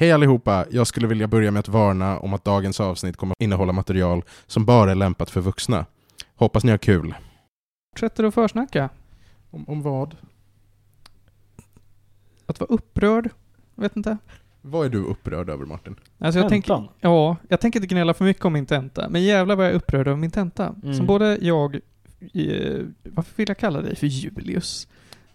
[0.00, 0.66] Hej allihopa!
[0.70, 4.24] Jag skulle vilja börja med att varna om att dagens avsnitt kommer att innehålla material
[4.46, 5.86] som bara är lämpat för vuxna.
[6.34, 7.14] Hoppas ni har kul.
[7.92, 8.88] Fortsätter du att försnacka?
[9.50, 10.16] Om, om vad?
[12.46, 13.30] Att vara upprörd?
[13.74, 14.18] Vet inte.
[14.60, 15.96] Vad är du upprörd över Martin?
[16.18, 19.56] Alltså jag tänker, ja, jag tänker inte gnälla för mycket om min tenta, men jävlar
[19.56, 20.74] vad jag är upprörd över min tenta.
[20.82, 20.94] Mm.
[20.94, 21.74] Som både jag,
[22.34, 24.88] eh, varför vill jag kalla dig för Julius?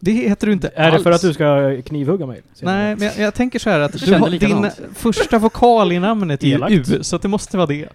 [0.03, 1.03] Det heter du inte Är det alls.
[1.03, 2.41] för att du ska knivhugga mig?
[2.61, 4.79] Nej, men jag, jag tänker så här att du din likadant.
[4.95, 6.79] första vokal i namnet är ju.
[6.79, 7.89] U, så att det måste vara det.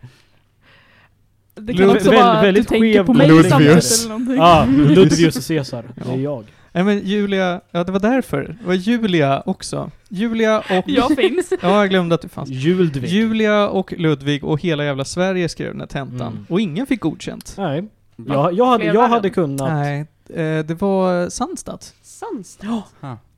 [1.55, 4.01] Det kan Lud- också vara att väldigt du tänker på mig Ludvius.
[4.05, 4.37] eller någonting.
[4.37, 5.85] Ja, Ludvius Caesar.
[5.95, 6.45] Det är jag.
[6.73, 8.43] Nej men Julia, ja det var därför.
[8.61, 9.91] Det var Julia också.
[10.09, 10.65] Julia och...
[10.87, 11.53] Jag finns.
[11.63, 12.49] Ja, jag glömde att du fanns.
[12.51, 13.09] Juldvig.
[13.11, 16.33] Julia och Ludvig och hela jävla Sverige skrev den här tentan.
[16.33, 16.47] Mm.
[16.49, 17.55] Och ingen fick godkänt.
[17.59, 17.85] Nej.
[18.29, 19.73] Jag, jag, hade, jag hade kunnat...
[19.73, 20.07] Nej, eh,
[20.37, 21.79] det var Sandstad.
[22.03, 22.83] Sandstad.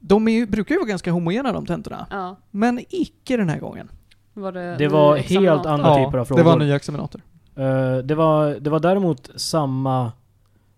[0.00, 2.06] De är brukar ju vara ganska homogena de tentorna.
[2.10, 2.36] Ja.
[2.50, 3.90] Men icke den här gången.
[4.34, 6.58] Var det Det var helt andra typer av det var frågor.
[6.58, 7.20] nya examinator.
[7.56, 10.12] Eh, det, var, det var däremot samma...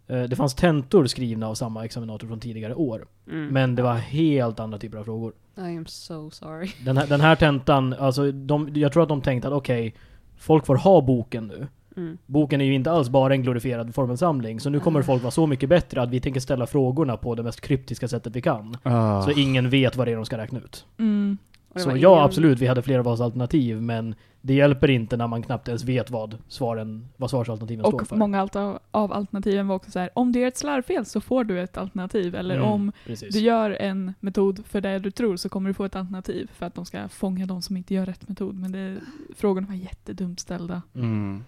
[0.07, 3.07] eh, det fanns tentor skrivna av samma examinator från tidigare år.
[3.29, 3.47] Mm.
[3.49, 5.33] Men det var helt andra typer av frågor.
[5.57, 6.71] I am so sorry.
[6.85, 9.95] Den här, den här tentan, alltså de, jag tror att de tänkte att okej,
[10.39, 11.67] folk får ha boken nu.
[11.97, 12.19] Mm.
[12.27, 15.03] Boken är ju inte alls bara en glorifierad formelsamling, så nu kommer Ah.
[15.03, 18.37] folk vara så mycket bättre att vi tänker ställa frågorna på det mest kryptiska sättet
[18.37, 18.77] vi kan.
[18.83, 19.23] Ah.
[19.23, 20.87] Så ingen vet vad det är de ska räkna ut.
[20.99, 21.39] Mm.
[21.75, 25.43] Och Så ja, ingen- absolut, vi hade flera valsalternativ, men det hjälper inte när man
[25.43, 28.17] knappt ens vet vad, svaren, vad svarsalternativen står Och för.
[28.17, 31.45] många alta- av alternativen var också så här: om du gör ett slarvfel så får
[31.45, 32.35] du ett alternativ.
[32.35, 33.35] Eller Mm, om Precis.
[33.35, 36.51] du gör en metod för det du tror så kommer du få ett alternativ.
[36.55, 38.55] För att de ska fånga de som inte gör rätt metod.
[38.55, 38.97] Men det,
[39.37, 40.83] frågorna var jättedumt ställda.
[40.95, 41.45] Mm.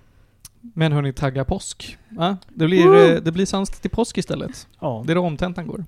[0.74, 1.98] Men hörni, tagga påsk.
[2.08, 2.36] Va?
[2.48, 4.66] Det blir, eh, det blir Sandstad till påsk istället.
[4.80, 5.02] Ja.
[5.06, 5.84] Det är då omtentan går.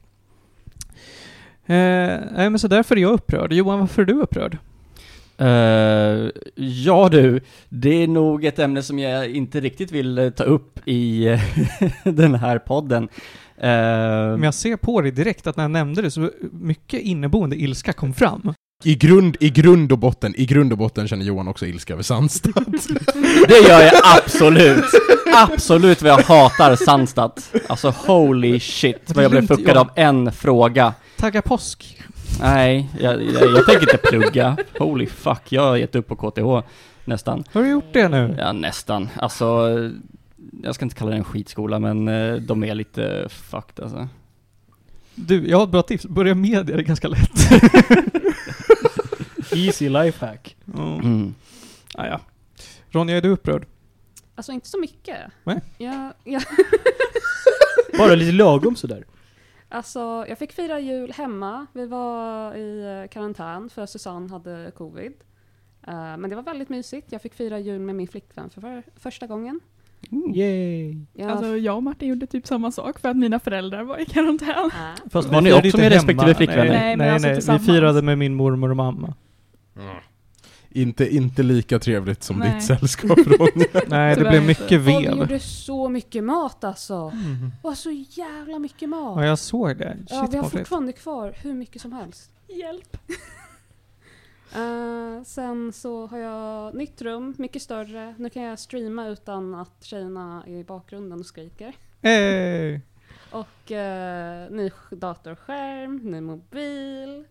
[1.66, 1.77] Eh,
[2.32, 3.52] nej men så därför är jag upprörd.
[3.52, 4.58] Johan, varför är du upprörd?
[5.38, 6.30] Eh,
[6.64, 10.80] ja du, det är nog ett ämne som jag inte riktigt vill eh, ta upp
[10.88, 11.41] i eh,
[12.04, 13.09] den här podden.
[13.56, 17.56] Eh, Men jag ser på dig direkt att när jag nämnde det så mycket inneboende
[17.56, 18.54] ilska kom fram.
[18.84, 22.03] I grund, I grund och botten, i grund och botten känner Johan också ilska över
[22.03, 22.64] Sandstad.
[23.48, 24.84] det gör jag absolut!
[25.34, 27.32] Absolut vad jag hatar Sandstad.
[27.66, 29.88] Alltså holy shit vad jag blev Lugnt, fuckad Johan.
[29.88, 30.94] av en fråga.
[31.16, 32.03] Tagga påsk.
[32.41, 34.56] Nej, jag, jag, jag tänker inte plugga.
[34.78, 36.69] Holy fuck, jag har gett upp på KTH
[37.04, 37.44] nästan.
[37.53, 38.34] Har du gjort det nu?
[38.38, 39.09] Ja, nästan.
[39.16, 39.69] Alltså,
[40.62, 44.09] jag ska inte kalla det en skitskola, men eh, de är lite fucked alltså.
[45.15, 46.06] Du, jag har ett bra tips.
[46.06, 47.31] Börja media, det är ganska lätt.
[49.56, 50.56] Easy lifehack.
[50.75, 51.00] mm.
[51.00, 51.34] Mm.
[51.94, 52.21] ah, ja.
[52.91, 53.67] Ronja, är du upprörd?
[54.34, 55.17] Alltså inte så mycket.
[55.44, 55.61] Nej.
[55.78, 56.43] Jag, jag,
[57.99, 59.05] Bara lite lagom sådär.
[59.69, 61.66] alltså, jag fick fira jul hemma.
[61.72, 65.12] Vi var i eh, karantän för Susanne hade covid.
[65.87, 67.12] Eh, men det var väldigt mysigt.
[67.12, 69.61] Jag fick fira jul med min flickvän för, för första gången.
[70.34, 70.97] Yay.
[71.12, 74.05] Jag, Alltså jag och Martin gjorde typ samma sak för att mina föräldrar var i
[74.05, 74.49] karantän.
[74.66, 75.11] Äh.
[75.11, 76.65] Fast Vi var ni firade också med respektive flickvänner?
[76.65, 77.61] Nej, Nej, nej, alltså nej.
[77.61, 79.15] Vi firade med min mormor och mamma.
[80.70, 82.54] Inte, inte lika trevligt som Nej.
[82.54, 83.66] ditt sällskap Ronja.
[83.87, 85.03] Nej, det blev mycket Och vi vev.
[85.19, 86.94] gjorde så mycket mat alltså.
[86.94, 87.41] Mm.
[87.41, 89.19] Det var så jävla mycket mat.
[89.20, 89.97] Ja, jag såg det.
[89.98, 92.31] Shit, Ja, vi har fortfarande kvar hur mycket som helst.
[92.48, 92.97] Hjälp.
[94.54, 98.15] Eh, sen så har jag nytt rum, mycket större.
[98.19, 101.72] Nu kan jag streama utan att tjejerna är i bakgrunden och skriker.
[102.03, 102.81] Hey.
[103.31, 103.76] Och uh,
[104.56, 107.25] ny sk- datorskärm, ny mobil,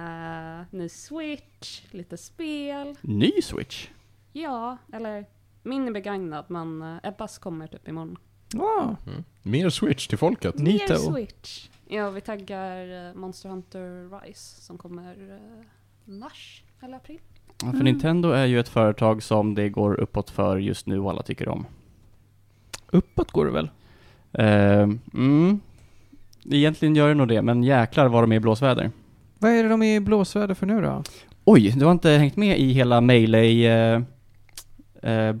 [0.00, 2.96] uh, ny switch, lite spel.
[3.00, 3.88] Ny Switch?
[4.32, 5.24] Ja, eller
[5.62, 8.18] min är begagnad men uh, Ebbas kommer typ imorgon.
[8.58, 9.24] Ah, Mm.
[9.42, 10.58] Mer switch till folket.
[10.58, 10.92] Nito.
[10.92, 11.68] Mer switch.
[11.88, 15.64] Ja, vi taggar eh, Monster Hunter Rise som kommer uh,
[16.04, 17.18] mars eller april.
[17.62, 21.10] Ja, för Nintendo är ju ett företag som det går uppåt för just nu och
[21.10, 21.66] alla tycker om.
[22.90, 23.70] uppåt går det väl?
[24.32, 25.60] Eh, mm.
[26.50, 28.90] Egentligen gör det nog det, men jäklar vad de är i blåsväder.
[29.42, 31.02] Vad är det de är i blåsväder för nu då?
[31.44, 34.02] Oj, du har inte hängt med i hela Melee eh,
[35.02, 35.36] eh.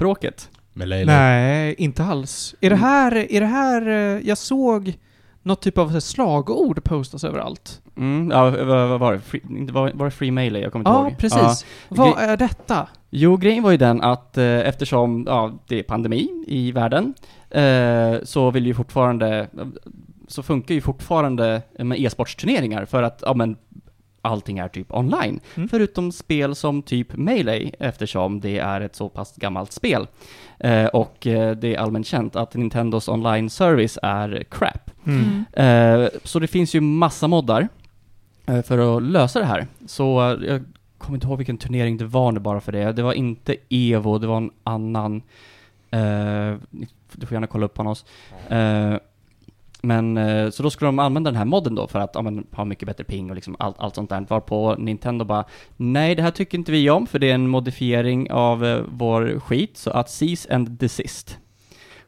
[1.06, 2.54] Nej, inte alls.
[2.60, 4.94] Är det här, är det här, eh, jag såg
[5.42, 7.82] något typ av slagord postas överallt.
[7.96, 9.20] Mm, ja, vad, var det?
[9.20, 9.40] Free,
[9.72, 10.62] var, var det Free Melee?
[10.62, 11.18] Jag kommer inte Ja, ihåg.
[11.18, 11.66] precis.
[11.88, 12.88] Vad är detta?
[13.10, 17.14] Jo, grejen var ju den att eh, eftersom ja, det är pandemi i världen
[17.50, 19.48] eh, så vill ju fortfarande,
[20.28, 23.56] så funkar ju fortfarande eh, med e-sportsturneringar för att ja, men,
[24.22, 25.40] allting är typ online.
[25.54, 25.68] Mm.
[25.68, 30.06] Förutom spel som typ Melee eftersom det är ett så pass gammalt spel.
[30.58, 34.90] Eh, och eh, det är allmänt känt att Nintendos online-service är crap.
[35.06, 35.44] Mm.
[35.52, 37.68] Eh, så det finns ju massa moddar
[38.46, 39.66] eh, för att lösa det här.
[39.86, 40.64] Så eh, jag
[40.98, 42.92] kommer inte ihåg vilken turnering det var nu bara för det.
[42.92, 45.22] Det var inte Evo, det var en annan.
[45.90, 46.54] Eh,
[47.12, 48.04] du får gärna kolla upp på oss.
[49.82, 52.46] Men eh, så då skulle de använda den här modden då för att ja, men,
[52.52, 54.26] ha mycket bättre ping och liksom allt, allt sånt där.
[54.28, 55.44] Varpå Nintendo bara
[55.76, 59.40] Nej, det här tycker inte vi om för det är en modifiering av eh, vår
[59.40, 61.38] skit, så att cease and desist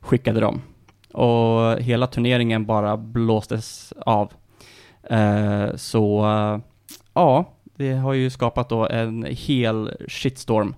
[0.01, 0.61] skickade de.
[1.13, 4.33] Och hela turneringen bara blåstes av.
[5.03, 6.59] Eh, så eh,
[7.15, 10.75] ja, det har ju skapat då en hel shitstorm.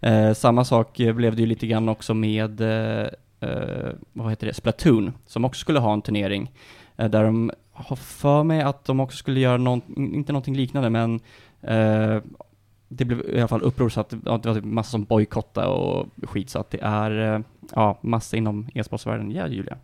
[0.00, 3.06] Eh, samma sak blev det ju lite grann också med, eh,
[3.42, 6.52] Eh, vad heter det, Splatoon, som också skulle ha en turnering.
[6.96, 10.90] Eh, där de har för mig att de också skulle göra någon, inte någonting liknande,
[10.90, 11.20] men
[11.60, 12.22] eh,
[12.88, 15.04] det blev i alla fall uppror så att det, ja, det var typ massa som
[15.04, 17.40] bojkottade och skit, så att det är, eh,
[17.74, 19.30] ja, massa inom e-sportsvärlden.
[19.30, 19.76] Ja, Julia.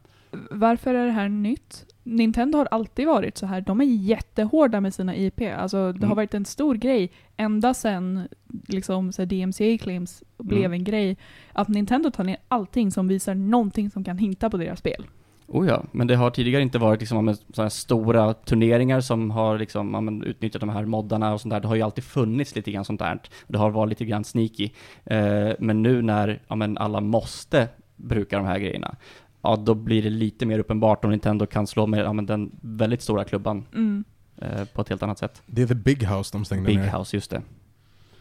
[0.51, 1.85] Varför är det här nytt?
[2.03, 3.61] Nintendo har alltid varit så här.
[3.61, 5.41] De är jättehårda med sina IP.
[5.43, 6.09] Alltså, det Mm.
[6.09, 8.29] har varit en stor grej ända sedan
[8.69, 10.73] liksom, så DMCA claims blev Mm.
[10.73, 11.17] en grej.
[11.53, 15.07] Att Nintendo tar ner allting som visar någonting som kan hinta på deras spel.
[15.47, 19.59] Oh ja, men det har tidigare inte varit liksom, sådana här stora turneringar som har
[19.59, 21.61] liksom, men, utnyttjat de här moddarna och sånt där.
[21.61, 23.21] Det har ju alltid funnits lite grann sånt där.
[23.47, 24.71] Det har varit lite grann sneaky.
[25.05, 28.97] Eh, men nu när ja, men, alla måste bruka de här grejerna,
[29.43, 32.51] ja då blir det lite mer uppenbart om Nintendo kan slå med ja, men, den
[32.61, 34.05] väldigt stora klubban Mm.
[34.37, 35.43] eh, på ett helt annat sätt.
[35.47, 36.99] Det är The Big House de stängde Big ner.
[36.99, 37.43] House, just det.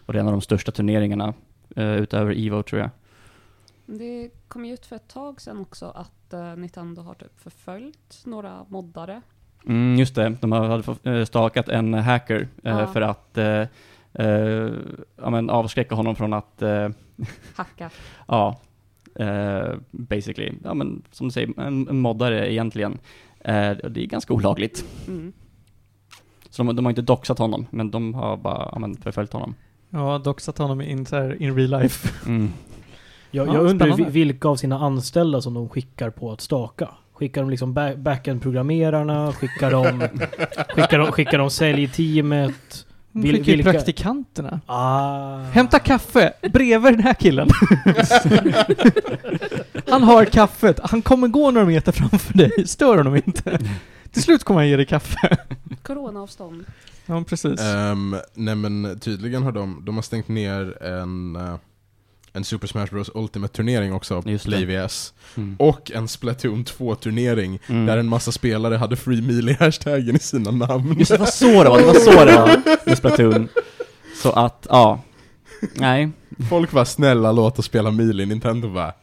[0.06, 1.34] Och det är en av de största turneringarna
[1.76, 2.90] eh, utöver Evo tror jag.
[3.86, 8.22] Det kom ju ut för ett tag sedan också att eh, Nintendo har typ förföljt
[8.26, 9.22] några moddare.
[9.66, 10.84] Mm, just det, de hade
[11.20, 12.88] eh, stakat en hacker eh, Ja.
[12.88, 13.62] för att eh,
[14.14, 14.72] eh,
[15.16, 16.90] ja, men avskräcka honom från att, eh,
[17.56, 17.90] Hacka.
[18.28, 18.60] ja,
[19.20, 22.98] eh, basically, ja men som du säger, en, en moddare egentligen.
[23.84, 24.86] Och det är ganska olagligt.
[25.08, 25.34] Mm.
[26.50, 29.56] Så de, de har inte doxat honom, men de har bara ja, men, förföljt honom.
[29.90, 32.10] Ja, doxat honom in, så här, in real life.
[32.28, 32.50] Mm.
[33.32, 36.90] Jag, Ja, jag undrar vilka av sina anställda som de skickar på att staka.
[37.14, 39.32] Skickar de liksom ba- backend-programmerarna?
[39.34, 40.00] Skickar de,
[40.76, 42.87] skickar de, skickar de säljteamet?
[43.12, 44.62] Vil- skickar ju vilka- praktikanterna.
[44.66, 45.38] Ah.
[45.44, 47.50] Hämta kaffe bredvid den här killen.
[49.90, 50.80] han har kaffet.
[50.84, 52.68] Han kommer gå några meter framför dig.
[52.68, 53.60] Stör honom inte.
[54.12, 55.38] Till slut kommer han ge dig kaffe.
[55.84, 56.66] Coronaavstånd.
[57.06, 57.62] Ja, precis.
[57.62, 61.56] Um, nej men tydligen har de, de har stängt ner en, eh,
[62.34, 64.44] en Super Smash Bros Ultimate-turnering också, det.
[64.44, 65.14] PlayVS.
[65.38, 65.56] Mm.
[65.60, 67.86] Och en Splatoon 2-turnering, Mm.
[67.86, 70.96] där en massa spelare hade Free Melee-hashtaggen i sina namn.
[71.00, 73.48] Just det var så det var, det var så det var med Splatoon.
[74.22, 75.02] Så att, ja.
[75.74, 76.10] Nej.
[76.50, 78.94] Folk var snälla, låt oss spela Melee, Nintendo bara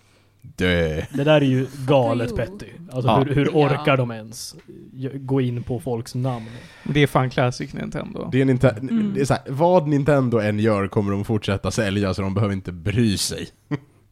[0.57, 1.03] dö.
[1.15, 2.37] Det där är ju galet.
[2.37, 2.67] Petty.
[2.93, 3.19] Alltså Ja.
[3.19, 3.97] hur, hur orkar Ja.
[3.97, 4.55] de ens
[5.15, 6.47] gå in på folks namn?
[6.85, 8.29] Det är fan classic Nintendo.
[8.33, 9.13] Det är, Ninte- Mm.
[9.15, 12.55] det är så här, vad Nintendo än gör kommer de fortsätta sälja, så de behöver
[12.55, 13.49] inte bry sig.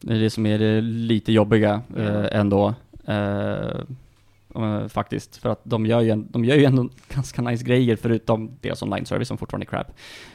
[0.01, 2.73] Det är det som är det lite jobbiga eh, ändå.
[3.07, 3.79] Eh,
[4.55, 5.37] eh, faktiskt.
[5.37, 8.81] För att de gör, ju en, de gör ju ändå ganska nice grejer förutom deras
[8.81, 9.87] online-service som fortfarande är crap.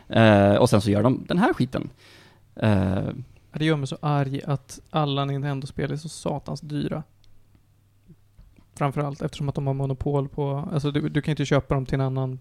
[0.09, 1.91] Eh, och sen så gör de den här skiten.
[2.57, 3.09] Eh,
[3.53, 7.03] Det gör mig så arg att alla Nintendo-spel är så satans dyra.
[8.75, 11.95] Framförallt eftersom att de har monopol på, alltså du, du kan inte köpa dem till
[11.95, 12.39] en annan,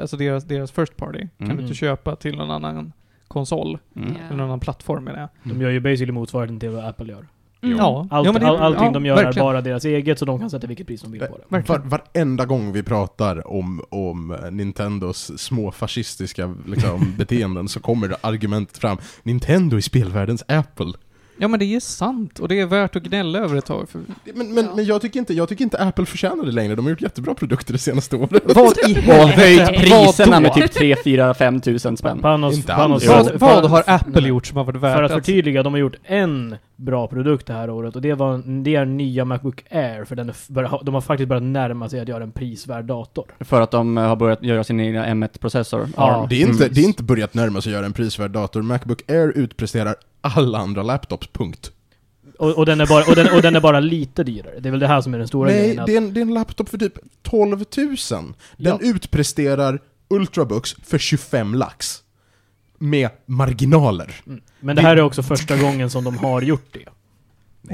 [0.00, 1.56] alltså deras, deras first party kan Mm.
[1.56, 2.92] du inte köpa till någon annan
[3.28, 4.16] konsol, mm.
[4.16, 5.28] Eller någon annan plattform menar jag.
[5.52, 7.26] De gör ju basically motsvarigheten till vad Apple gör.
[7.66, 7.78] Mm.
[7.78, 9.38] Ja, Allt, ja, men det- all, allting ja, de gör verkligen.
[9.48, 11.68] är bara deras eget så de kan sätta vilket pris de vill på det.
[11.68, 18.16] Var, varenda gång vi pratar om, om Nintendos små fascistiska liksom, beteenden så kommer det
[18.20, 18.98] argumentet fram.
[19.22, 20.92] Nintendo är spelvärldens Apple.
[21.38, 23.88] Ja men det är sant, och det är värt att gnälla över ett tag.
[23.88, 24.00] För
[24.34, 24.70] Men, men, Ja.
[24.76, 27.34] men jag, tycker inte, jag tycker inte Apple förtjänar det längre, de har gjort jättebra
[27.34, 28.42] produkter det senaste året.
[28.44, 29.40] vad i Och helvete?
[29.40, 32.18] höjt priserna med typ 3, 4, 5 tusen spänn.
[32.20, 33.30] Panos, Inte Panos, alls.
[33.34, 35.18] Vad, vad har Apple gjort som har varit värt För att att...
[35.26, 38.84] förtydliga, de har gjort en bra produkt det här året och det, var, det är
[38.84, 42.32] nya Macbook Air för den är, de har faktiskt börjat närma sig att göra en
[42.32, 43.34] prisvärd dator.
[43.40, 45.88] För att de eh, har börjat göra sin egna M1-processor.
[45.96, 46.26] Ja.
[46.30, 46.74] Det är, inte, Mm.
[46.74, 48.62] det är inte börjat närma sig att göra en prisvärd dator.
[48.62, 51.72] Macbook Air utpresterar alla andra laptops, punkt.
[52.38, 54.60] Och, och, den är bara, och, den, och den är bara lite dyrare.
[54.60, 55.78] Det är väl det här som är den stora Nej, grejen.
[55.80, 57.64] Att, det är, en, det är en laptop för typ 12 000.
[58.08, 58.78] Den Ja.
[58.82, 59.78] utpresterar
[60.08, 62.02] Ultrabooks för 25 lax.
[62.78, 64.14] Med marginaler.
[64.26, 64.40] Mm.
[64.60, 66.88] Men det här är också första gången som de har gjort det.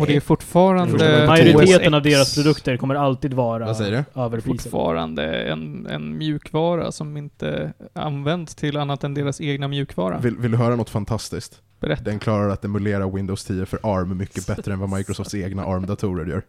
[0.01, 1.27] Och det är fortfarande...
[1.27, 4.43] Majoriteten av deras produkter kommer alltid vara överprisade.
[4.43, 10.19] fortfarande en, en mjukvara som inte används till annat än deras egna mjukvara.
[10.19, 11.61] Vill, vill du höra något fantastiskt?
[11.81, 12.03] Berätta.
[12.03, 16.27] Den klarar att emulera Windows 10 för ARM mycket bättre än vad Microsofts egna ARM-datorer
[16.27, 16.43] gör.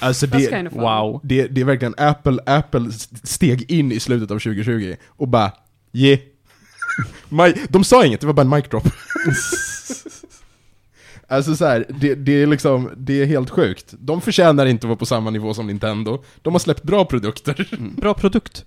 [0.00, 0.82] Alltså det, kind of fun.
[0.82, 1.20] Wow.
[1.22, 5.52] det, det är verkligen Apple, Apple steg in i slutet av 2020 och bara
[5.92, 6.20] yeah.
[7.28, 8.84] Mi- de sa inget, det var bara en mic drop.
[11.28, 13.94] Alltså så här, det, det är liksom, det är helt sjukt.
[13.98, 16.22] De förtjänar inte att vara på samma nivå som Nintendo.
[16.42, 17.68] De har släppt bra produkter.
[17.96, 18.64] Bra produkt.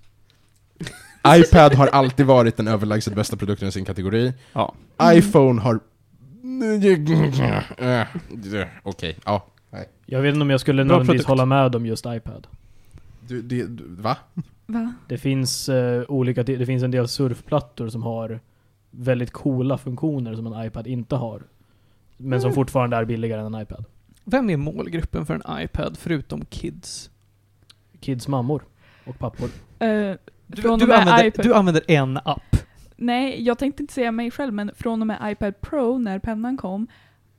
[1.28, 4.32] iPad har alltid varit den överlägset bästa produkten i sin kategori.
[4.52, 4.74] Ja.
[5.02, 5.80] iPhone har...
[7.78, 8.06] Eh,
[8.82, 9.46] Okej, ja.
[10.06, 11.28] Jag vet inte om jag skulle Bra nödvändigtvis produkt.
[11.28, 12.46] hålla med om just iPad.
[13.28, 14.16] Du, det, du, va?
[14.70, 14.92] Va?
[15.08, 18.40] Det finns eh, olika, det finns en del surfplattor som har
[18.90, 21.42] väldigt coola funktioner som en iPad inte har.
[22.16, 22.54] Men som Mm.
[22.54, 23.84] fortfarande är billigare än en iPad.
[24.24, 27.10] Vem är målgruppen för en iPad förutom kids?
[28.00, 28.62] Kids mammor
[29.06, 29.48] och pappor.
[29.78, 29.88] Eh,
[30.46, 31.44] Du, du, använder, iPad.
[31.44, 32.56] du använder en app.
[32.96, 36.56] nej, jag tänkte inte säga mig själv, men från och med iPad Pro, när pennan
[36.56, 36.86] kom,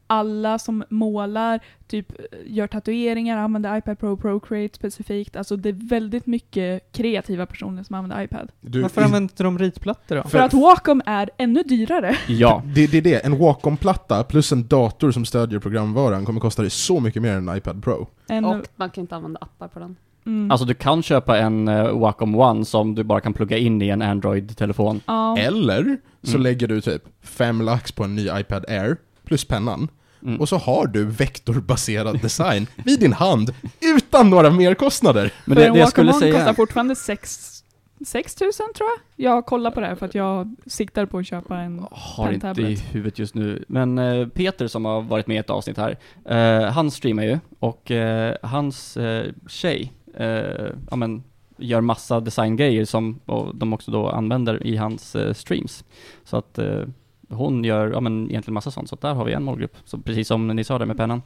[0.10, 5.36] alla som målar, typ eh, gör tatueringar, använder iPad Pro, Procreate specifikt.
[5.36, 8.52] Alltså det är väldigt mycket kreativa personer som använder iPad.
[8.62, 10.22] Du, Varför i- använder inte de ritplattor då?
[10.24, 12.18] För- För att Wacom är ännu dyrare.
[12.28, 12.64] Ja.
[12.76, 16.72] Det, det är det, en Wacom-platta plus en dator som stödjer programvaran kommer kosta dig
[16.72, 18.08] så mycket mer än en iPad Pro.
[18.30, 19.96] Än, Och man kan inte använda appar på den.
[20.26, 23.82] mm, Alltså du kan köpa en uh, Wacom One som du bara kan plugga in
[23.82, 25.02] i en Android-telefon.
[25.06, 25.38] ja.
[25.38, 26.42] Eller så Mm.
[26.44, 29.88] lägger du typ fem lax på en ny iPad Air plus pennan.
[30.24, 30.42] Mm.
[30.42, 35.34] Och så har du vektorbaserad design vid din hand utan några merkostnader.
[35.46, 36.34] Men för det, en det jag skulle säga...
[36.34, 39.00] kostar fortfarande 6 000 tror jag.
[39.16, 42.62] Jag kollar på det här för att jag siktar på att köpa en har inte
[42.62, 43.66] i huvudet just nu.
[43.68, 47.40] Men eh, Peter som har varit med i ett avsnitt här, eh, han streamar ju
[47.60, 51.24] och eh, hans eh, tjej, eh, ja men,
[51.58, 55.84] gör massa designgrejer som och de också då använder i hans eh, streams.
[56.24, 56.84] Så att eh,
[57.30, 59.78] hon gör, ja men egentligen massa sånt, så att där har vi en målgrupp.
[59.86, 61.22] Så precis som ni sa där med pennan.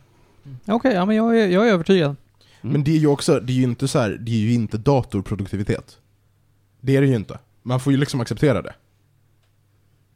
[0.66, 2.16] Okej, ja men jag är, jag är övertygad.
[2.62, 2.74] Mm.
[2.74, 4.78] Men det är ju också, det är ju inte så här, det är ju inte
[4.78, 5.98] datorproduktivitet.
[6.80, 7.40] Det är det ju inte.
[7.62, 8.74] Man får ju liksom acceptera det.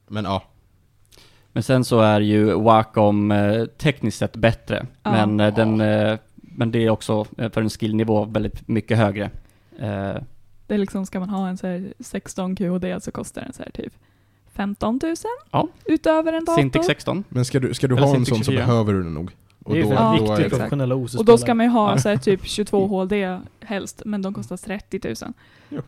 [0.08, 0.44] Men ja,
[1.52, 5.12] Men sen så är ju Wacom eh, tekniskt sett bättre, Ja.
[5.12, 9.32] men, eh, den, eh, men det är också eh, för en skillnivå väldigt mycket högre.
[10.68, 13.64] Det är liksom, ska man ha en så här 16 QHD så kostar den så
[13.64, 13.94] här typ
[14.58, 15.16] 15 000
[15.52, 15.68] Ja.
[15.86, 16.62] utöver en dator.
[16.62, 17.24] Cintiq 16.
[17.30, 18.66] men ska du, ska du Eller ha en sån så 24.
[18.66, 19.32] behöver du den nog.
[19.66, 20.18] Och det är då, Ja,
[20.72, 23.40] en då är OS Och då ska man ju ha så här typ 22 HD
[23.62, 25.16] helst, men de kostar 30
[25.72, 25.84] 000.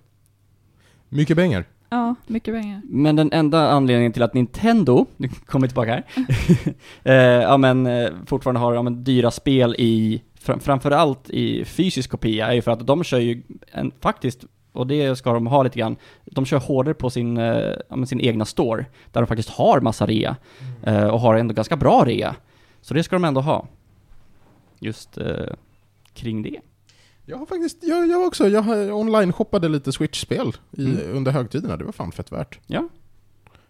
[1.09, 1.65] mycket pengar.
[1.89, 2.81] Ja, mycket pengar.
[2.83, 6.03] Men den enda anledningen till att Nintendo, nu kommer vi tillbaka här,
[7.03, 12.09] eh, ja men eh, fortfarande har ja, men, dyra spel i, fram, framförallt i fysisk
[12.11, 15.63] kopia, är ju för att de kör ju en, faktiskt, och det ska de ha
[15.63, 15.95] lite grann,
[16.25, 20.35] de kör hårdare på sin, eh, sin egna store, där de faktiskt har massa rea,
[20.83, 22.35] eh, och har ändå ganska bra rea.
[22.81, 23.67] Så det ska de ändå ha.
[24.79, 25.53] Just eh,
[26.13, 26.59] kring det.
[27.25, 31.15] Jag har faktiskt, jag, jag också, jag har online-shoppade lite Switch-spel i, Mm.
[31.17, 32.59] under högtiderna, det var fan fett värt.
[32.67, 32.89] Ja.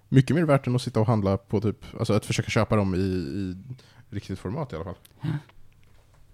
[0.10, 2.96] Mycket mer värt än att sitta och handla på typ, alltså att försöka köpa dem
[2.96, 3.56] i, i
[4.10, 4.96] riktigt format i alla fall.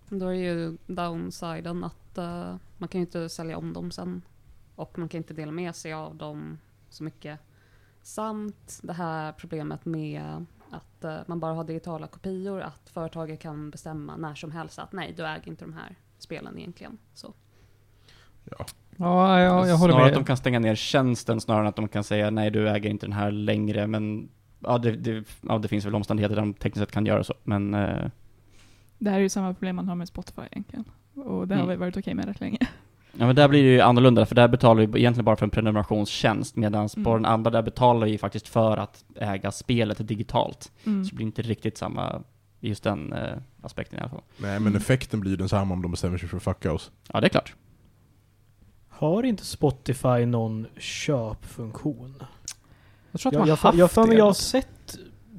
[0.10, 4.22] Då är ju downsiden att eh, man kan ju inte sälja om dem sen.
[4.76, 6.58] Och man kan inte dela med sig av dem
[6.90, 7.40] så mycket.
[8.02, 13.70] Samt det här problemet med att eh, man bara har digitala kopior, att företaget kan
[13.70, 16.98] bestämma när som helst att nej, du äger inte de här spelen egentligen.
[17.14, 17.34] Så.
[18.44, 18.66] Ja.
[18.98, 20.08] Ja, ja jag håller snarare med.
[20.08, 22.90] att de kan stänga ner tjänsten snarare än att de kan säga nej du äger
[22.90, 24.30] inte den här längre men
[24.60, 27.34] ja det, det, ja, det finns väl omständigheter där de tekniskt sett kan göra så
[27.44, 28.10] men eh,
[28.98, 30.86] Det här är ju samma problem man har med Spotify egentligen.
[31.14, 31.70] Och det har Mm.
[31.70, 32.58] vi varit okej med rätt länge.
[33.18, 35.50] Ja men där blir det ju annorlunda för där betalar vi egentligen bara för en
[35.50, 37.14] prenumerationstjänst medan på Mm.
[37.14, 40.72] den andra där betalar vi faktiskt för att äga spelet digitalt.
[40.86, 41.04] Mm.
[41.06, 42.22] Så det blir inte riktigt samma
[42.60, 44.22] just den eh, aspekten i alla fall.
[44.38, 46.92] Nej men effekten blir ju densamma om de bestämmer sig för att fucka oss.
[47.14, 47.54] Ja det är klart.
[48.90, 52.24] Har inte Spotify någon köpfunktion?
[53.12, 54.18] Jag tror att Jag, man jag, har jag, jag haft för mig det.
[54.18, 54.68] jag har sett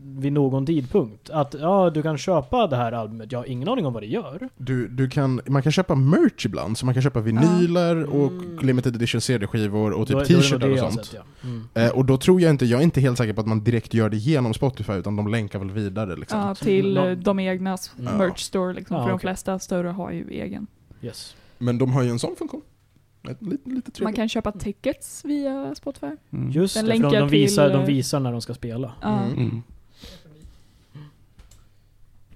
[0.08, 3.32] vid någon tidpunkt att ja, du kan köpa det här albumet.
[3.32, 4.48] Jag har ingen aning om vad det gör.
[4.56, 8.58] Du, du kan, man kan köpa merch ibland, så man kan köpa vinyler och Mm.
[8.66, 11.04] limited edition CD-skivor och typ t-shirtar och sånt.
[11.04, 11.48] sett, ja.
[11.48, 11.64] Mm.
[11.75, 13.94] Eh, och då tror jag inte, jag är inte helt säker på att man direkt
[13.94, 16.38] gör det genom Spotify, utan de länkar väl vidare liksom.
[16.40, 18.16] Ja, till någon- eh, de egna Mm.
[18.18, 18.96] merch store liksom.
[18.96, 19.20] Ja, för de okej.
[19.28, 20.66] flesta större har ju egen.
[21.02, 21.36] Yes.
[21.58, 22.62] Men de har ju en sån funktion.
[23.40, 26.06] Lite, lite Man kan köpa tickets via Spotify.
[26.32, 26.50] Mm.
[26.50, 28.92] Just Den det, för de, de, visar, till, de eh, visar när de ska spela.
[29.04, 29.32] Mm.
[29.32, 29.62] Mm.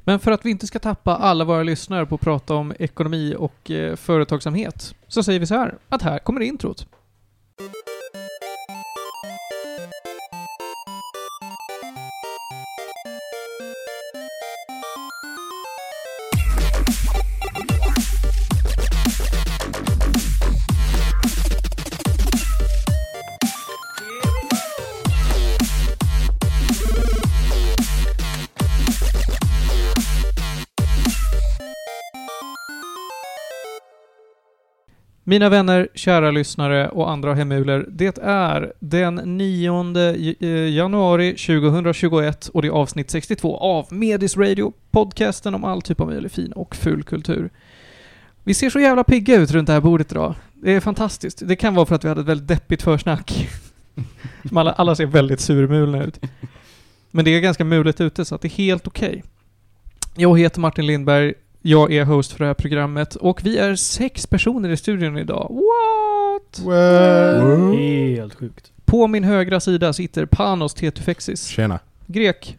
[0.04, 3.34] Men för att vi inte ska tappa alla våra lyssnare på att prata om ekonomi
[3.38, 6.86] och eh, företagsamhet så säger vi så här, att här kommer introt.
[35.30, 42.48] Mina vänner, kära lyssnare och andra hemuler, det är den 9 j- eh, januari 2021
[42.48, 46.52] och det är avsnitt 62 av Medis Radio, podcasten om all typ av möjlig fin
[46.52, 47.50] och ful kultur.
[48.44, 50.34] Vi ser så jävla pigga ut runt det här bordet idag.
[50.54, 51.42] Det är fantastiskt.
[51.48, 53.48] Det kan vara för att vi hade ett väldigt deppigt försnack.
[54.54, 56.20] Alla, alla ser väldigt surmulna ut.
[57.10, 59.22] Men det är ganska mulet ute så att det är helt okej.
[60.16, 64.26] Jag heter Martin Lindberg, jag är host för det här programmet och vi är sex
[64.26, 65.48] personer i studion idag.
[65.50, 66.66] What?
[66.66, 67.76] Well.
[67.78, 68.72] Helt sjukt.
[68.84, 71.78] På min högra sida sitter Panos Tetufexis, Tjena.
[72.06, 72.58] grek.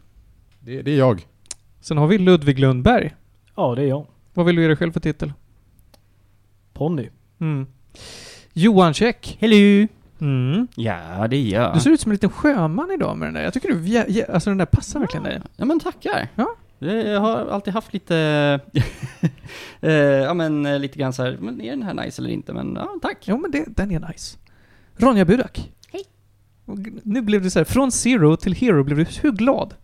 [0.60, 1.26] Det, det är jag.
[1.80, 3.14] Sen har vi Ludvig Lundberg.
[3.56, 4.06] Ja, det är jag.
[4.34, 5.32] Vad vill du ge dig själv för titel?
[6.72, 7.08] Ponny.
[7.40, 7.66] Mm.
[8.52, 9.36] Johan Käck.
[9.40, 9.88] Hello!
[10.20, 10.66] Mm.
[10.76, 11.74] Ja, det är jag.
[11.74, 13.42] Du ser ut som en liten sjöman idag med den där.
[13.42, 15.40] Jag tycker du, alltså den där passar verkligen dig.
[15.56, 16.28] Ja men tackar.
[16.34, 16.56] Ja.
[16.86, 18.16] Jag har alltid haft lite,
[19.80, 22.52] eh, ja men eh, lite grann så här, men är den här nice eller inte?
[22.52, 23.18] Men ja, tack.
[23.24, 24.38] Jo men det, den är nice.
[24.96, 25.72] Ronja Budak.
[25.92, 26.04] Hej.
[26.64, 29.74] Och Nu blev du så här, från zero till hero blev du hur glad?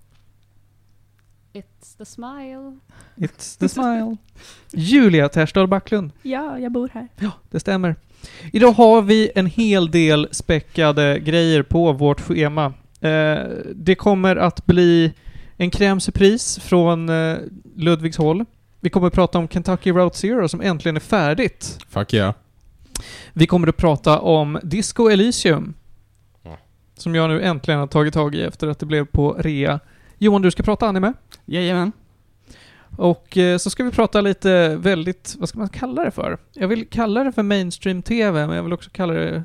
[1.52, 2.78] It's the smile.
[3.16, 4.16] It's the smile.
[4.72, 6.10] Julia Terstad Backlund.
[6.22, 7.08] Ja, jag bor här.
[7.16, 7.96] Ja, det stämmer.
[8.52, 12.64] Idag har vi en hel del späckade grejer på vårt schema.
[13.00, 13.38] Eh,
[13.74, 15.12] det kommer att bli
[15.58, 17.36] en crème surprise från eh,
[17.76, 18.44] Ludvigs håll.
[18.80, 21.78] Vi kommer att prata om Kentucky Route Zero som äntligen är färdigt.
[21.88, 22.34] Fuck yeah.
[23.32, 25.74] Vi kommer att prata om Disco Elysium.
[26.42, 26.58] Ja.
[26.96, 29.80] Som jag nu äntligen har tagit tag i efter att det blev på rea.
[30.18, 31.12] Johan, du ska prata anime.
[31.44, 31.92] Jajamän.
[32.96, 36.38] Och eh, så ska vi prata lite väldigt, vad ska man kalla det för?
[36.52, 39.44] Jag vill kalla det för mainstream-tv, men jag vill också kalla det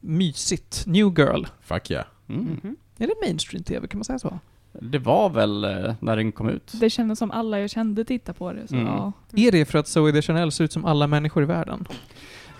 [0.00, 0.84] mysigt.
[0.86, 1.44] New Girl.
[1.60, 2.04] Fuck yeah.
[2.28, 2.44] Mm.
[2.44, 2.76] Mhm.
[2.98, 3.86] Är det mainstream-tv?
[3.88, 4.38] Kan man säga så?
[4.80, 6.72] Det var väl eh, när den kom ut.
[6.80, 8.68] Det kändes som alla jag kände tittade på det.
[8.68, 8.86] Så Mm.
[8.86, 9.12] ja.
[9.36, 11.84] Är det för att Zoe Deschanel ser ut som alla människor i världen?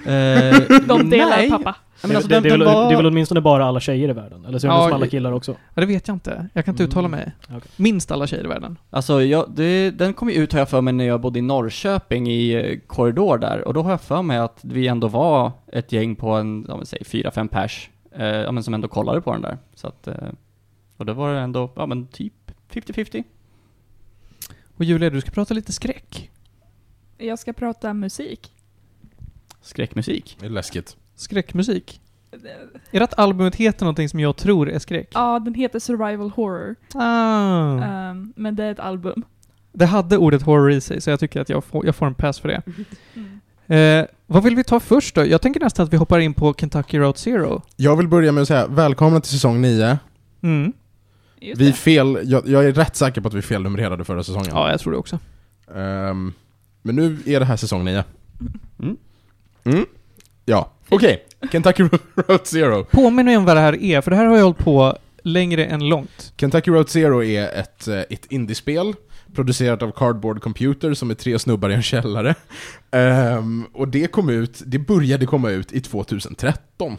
[0.06, 1.50] Eh, De delar nej.
[1.50, 1.76] pappa.
[2.02, 2.86] Men alltså, det, det, är väl, var...
[2.88, 4.44] det är väl åtminstone bara alla tjejer i världen?
[4.44, 5.52] Eller så är det Ja, som alla killar också?
[5.74, 6.48] Ja, det vet jag inte.
[6.52, 7.20] Jag kan inte uttala Mm.
[7.20, 7.32] mig.
[7.48, 7.70] Okej.
[7.76, 8.78] Minst alla tjejer i världen.
[8.90, 11.42] Alltså, jag, det, den kom ju ut har jag för mig när jag bodde i
[11.42, 13.68] Norrköping i eh, korridor där.
[13.68, 16.76] Och då har jag för mig att vi ändå var ett gäng på en, ja
[16.76, 17.90] men säg fyra, fem pers.
[18.18, 19.58] Eh, ja men som ändå kollade på den där.
[19.74, 20.14] Så att, eh,
[20.96, 23.24] och då var det ändå, ja men typ 50-50.
[24.76, 26.30] Och Julia, du ska prata lite skräck.
[27.18, 28.52] Jag ska prata musik.
[29.60, 30.36] Skräckmusik.
[30.40, 30.96] Det är läskigt.
[31.14, 32.00] Skräckmusik.
[32.90, 35.10] Är det att albumet heter någonting som jag tror är skräck?
[35.14, 36.76] Ja, den heter Survival Horror.
[36.94, 37.82] Ah.
[37.82, 39.24] Ehm, men det är ett album.
[39.72, 42.14] Det hade ordet horror i sig, så jag tycker att jag får, jag får en
[42.14, 42.62] pass för det.
[43.14, 43.40] Mm.
[43.66, 45.26] Eh, vad vill vi ta först då?
[45.26, 47.62] Jag tänker nästan att vi hoppar in på Kentucky Route Zero.
[47.76, 49.98] Jag vill börja med att säga välkomna till säsong 9.
[50.42, 50.72] Mm.
[51.40, 51.72] Just Vi det.
[51.72, 54.50] fel, jag, jag är rätt säker på att vi felnumrerade förra säsongen.
[54.50, 55.18] Ja, jag tror det också.
[55.74, 56.32] Ehm,
[56.82, 58.04] men nu är det här säsong 9.
[58.82, 58.96] Mm.
[59.64, 59.86] Mm.
[60.44, 61.24] Ja, okej.
[61.52, 61.82] Kentucky
[62.14, 62.84] Route Zero.
[62.84, 65.64] Påminn mig om vad det här är, för det här har jag hållit på längre
[65.66, 66.32] än långt.
[66.36, 68.94] Kentucky Route Zero är ett, eh, ett indiespel
[69.34, 72.34] producerat av Cardboard Computer som är tre snubbar i en källare.
[72.90, 76.96] Ehm, och det kom ut, det började komma ut i 2013.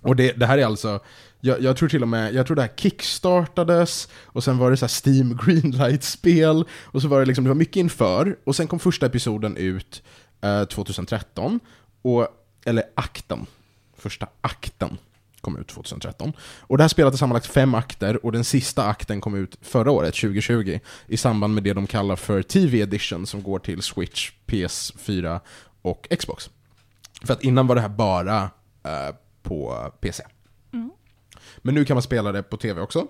[0.00, 1.00] Och det, det här är alltså,
[1.40, 4.76] jag, jag tror till och med, jag tror det här kickstartades, och sen var det
[4.76, 8.66] så här Steam Greenlight-spel, och så var det liksom, det var mycket inför, och sen
[8.66, 10.02] kom första episoden ut
[10.40, 11.60] eh, 2013,
[12.02, 12.28] och,
[12.64, 13.46] eller akten,
[13.96, 14.98] första akten
[15.40, 16.32] kom ut 2013.
[16.40, 19.90] Och det här spelet har sammanlagt fem akter, och den sista akten kom ut förra
[19.90, 24.32] året, 2020, i samband med det de kallar för TV Edition, som går till Switch,
[24.46, 25.40] PS4
[25.82, 26.50] och Xbox.
[27.22, 28.50] För att innan var det här bara
[28.84, 30.24] eh, på PC.
[31.62, 33.06] Men nu kan man spela det på TV också.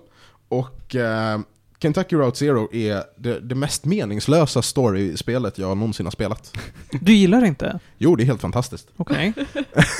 [0.47, 1.39] Och eh,
[1.81, 6.57] Kentucky Route Zero är det, det mest meningslösa story-spelet jag någonsin har spelat.
[7.01, 7.79] Du gillar det inte?
[7.97, 8.87] Jo, det är helt fantastiskt.
[8.97, 9.33] Okej.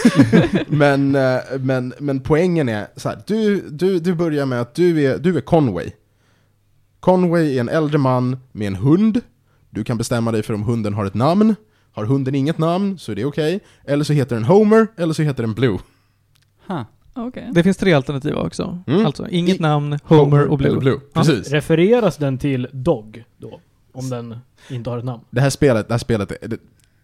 [0.67, 5.03] men, eh, men, men poängen är så här, du, du, du börjar med att du
[5.03, 5.91] är, du är Conway.
[6.99, 9.21] Conway är en äldre man med en hund.
[9.69, 11.55] Du kan bestämma dig för om hunden har ett namn.
[11.91, 13.59] Har hunden inget namn så är det okej.
[13.85, 15.79] Eller så heter den Homer, eller så heter den Blue.
[16.67, 16.81] Huh.
[17.13, 17.49] Okej.
[17.53, 18.83] Det finns tre alternativ också.
[18.87, 19.05] Mm.
[19.05, 20.77] Alltså, inget I- namn, Homer och Blue.
[20.79, 20.99] Blue.
[21.13, 21.21] Ja.
[21.21, 21.51] Precis.
[21.51, 23.59] Refereras den till Dog då?
[23.93, 24.35] Om den
[24.69, 25.23] inte har ett namn?
[25.29, 26.57] Det här spelet, det här spelet är, det,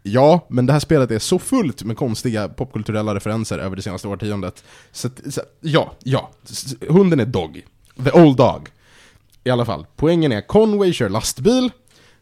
[0.03, 4.07] Ja, men det här spelet är så fullt med konstiga popkulturella referenser över det senaste
[4.07, 4.63] årtiondet.
[4.91, 6.31] Så, så ja, ja.
[6.89, 7.65] Hunden är Dog.
[8.03, 8.69] The old dog.
[9.43, 11.71] I alla fall, poängen är Conway kör lastbil.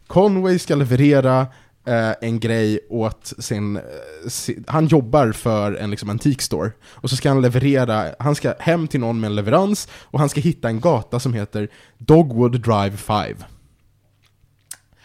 [0.06, 1.46] Conway ska leverera
[2.20, 3.82] en grej åt sin, eh,
[4.28, 6.72] si, Han jobbar för en liksom, antikstore.
[6.84, 10.28] Och så ska han leverera, han ska hem till någon med en leverans och han
[10.28, 11.68] ska hitta en gata som heter
[11.98, 13.36] Dogwood Drive 5.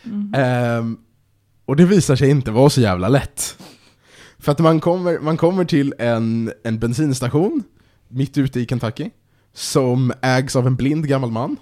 [0.03, 0.33] Mm.
[0.35, 0.97] Ehm,
[1.65, 3.57] och det visar sig inte vara så jävla lätt.
[4.39, 7.63] För att man kommer, man kommer till en, en bensinstation
[8.07, 9.09] mitt ute i Kentucky
[9.53, 11.57] som ägs av en blind gammal man.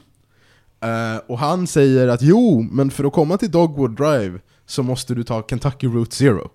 [0.84, 5.16] Eh, och han säger att jo, men för att komma till Dogwood Drive så måste
[5.16, 6.50] du ta Kentucky Route Zero.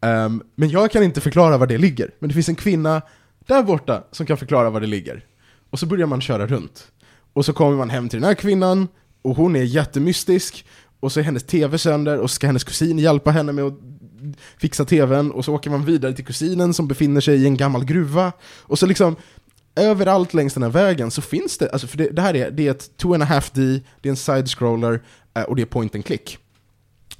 [0.00, 3.02] Um, men jag kan inte förklara var det ligger, men det finns en kvinna
[3.46, 5.24] där borta som kan förklara var det ligger.
[5.70, 6.92] Och så börjar man köra runt.
[7.32, 8.88] Och så kommer man hem till den här kvinnan,
[9.22, 10.66] och hon är jättemystisk,
[11.00, 13.78] och så är hennes TV sönder, och så ska hennes kusin hjälpa henne med att
[14.58, 17.84] fixa TVn, och så åker man vidare till kusinen som befinner sig i en gammal
[17.84, 18.32] gruva.
[18.62, 19.16] Och så liksom,
[19.76, 22.66] överallt längs den här vägen så finns det, alltså för det, det här är, det
[22.66, 25.02] är ett 2.5D, det är en side-scroller,
[25.34, 26.38] eh, och det är point and click.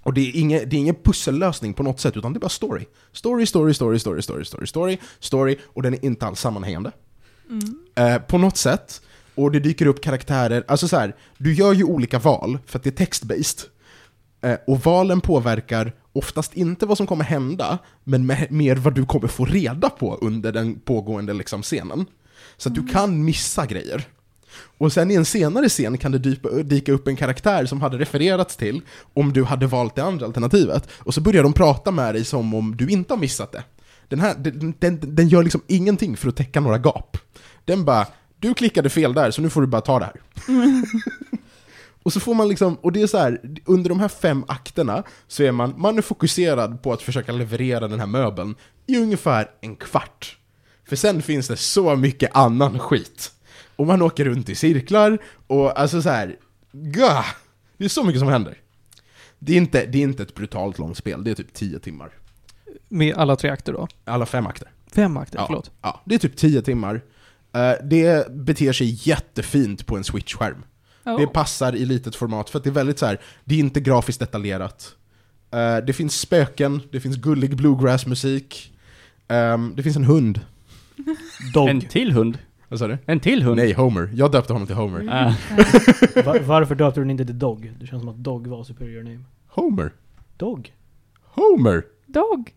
[0.07, 2.49] Och det är, ingen, det är ingen pussellösning på något sätt, utan det är bara
[2.49, 2.85] story.
[3.12, 6.92] Story, story, story, story, story, story, story, story, och den är inte alls sammanhängande.
[7.51, 7.79] Mm.
[7.95, 9.03] Eh, på något sätt.
[9.35, 12.85] Och det dyker upp karaktärer, alltså så här, du gör ju olika val för att
[12.85, 13.64] det är text-based.
[14.40, 19.07] Eh, och valen påverkar oftast inte vad som kommer hända, men me- mer vad du
[19.07, 22.07] kommer få reda på under den pågående liksom, scenen.
[22.57, 24.05] Så att du kan missa grejer.
[24.79, 27.99] Och sen i en senare scen kan det dypa, dyka upp en karaktär som hade
[27.99, 28.81] refererats till
[29.14, 30.88] om du hade valt det andra alternativet.
[30.92, 33.64] Och så börjar de prata med dig som om du inte har missat det.
[34.09, 37.19] Den, här, den, den, den gör liksom ingenting för att täcka några gap.
[37.64, 38.07] Den bara,
[38.38, 40.21] du klickade fel där så nu får du bara ta det här.
[42.03, 45.03] och så får man liksom, och det är så här, under de här fem akterna
[45.29, 48.55] så är man, man är fokuserad på att försöka leverera den här möbeln
[48.87, 50.38] i ungefär en kvart.
[50.88, 53.33] För sen finns det så mycket annan skit.
[53.77, 56.37] Och man åker runt i cirklar, och alltså så här,
[56.73, 57.27] gah,
[57.77, 58.59] det är så mycket som händer.
[59.39, 62.11] Det är, inte, det är inte ett brutalt långt spel, det är typ 10 timmar.
[62.89, 63.89] Med alla tre akter då?
[64.05, 64.69] Alla fem akter.
[64.95, 65.47] Fem akter, Ja.
[65.47, 65.71] förlåt.
[65.83, 67.01] Ja, det är typ 10 timmar.
[67.53, 70.65] Eh, det beter sig jättefint på en Switch-skärm.
[71.05, 71.17] Ja.
[71.19, 73.21] Det passar i litet format, för att det är väldigt så här.
[73.45, 74.95] det är inte grafiskt detaljerat.
[75.51, 78.73] Eh, det finns spöken, det finns gullig bluegrass-musik,
[79.29, 80.41] Ehm, det finns en hund.
[81.55, 81.69] Dog.
[81.69, 82.39] En till hund?
[82.68, 82.98] Vad sa du?
[83.07, 83.57] En till hund?
[83.57, 84.11] Nej, Homer.
[84.14, 85.09] Jag döpte honom till Homer.
[85.11, 85.35] Ah.
[86.24, 87.72] Va- varför döpte du den inte till Dog?
[87.81, 89.24] Det känns som att Dog var superior name.
[89.48, 89.92] Homer?
[90.37, 90.72] Dog?
[91.22, 91.83] Homer?
[92.07, 92.50] Dog.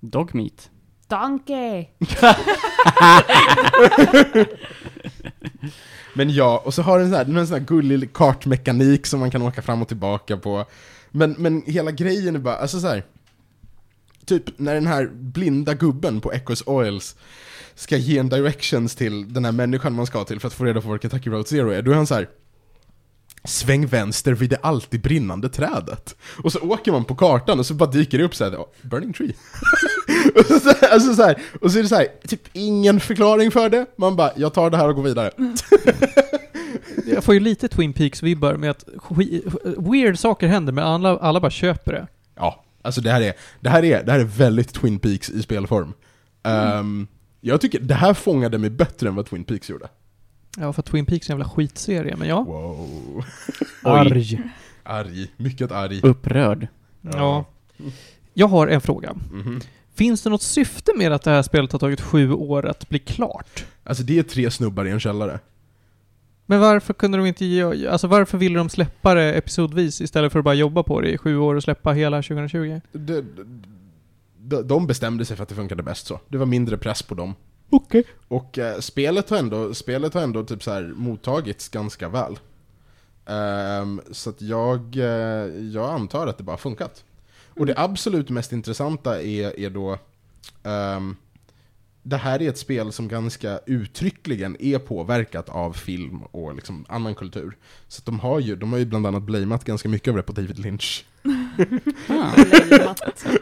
[0.00, 0.70] Dog meat.
[1.08, 1.86] Donkey!
[6.14, 9.20] Men ja, och så har den här, den har en sån här gullig kartmekanik som
[9.20, 10.64] man kan åka fram och tillbaka på.
[11.10, 13.02] Men, men hela grejen är bara, alltså så här.
[14.26, 17.16] Typ när den här blinda gubben på Echoes Oils
[17.74, 20.80] ska ge en directions till den här människan man ska till för att få reda
[20.80, 22.28] på var Kentucky Road Zero är, då är han så här.
[23.44, 26.16] Sväng vänster vid det alltid brinnande trädet.
[26.44, 28.66] Och så åker man på kartan och så bara dyker det upp så här, "Oh,
[28.82, 29.34] burning tree.
[30.34, 33.68] och, så, alltså så här, och så är det så här, typ ingen förklaring för
[33.68, 33.86] det.
[33.96, 35.30] Man bara, jag tar det här och går vidare.
[37.06, 38.84] Jag får ju lite Twin Peaks-vibbar med att
[39.78, 42.06] weird saker händer, men alla, alla bara köper det.
[42.36, 45.42] Ja, alltså det här är, det här är, det här är väldigt Twin Peaks i
[45.42, 45.92] spelform.
[46.42, 47.06] Ehm,
[47.40, 49.88] jag tycker det här fångade mig bättre än vad Twin Peaks gjorde.
[50.58, 52.42] Ja, för Twin Peaks är en jävla skitserie, men ja.
[52.42, 53.24] Wow.
[53.82, 54.42] Arg.
[54.82, 56.00] Arg, mycket arg.
[56.02, 56.68] Upprörd.
[57.00, 57.44] Ja.
[58.34, 59.14] Jag har en fråga.
[59.32, 59.60] Mhm.
[59.94, 62.98] Finns det något syfte med att det här spelet har tagit sju år att bli
[62.98, 63.64] klart?
[63.84, 65.38] Alltså det är tre snubbar i en källare.
[66.46, 67.92] Men varför kunde de inte göra...
[67.92, 71.18] Alltså varför ville de släppa det episodvis istället för att bara jobba på det i
[71.18, 72.80] sju år och släppa hela 2020?
[72.92, 73.22] De,
[74.38, 76.20] de, de bestämde sig för att det funkade bäst så.
[76.28, 77.34] Det var mindre press på dem.
[77.70, 78.04] Okej.
[78.28, 82.38] Och eh, spelet har ändå, spelet har ändå typ så här mottagits ganska väl.
[83.26, 85.04] Ehm, så att jag, eh,
[85.72, 87.04] jag antar att det bara funkat.
[87.58, 89.98] Och det absolut mest intressanta är, är då
[90.62, 91.16] ehm,
[92.02, 97.14] det här är ett spel som ganska uttryckligen är påverkat av film och liksom annan
[97.14, 97.56] kultur.
[97.88, 100.22] Så att de, har ju, de har ju bland annat blamat ganska mycket av det
[100.22, 101.04] på David Lynch.
[102.08, 102.30] Ah.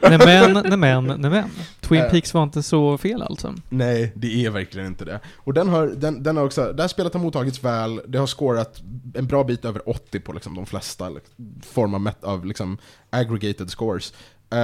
[0.02, 1.44] Nej men, nej men, nej men.
[1.80, 2.10] Twin Äh.
[2.10, 3.54] Peaks var inte så fel alltså.
[3.68, 5.20] Nej, det är verkligen inte det.
[5.36, 8.26] Och den har, den, den har också, det här spelet har mottagits väl, det har
[8.26, 8.82] scorat
[9.14, 12.78] en bra bit över 80 på liksom de flesta liksom, form av, met, av liksom
[13.10, 14.12] aggregated scores.
[14.50, 14.58] Eh,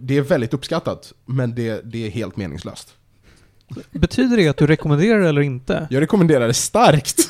[0.00, 2.94] det är väldigt uppskattat, men det, det är helt meningslöst.
[3.90, 5.86] Betyder det att du rekommenderar det eller inte?
[5.90, 7.28] Jag rekommenderar det starkt!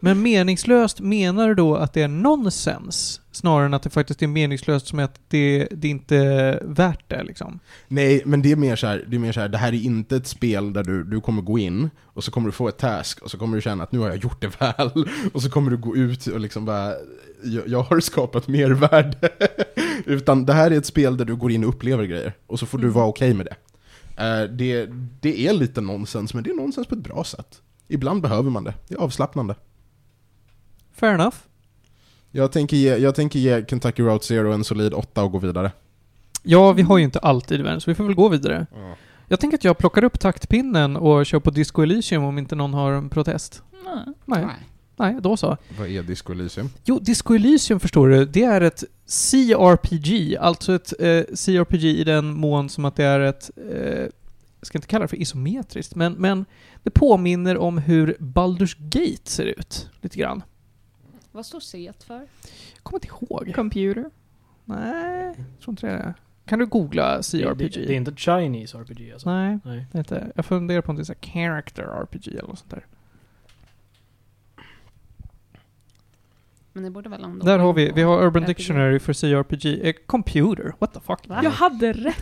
[0.00, 3.20] Men meningslöst, menar du då att det är nonsens?
[3.32, 7.22] Snarare än att det faktiskt är meningslöst som att det, det inte är värt det
[7.24, 7.58] liksom?
[7.88, 9.82] Nej, men det är mer så här, det är mer så här, det här är
[9.82, 12.78] inte ett spel där du, du kommer gå in, och så kommer du få ett
[12.78, 14.90] task, och så kommer du känna att nu har jag gjort det väl,
[15.32, 16.92] och så kommer du gå ut och liksom bara,
[17.44, 19.28] jag, jag har skapat mervärde.
[20.06, 22.66] Utan det här är ett spel där du går in och upplever grejer, och så
[22.66, 22.94] får du Mm.
[22.94, 23.54] vara okej med det.
[24.16, 24.88] Eh, det.
[25.20, 27.62] Det är lite nonsens, men det är nonsens på ett bra sätt.
[27.88, 29.54] Ibland behöver man det, det är avslappnande.
[30.92, 31.36] Fair enough.
[32.30, 35.72] Jag tänker ge, jag tänker ge Kentucky Route Zero en solid 8 och gå vidare.
[36.42, 38.66] Ja, vi har ju inte alltid världen, så vi får väl gå vidare.
[39.28, 42.74] Jag tänker att jag plockar upp taktpinnen och kör på Disco Elysium om inte någon
[42.74, 43.62] har en protest.
[43.84, 44.14] Nej.
[44.24, 44.46] Nej,
[44.96, 45.56] nej då så.
[45.78, 46.68] Vad är Disco Elysium?
[46.84, 52.26] Jo, Disco Elysium förstår du, det är ett CRPG, alltså ett eh, CRPG i den
[52.36, 54.06] mån som att det är ett, eh,
[54.60, 56.44] jag ska inte kalla det för isometriskt, men, men
[56.82, 60.42] det påminner om hur Baldur's Gate ser ut, lite grann.
[61.32, 62.14] Vad står C för?
[62.14, 63.52] Jag kommer inte ihåg.
[63.54, 64.10] Computer.
[64.64, 66.14] Nej, jag tror inte det är det.
[66.46, 67.58] Kan du googla Det, CRPG?
[67.58, 69.30] det, det är inte Chinese RPG alltså?
[69.30, 69.86] Nej, Nej.
[69.92, 70.32] det är inte.
[70.36, 72.86] Jag funderar på om det är så här character RPG eller något sånt där.
[76.76, 78.46] Men det borde väl ändå Där har vi, vi har Urban RPG.
[78.56, 79.88] Dictionary för CRPG.
[79.88, 81.28] Eh, computer, what the fuck?
[81.28, 81.40] Va?
[81.42, 82.16] Jag hade rätt.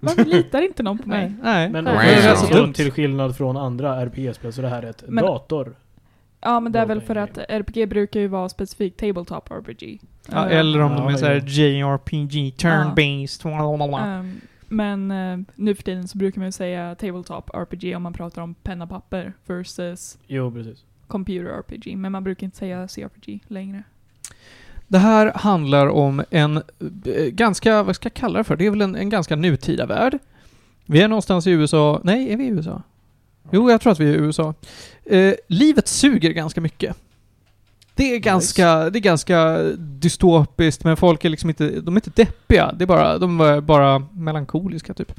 [0.00, 1.32] Varför litar inte någon på mig?
[1.42, 1.70] Nej.
[1.70, 2.06] Men Nej.
[2.16, 2.36] det är Wow.
[2.36, 2.72] så till, dumt.
[2.72, 5.76] till skillnad från andra RPG-spel så det här är ett Men- dator.
[6.40, 10.00] Ja, men det är väl för att RPG brukar ju vara specifikt Tabletop RPG.
[10.30, 11.42] Ja, Eh, eller om de Ja, är såhär.
[11.46, 14.06] JRPG, turn-based, blablabla.
[14.06, 18.12] ehm, men eh, nu för tiden så brukar man ju säga Tabletop RPG om man
[18.12, 20.84] pratar om penna papper versus Jo, precis.
[21.08, 21.96] Computer RPG.
[21.96, 23.82] Men man brukar inte säga CRPG längre.
[24.86, 28.56] Det här handlar om en eh, ganska, vad ska jag kalla det för?
[28.56, 30.18] Det är väl en, en ganska nutida värld.
[30.86, 32.00] Vi är någonstans i USA.
[32.04, 32.82] Nej, är vi i USA?
[33.50, 34.54] Jo, jag tror att vi är i USA.
[35.04, 36.96] Eh, livet suger ganska mycket.
[37.94, 42.22] Det är ganska, det är ganska dystopiskt, men folk är liksom inte, de är inte
[42.22, 42.72] deppiga.
[42.72, 45.12] Det är bara, de är bara melankoliska typ.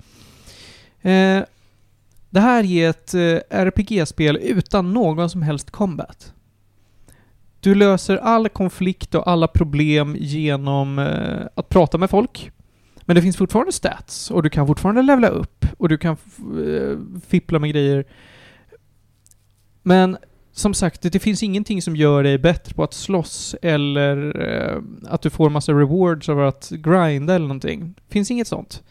[1.02, 1.40] Eh,
[2.30, 6.34] det här är ett eh, RPG-spel utan någon som helst combat.
[7.60, 12.52] Du löser all konflikt och alla problem genom eh, att prata med folk.
[13.02, 16.18] Men det finns fortfarande stats och du kan fortfarande levla upp och du kan
[16.66, 18.06] eh, fippla med grejer.
[19.84, 20.18] Men
[20.52, 24.82] som sagt, det, det finns ingenting som gör dig bättre på att slåss eller eh,
[25.08, 27.94] att du får massa rewards av att grinda eller någonting.
[28.08, 28.84] Det finns inget sånt.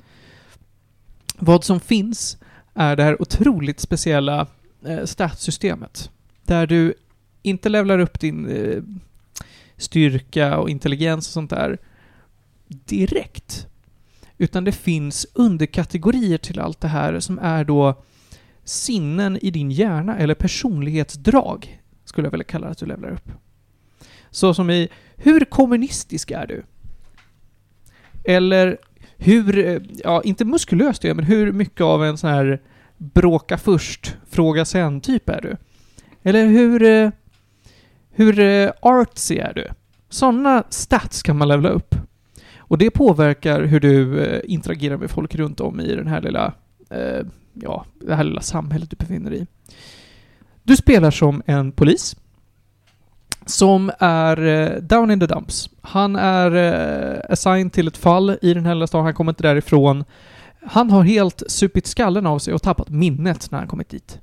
[1.39, 2.39] Vad som finns
[2.79, 4.47] är det här otroligt speciella
[4.87, 6.11] eh, statssystemet.
[6.45, 6.95] Där du
[7.43, 8.83] inte levlar upp din eh,
[9.77, 11.79] styrka och intelligens och sånt där
[12.69, 13.67] direkt.
[14.39, 18.03] Utan det finns underkategorier till allt det här som är då
[18.65, 23.31] sinnen i din hjärna eller personlighetsdrag, skulle jag vilja kalla det att du levlar upp.
[24.31, 26.65] Så som i, hur kommunistisk är du?
[28.25, 28.79] Eller
[29.19, 32.63] hur, eh, ja inte muskulös du är, men hur mycket av en sån här
[32.97, 35.57] bråka först, fråga sen typ är du?
[36.23, 37.11] Eller hur, eh,
[38.11, 39.67] hur eh, artsy är du?
[40.09, 41.95] Sådana stats kan man levla upp.
[42.59, 46.55] Och det påverkar hur du interagerar med folk runt om i den här lilla,
[47.55, 49.47] ja, det här lilla samhället du befinner dig i.
[50.63, 52.17] Du spelar som en polis
[53.51, 55.71] som är eh, down in the dumps.
[55.81, 59.43] Han är eh, assigned till ett fall i den här lilla staden, han kommer inte
[59.43, 60.05] därifrån.
[60.63, 64.21] Han har helt supit skallen av sig och tappat minnet när han kommit dit.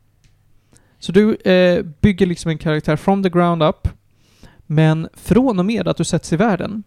[1.00, 3.88] Så du eh, bygger liksom en karaktär from the ground up.
[4.66, 6.84] Men från och med att du sätts i världen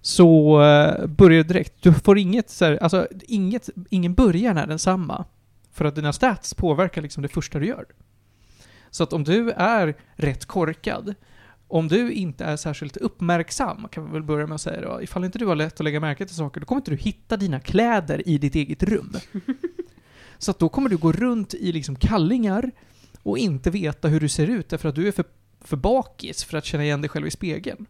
[0.00, 1.82] så eh, börjar det direkt.
[1.82, 5.24] Du får inget så här, alltså inget, ingen början är densamma.
[5.72, 7.84] För att dina stats påverkar liksom det första du gör.
[8.90, 11.14] Så att om du är rätt korkad,
[11.70, 15.24] om du inte är särskilt uppmärksam, kan vi väl börja med att säga då, ifall
[15.24, 17.60] inte du har lätt att lägga märke till saker, då kommer inte du hitta dina
[17.60, 19.12] kläder i ditt eget rum.
[20.38, 22.70] Så att då kommer du gå runt i liksom kallingar
[23.22, 25.24] och inte veta hur du ser ut därför att du är för,
[25.60, 27.86] för bakis för att känna igen dig själv i spegeln.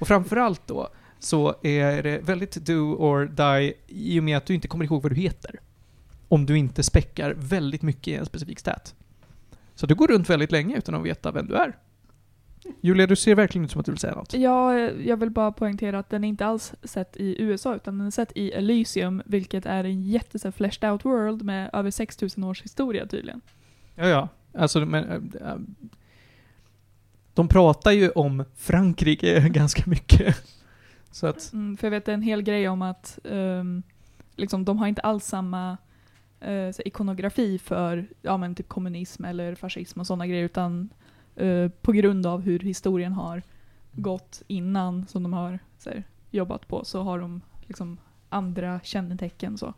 [0.00, 4.54] Och framförallt då så är det väldigt do or die i och med att du
[4.54, 5.60] inte kommer ihåg vad du heter.
[6.28, 8.94] Om du inte späckar väldigt mycket i en specifik stat.
[9.74, 11.76] Så du går runt väldigt länge utan att veta vem du är.
[12.80, 14.34] Julia, du ser verkligen ut som att du vill säga något.
[14.34, 18.06] Ja, jag vill bara poängtera att den är inte alls sett i USA utan den
[18.06, 22.44] är sett i Elysium, vilket är en jätte så fleshed out world med över 6000
[22.44, 23.40] års historia tydligen.
[23.94, 24.28] Ja, ja.
[24.54, 25.32] Alltså, men...
[25.40, 25.56] äh,
[27.34, 30.36] de pratar ju om Frankrike ganska mycket.
[31.10, 31.52] Så att...
[31.52, 33.82] Mm, för jag vet en hel grej om att ehm,
[34.36, 35.76] liksom, de har inte alls samma
[36.40, 40.88] eh, så, ikonografi för ja, men typ kommunism eller fascism och sådana grejer utan
[41.36, 43.42] eh, på grund av hur historien har
[43.92, 49.74] gått innan som de har här, jobbat på så har de liksom andra kännetecken så.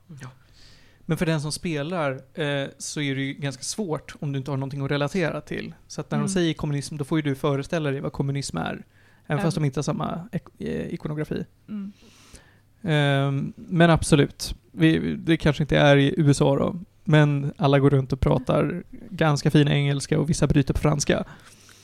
[1.06, 4.50] Men för den som spelar eh, så är det ju ganska svårt om du inte
[4.50, 5.74] har någonting att relatera till.
[5.86, 6.26] Så att när Mm.
[6.26, 8.84] de säger kommunism, då får ju du föreställa dig vad kommunism är.
[9.26, 9.42] Även Ja.
[9.42, 11.44] fast de inte har samma ek- eh, ikonografi.
[11.68, 11.92] Mm.
[12.82, 14.54] Ehm, men absolut.
[14.72, 16.76] Vi, det kanske inte är i USA då.
[17.04, 21.24] Men alla går runt och pratar ganska fin engelska och vissa bryter på franska.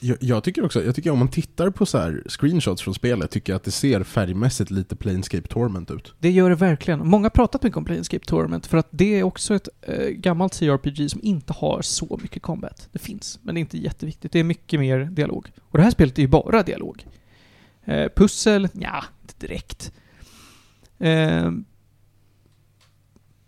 [0.03, 3.31] Jag, jag tycker också, jag tycker om man tittar på så här screenshots från spelet,
[3.31, 6.13] tycker jag att det ser färgmässigt lite Planescape Torment ut.
[6.19, 7.07] Det gör det verkligen.
[7.07, 10.59] Många har pratat mycket om Planescape Torment för att det är också ett eh, gammalt
[10.59, 12.89] CRPG som inte har så mycket combat.
[12.91, 14.31] Det finns, men det är inte jätteviktigt.
[14.31, 15.51] Det är mycket mer dialog.
[15.61, 17.05] Och det här spelet är ju bara dialog.
[17.85, 18.67] Eh, pussel?
[18.73, 19.91] ja, inte direkt.
[20.99, 21.51] Eh,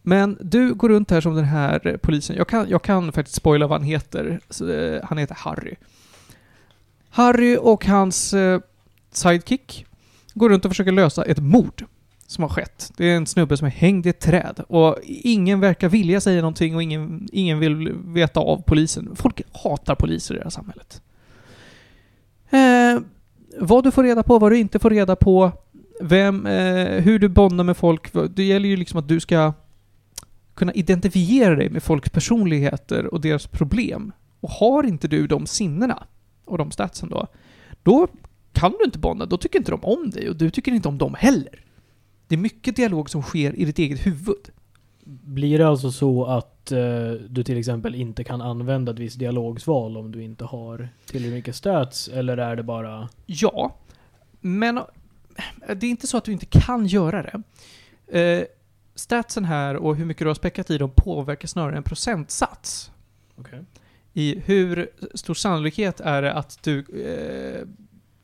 [0.04, 2.36] men du går runt här som den här polisen.
[2.36, 4.40] Jag kan, jag kan faktiskt spoila vad han heter.
[4.50, 5.76] Så, eh, han heter Harry.
[7.10, 8.60] Harry och hans eh,
[9.12, 9.86] sidekick
[10.34, 11.86] går runt och försöker lösa ett mord
[12.28, 12.92] som har skett.
[12.98, 16.42] Det är en snubbe som är hängd i ett träd och ingen verkar vilja säga
[16.42, 19.16] någonting och ingen, ingen vill veta av polisen.
[19.16, 21.02] Folk hatar poliser i det här samhället.
[22.50, 23.02] Eh,
[23.60, 25.52] vad du får reda på, vad du inte får reda på,
[26.02, 28.14] vem, eh, hur du bondar med folk.
[28.36, 29.54] Det gäller ju liksom att du ska
[30.54, 34.12] kunna identifiera dig med folks personligheter och deras problem.
[34.40, 36.04] Och har inte du de sinnena
[36.46, 37.28] och de statsen då,
[37.84, 38.08] då
[38.54, 40.98] kan du inte bonda, då tycker inte de om dig och du tycker inte om
[40.98, 41.66] dem heller.
[42.28, 44.50] Det är mycket dialog som sker i ditt eget huvud.
[45.06, 49.98] Blir det alltså så att eh, du till exempel inte kan använda ett visst dialogsval
[49.98, 52.08] om du inte har tillräckligt mycket stats?
[52.08, 53.10] Eller är det bara...
[53.26, 53.76] Ja,
[54.42, 54.84] men eh,
[55.76, 57.42] det är inte så att du inte kan göra det.
[58.20, 58.44] Eh,
[58.96, 62.92] statsen här och hur mycket du har späckat i dem påverkar snarare en procentsats.
[63.36, 63.66] Okej.
[64.14, 67.68] I hur stor sannolikhet är det att du eh,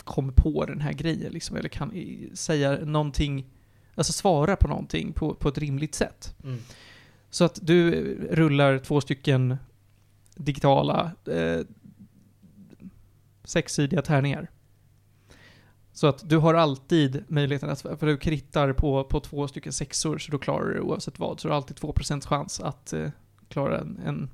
[0.04, 3.46] kommer på den här grejen liksom, eller kan i, säga någonting,
[3.96, 6.36] alltså svara på någonting på, på ett rimligt sätt.
[6.44, 6.60] Mm.
[7.30, 7.92] Så att du
[8.32, 9.58] rullar två stycken
[10.36, 11.60] digitala eh,
[13.44, 14.50] sexsidiga tärningar.
[16.00, 20.18] Så att du har alltid möjligheten att, för du krittar på, på två stycken sexor
[20.18, 21.40] så då klarar du det oavsett vad.
[21.40, 23.10] Så du har alltid 2% chans att eh,
[23.48, 24.30] klara en, en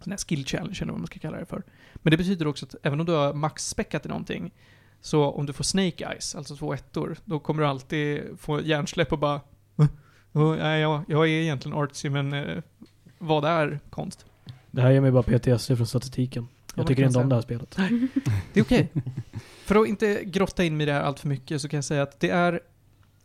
[0.00, 1.62] sån här skill challenge eller vad man ska kalla det för.
[1.94, 4.50] Men det betyder också att även om du har max-späckat i någonting,
[5.00, 9.12] så om du får snake eyes, alltså två ettor, då kommer du alltid få hjärnsläpp
[9.12, 9.40] och bara
[9.74, 9.88] "Va?
[10.32, 12.62] Oh, nej, jag, jag är egentligen artsy, men eh,
[13.18, 14.26] vad är konst?
[14.70, 16.48] Det här ger mig bara PTSD från statistiken.
[16.74, 17.76] Jag tycker kan inte om det här spelet.
[18.52, 18.88] Det är okej.
[19.64, 21.84] För att inte grotta in mig i det här allt för mycket så kan jag
[21.84, 22.60] säga att det är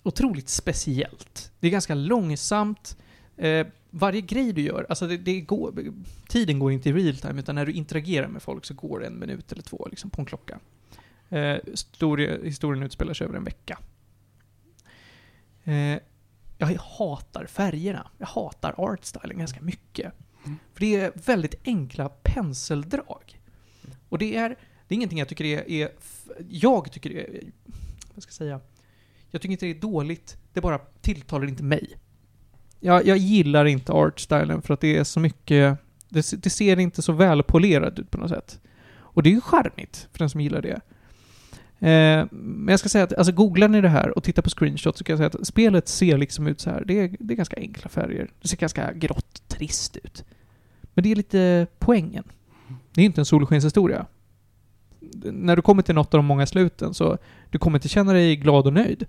[0.03, 1.51] otroligt speciellt.
[1.59, 2.97] Det är ganska långsamt.
[3.37, 5.93] Eh, varje grej du gör, alltså det, det går,
[6.27, 9.07] tiden går inte i real time, utan när du interagerar med folk så går det
[9.07, 10.59] en minut eller två liksom, på en klocka.
[11.29, 13.79] Eh, historia, historien utspelar sig över en vecka.
[15.63, 15.99] Eh,
[16.57, 18.11] jag hatar färgerna.
[18.17, 20.13] Jag hatar artstylen ganska mycket.
[20.73, 23.41] För det är väldigt enkla penseldrag.
[24.09, 24.55] Och det är,
[24.87, 25.89] det är ingenting jag tycker är, är
[26.49, 27.43] jag tycker det är,
[28.13, 28.59] vad ska jag säga,
[29.31, 31.97] jag tycker inte det är dåligt, det bara tilltalar inte mig.
[32.79, 35.77] Jag, jag gillar inte artstylen för att det är så mycket,
[36.09, 38.59] det, det ser inte så välpolerat ut på något sätt.
[38.97, 40.81] Och det är ju charmigt för den som gillar det.
[41.79, 44.97] Eh, men jag ska säga att, alltså googlar ni det här och tittar på screenshots
[44.97, 46.83] så kan jag säga att spelet ser liksom ut så här.
[46.85, 48.31] Det är, det är ganska enkla färger.
[48.41, 50.23] Det ser ganska grått trist ut.
[50.93, 52.23] Men det är lite poängen.
[52.93, 54.05] Det är inte en solskenshistoria.
[55.31, 57.17] När du kommer till något av de många sluten så
[57.49, 59.05] du kommer inte känna dig glad och nöjd.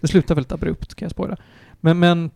[0.00, 1.36] Det slutar väldigt abrupt kan jag spoila.
[1.80, 2.30] Men, men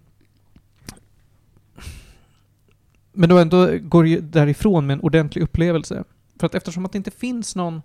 [3.12, 6.04] men då ändå går ju därifrån med en ordentlig upplevelse.
[6.38, 7.82] För att eftersom att det inte finns någon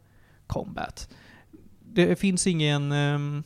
[0.47, 1.09] combat,
[1.79, 2.91] det finns ingen...
[2.91, 3.43] Um,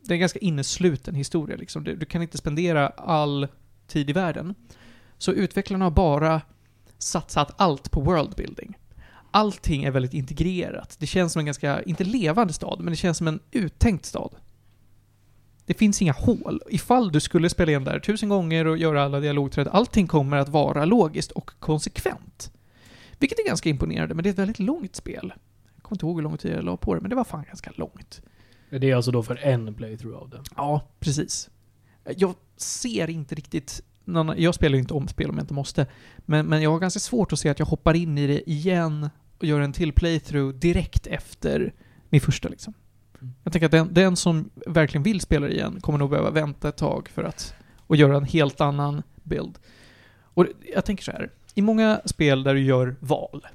[0.00, 1.84] det är en ganska innesluten historia liksom.
[1.84, 3.48] Du, du kan inte spendera all
[3.86, 4.54] tid i världen.
[5.18, 6.40] Så utvecklarna har bara
[7.02, 8.78] satsat allt på worldbuilding.
[9.30, 10.96] Allting är väldigt integrerat.
[10.98, 14.34] Det känns som en ganska, inte levande stad, men det känns som en uttänkt stad.
[15.66, 16.60] Det finns inga hål.
[16.70, 20.48] Ifall du skulle spela igen där tusen gånger och göra alla dialogträd, allting kommer att
[20.48, 22.52] vara logiskt och konsekvent.
[23.18, 25.32] Vilket är ganska imponerande, men det är ett väldigt långt spel.
[25.74, 27.44] Jag kommer inte ihåg hur lång tid jag la på det, men det var fan
[27.46, 28.22] ganska långt.
[28.70, 30.42] Det är alltså då för en playthrough av det.
[30.56, 31.50] Ja, precis.
[32.16, 35.86] Jag ser inte riktigt någon, jag spelar ju inte om spel om jag inte måste,
[36.18, 39.10] men, men jag har ganska svårt att se att jag hoppar in i det igen
[39.38, 41.74] och gör en till playthrough direkt efter
[42.08, 42.74] min första liksom.
[43.20, 43.34] Mm.
[43.42, 46.68] Jag tänker att den, den som verkligen vill spela det igen kommer nog behöva vänta
[46.68, 47.54] ett tag för att
[47.86, 49.58] och göra en helt annan bild.
[50.22, 53.46] Och jag tänker så här, i många spel där du gör val,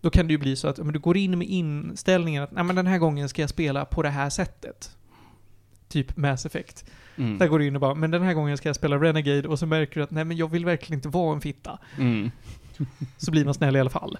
[0.00, 2.64] då kan det ju bli så att men du går in med inställningen att Nej,
[2.64, 4.96] men den här gången ska jag spela på det här sättet.
[5.88, 6.84] Typ Mass Effect.
[7.16, 7.38] Mm.
[7.38, 9.58] Där går du in och bara, men den här gången ska jag spela Renegade och
[9.58, 11.78] så märker du att nej men jag vill verkligen inte vara en fitta.
[11.98, 12.30] Mm.
[13.16, 14.18] Så blir man snäll i alla fall.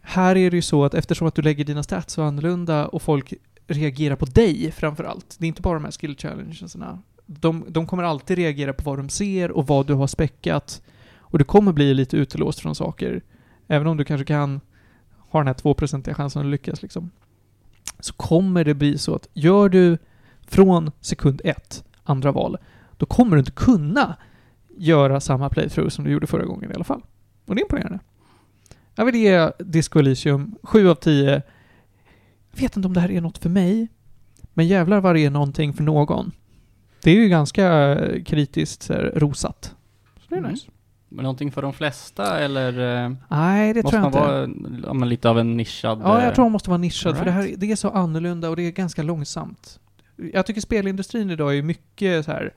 [0.00, 3.02] Här är det ju så att eftersom att du lägger dina stats så annorlunda och
[3.02, 3.34] folk
[3.66, 5.36] reagerar på dig framför allt.
[5.38, 7.02] Det är inte bara de här skill challengesarna.
[7.26, 10.82] De, de kommer alltid reagera på vad de ser och vad du har späckat.
[11.18, 13.22] Och du kommer bli lite utelåst från saker.
[13.66, 14.60] även om du kanske kan
[15.30, 17.10] ha den här 2% chansen att lyckas liksom,
[18.00, 19.98] så kommer det bli så att gör du
[20.46, 22.56] från sekund ett, andra val,
[22.96, 24.16] då kommer du inte kunna
[24.76, 27.02] göra samma playthrough som du gjorde förra gången i alla fall.
[27.46, 27.98] Och det är imponerande.
[28.94, 31.42] Jag vill ge Disco Elysium 7 av 10.
[32.50, 33.88] Jag vet inte om det här är något för mig,
[34.54, 36.32] men jävlar vad det är någonting för någon.
[37.02, 39.74] Det är ju ganska eh, kritiskt här, rosat.
[40.20, 40.50] Så det är Mm.
[40.52, 40.66] nice.
[41.08, 44.60] Men någonting för de flesta eller eh, Nej, det måste tror jag man inte.
[44.60, 46.00] vara ja, men lite av en nischad...
[46.04, 48.50] Ja, eh, jag tror man måste vara nischad, för det här det är så annorlunda
[48.50, 49.80] och det är ganska långsamt.
[50.16, 52.54] Jag tycker spelindustrin idag är mycket så här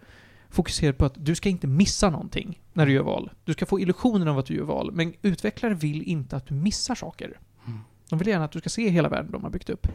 [0.49, 3.31] fokuserad på att du ska inte missa någonting när du gör val.
[3.45, 6.53] Du ska få illusionen av att du gör val, men utvecklare vill inte att du
[6.53, 7.39] missar saker.
[7.67, 7.79] Mm.
[8.09, 9.87] De vill gärna att du ska se hela världen de har byggt upp.
[9.87, 9.91] Eh,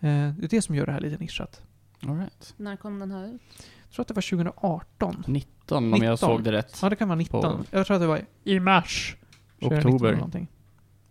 [0.00, 0.08] Det
[0.44, 1.62] är det som gör det här lite nischat.
[2.06, 2.54] All right.
[2.56, 3.40] När kom den här ut?
[3.86, 5.24] Jag tror att det var 2018.
[5.26, 6.06] 19 om 19.
[6.08, 6.78] jag såg det rätt.
[6.82, 7.40] Ja, det kan vara 19.
[7.42, 9.16] På- Jag tror att det var i mars.
[9.60, 10.48] 2019 Oktober.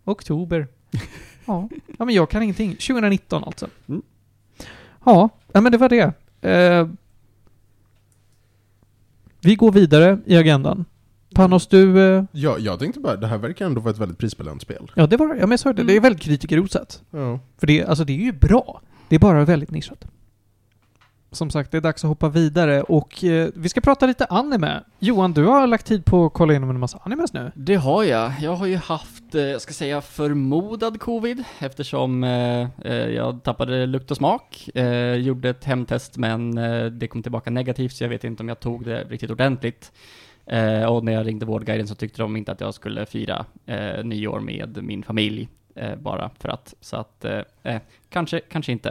[0.03, 0.67] Oktober.
[1.45, 1.69] ja.
[1.99, 2.69] ja, men jag kan ingenting.
[2.75, 3.67] 2019 alltså.
[3.87, 4.01] Mm.
[5.05, 6.13] Ja, ja, men det var det.
[6.49, 6.87] Eh,
[9.41, 10.85] vi går vidare i agendan.
[11.35, 11.99] Panos, du...
[12.15, 14.91] Eh, Ja, jag tänkte bara, det här verkar ändå vara ett väldigt prisbelönt spel.
[14.95, 15.83] ja, det var ja, men jag sa det.
[15.83, 16.03] Det är Mm.
[16.03, 17.03] väldigt kritikerrosat.
[17.11, 17.39] Ja.
[17.57, 18.81] För det, alltså, det är ju bra.
[19.09, 20.05] Det är bara väldigt nischat.
[21.33, 24.83] Som sagt, det är dags att hoppa vidare och eh, vi ska prata lite anime.
[24.99, 27.51] Johan, du har lagt tid på att kolla igenom en massa animes nu.
[27.55, 28.31] Det har jag.
[28.41, 33.85] Jag har ju haft, eh, jag ska säga förmodad covid eftersom eh, eh, jag tappade
[33.85, 34.69] lukt och smak.
[34.75, 38.49] Eh, gjorde ett hemtest men eh, det kom tillbaka negativt så jag vet inte om
[38.49, 39.91] jag tog det riktigt ordentligt.
[40.45, 44.03] Eh, och när jag ringde Vårdguiden så tyckte de inte att jag skulle fira eh,
[44.03, 45.49] nyår med min familj.
[45.75, 46.73] Eh, bara för att.
[46.81, 48.89] Så att, eh, eh, kanske, kanske inte.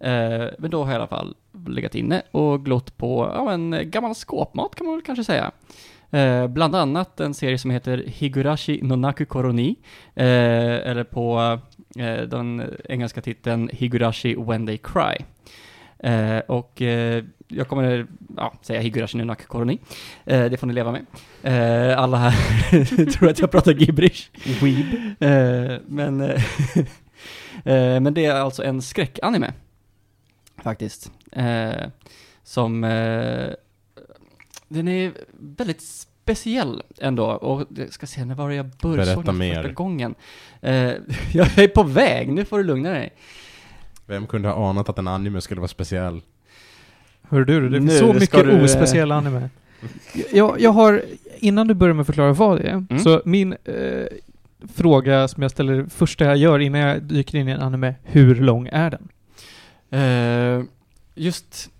[0.00, 1.34] Eh, men då har jag i alla fall
[1.66, 5.50] legat inne och glott på ja, men, gammal skåpmat kan man väl kanske säga.
[6.10, 9.76] Eh, bland annat en serie som heter Higurashi Nonaku Koroni,
[10.14, 10.26] eh,
[10.88, 11.58] eller på
[11.98, 15.24] eh, den engelska titeln Higurashi When They Cry.
[16.02, 19.78] Eh, och eh, jag kommer ja, säga Higurashi no Koroni,
[20.24, 21.06] eh, det får ni leva med.
[21.42, 24.30] Eh, alla här tror att jag pratar gibberish.
[24.62, 24.86] Weeb.
[25.20, 26.42] Eh, men, eh,
[28.00, 29.52] men det är alltså en skräckanime,
[30.62, 31.10] faktiskt.
[32.44, 32.80] Som
[34.68, 39.32] den är väldigt speciell ändå, och jag ska se, när var det jag började Berätta
[39.32, 39.54] mer.
[39.54, 40.14] första gången?
[41.32, 43.12] Jag är på väg, nu får du lugna dig.
[44.12, 46.20] Vem kunde ha anat att en anime skulle vara speciell?
[47.22, 49.48] Hör du, det Nu finns så mycket du, eh, ospeciell anime.
[50.32, 51.02] Jag, jag har,
[51.38, 52.98] innan du börjar med att förklara vad det är, Mm.
[52.98, 54.04] så min eh,
[54.74, 58.34] fråga som jag ställer, första jag gör innan jag dyker in i en anime, hur
[58.34, 59.08] lång är den?
[59.90, 60.64] Eh,
[61.14, 61.70] just,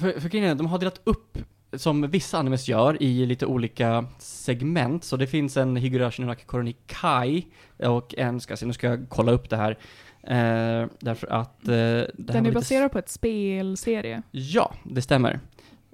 [0.00, 1.38] för, för grejen är, de har delat upp,
[1.76, 5.04] som vissa animes gör, i lite olika segment.
[5.04, 7.42] Så det finns en Higurashi no Naki Koroni Kai,
[7.78, 9.78] och en, ska se, nu ska jag kolla upp det här.
[10.22, 11.68] Eh, därför att...
[11.68, 14.22] Eh, det här var Den är lite baserad på ett spelserie.
[14.30, 15.40] Ja, det stämmer.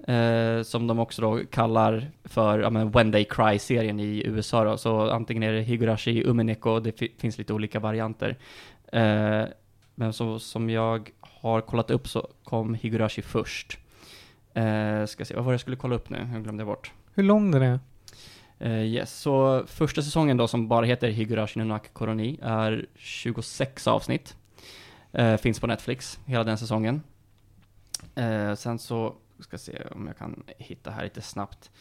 [0.07, 4.77] Eh, som de också då kallar för ja, men When They Cry-serien i USA då.
[4.77, 8.37] Så antingen är det Higurashi, Umineko, det fi- finns lite olika varianter.
[8.93, 9.43] Eh,
[9.95, 13.77] men så, som jag har kollat upp så kom Higurashi först.
[14.53, 16.27] Eh, ska se, vad var det jag skulle kolla upp nu?
[16.33, 16.91] Jag glömde bort.
[17.13, 17.79] Hur lång den är?
[18.61, 24.35] Uh, yes, så första säsongen då som bara heter Higurashi no Koroni är 26 avsnitt.
[25.19, 27.01] Uh, finns på Netflix, hela den säsongen.
[28.17, 31.71] Uh, sen så, ska se om jag kan hitta här lite snabbt.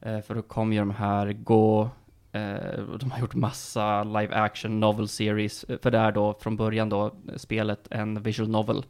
[0.00, 1.90] För då kommer ju de här Gå,
[2.32, 5.64] eh, de har gjort massa live action novel series.
[5.82, 8.84] För det är då från början då spelet en visual novel.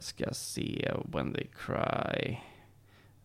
[0.00, 2.38] Ska se, When They Cry.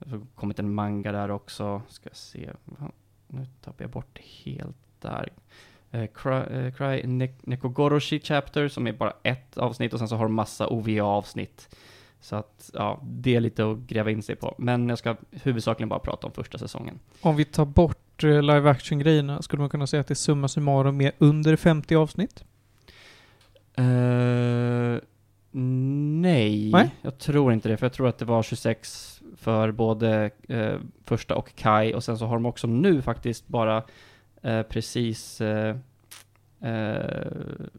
[0.09, 1.81] Har kommit en manga där också.
[1.89, 2.49] Ska se.
[3.27, 5.29] Nu tappar jag bort helt där.
[5.91, 10.15] Eh, Cry, eh, Cry ne- Nekogoroshi Chapter som är bara ett avsnitt och sen så
[10.15, 11.75] har de massa OVA-avsnitt.
[12.19, 14.55] Så att, ja, det är lite att gräva in sig på.
[14.57, 16.99] Men jag ska huvudsakligen bara prata om första säsongen.
[17.21, 20.47] Om vi tar bort eh, live action-grejerna, skulle man kunna säga att det är summa
[20.47, 22.43] summarum med under 50 avsnitt?
[26.21, 26.95] Nej, Nej?
[27.01, 27.77] jag tror inte det.
[27.77, 29.14] För jag tror att det var 26
[29.45, 31.93] för både eh, första och Kai.
[31.93, 33.83] Och sen så har de också nu faktiskt bara
[34.41, 35.75] eh, precis eh,
[36.61, 37.27] eh,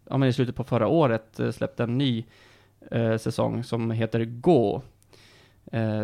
[0.09, 2.25] ja, men i slutet på förra året eh, släppt en ny
[3.21, 4.83] säsong som heter Gå.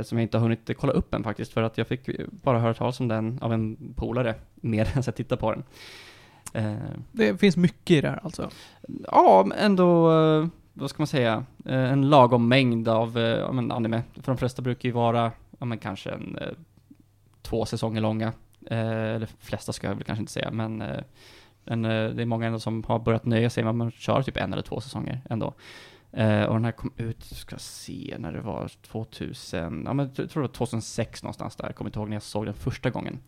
[0.04, 1.52] Som jag inte har hunnit kolla upp än faktiskt.
[1.52, 5.06] För att jag fick bara höra talas om den av en polare mer än att
[5.06, 5.64] jag tittade på den.
[7.12, 8.50] Det finns mycket i det här alltså.
[9.04, 10.06] Ja, ändå,
[10.72, 13.16] vad ska man säga, en lagom mängd av
[13.70, 14.02] anime.
[14.14, 15.32] För de flesta brukar ju vara,
[15.62, 16.48] ja men kanske en, eh,
[17.42, 18.32] två säsonger långa.
[18.66, 21.02] Eh, eller flesta ska jag väl kanske inte säga, men eh,
[21.64, 24.22] en, eh, det är många ändå som har börjat nöja sig med att man kör
[24.22, 25.54] typ en eller två säsonger ändå.
[26.12, 30.30] Eh, och den här kom ut, ska se när det var, 2000, ja men jag
[30.30, 32.90] tror det var 2006 någonstans där, jag kommer inte ihåg när jag såg den första
[32.90, 33.18] gången.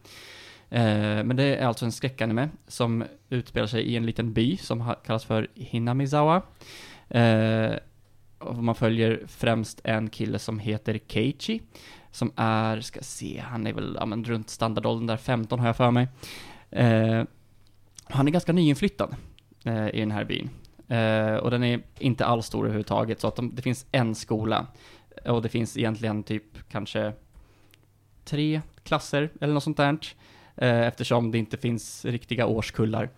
[0.71, 4.95] Eh, men det är alltså en skräckanime som utspelar sig i en liten by som
[5.07, 6.43] kallas för Hinamizawa.
[7.09, 7.75] Eh,
[8.45, 11.61] och man följer främst en kille som heter Keiichi,
[12.15, 15.77] som är, ska se, han är väl ja, men runt standardåldern där, 15 har jag
[15.77, 16.09] för mig.
[16.71, 17.25] Eh,
[18.05, 19.17] han är ganska nyinflyttad
[19.65, 20.51] eh, i den här byn.
[20.89, 24.67] Eh, och den är inte alls stor överhuvudtaget, så att de, det finns en skola.
[25.25, 27.13] Och det finns egentligen typ kanske
[28.25, 29.99] tre klasser eller något sånt där.
[30.57, 33.11] Eh, eftersom det inte finns riktiga årskullar.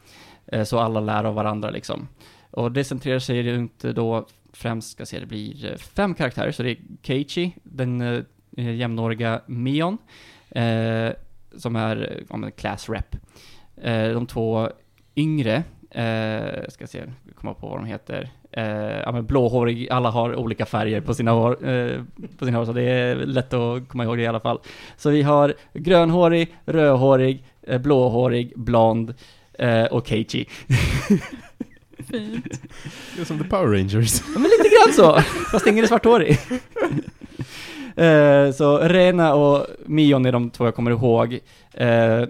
[0.46, 2.08] Eh, så alla lär av varandra liksom.
[2.50, 6.52] Och det centrerar sig runt eh, då främst, ska se, det blir eh, fem karaktärer.
[6.52, 8.22] Så det är Keiichi, den eh,
[8.56, 9.98] jämnåriga Mion,
[10.50, 11.10] eh,
[11.56, 13.16] som är eh, ja, men class rep.
[13.82, 14.68] Eh, de två
[15.16, 17.02] yngre, eh, ska se,
[17.34, 18.30] komma på vad de heter.
[18.52, 22.02] Eh, ja men blåhårig, alla har olika färger på sina hår, eh,
[22.38, 24.60] på sina hår, så det är lätt att komma ihåg det i alla fall.
[24.96, 29.14] Så vi har grönhårig, rödhårig, eh, blåhårig, blond
[29.58, 30.48] eh, och Keiichi.
[32.10, 32.60] Fint.
[33.16, 34.20] Det är som The Power Rangers.
[34.20, 36.38] Ja, men lite grann så, fast ingen är svarthårig.
[37.96, 41.38] Eh, så Rena och Mion är de två jag kommer ihåg.
[41.72, 42.22] Eh,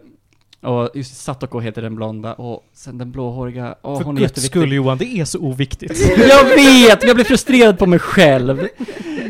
[0.61, 4.31] och just Satoko heter den blonda, och sen den blåhåriga, åh För hon är guds
[4.31, 4.61] jätteviktig.
[4.61, 6.19] skull Johan, det är så oviktigt.
[6.29, 8.61] Jag vet, men jag blir frustrerad på mig själv.
[8.61, 8.67] Eh,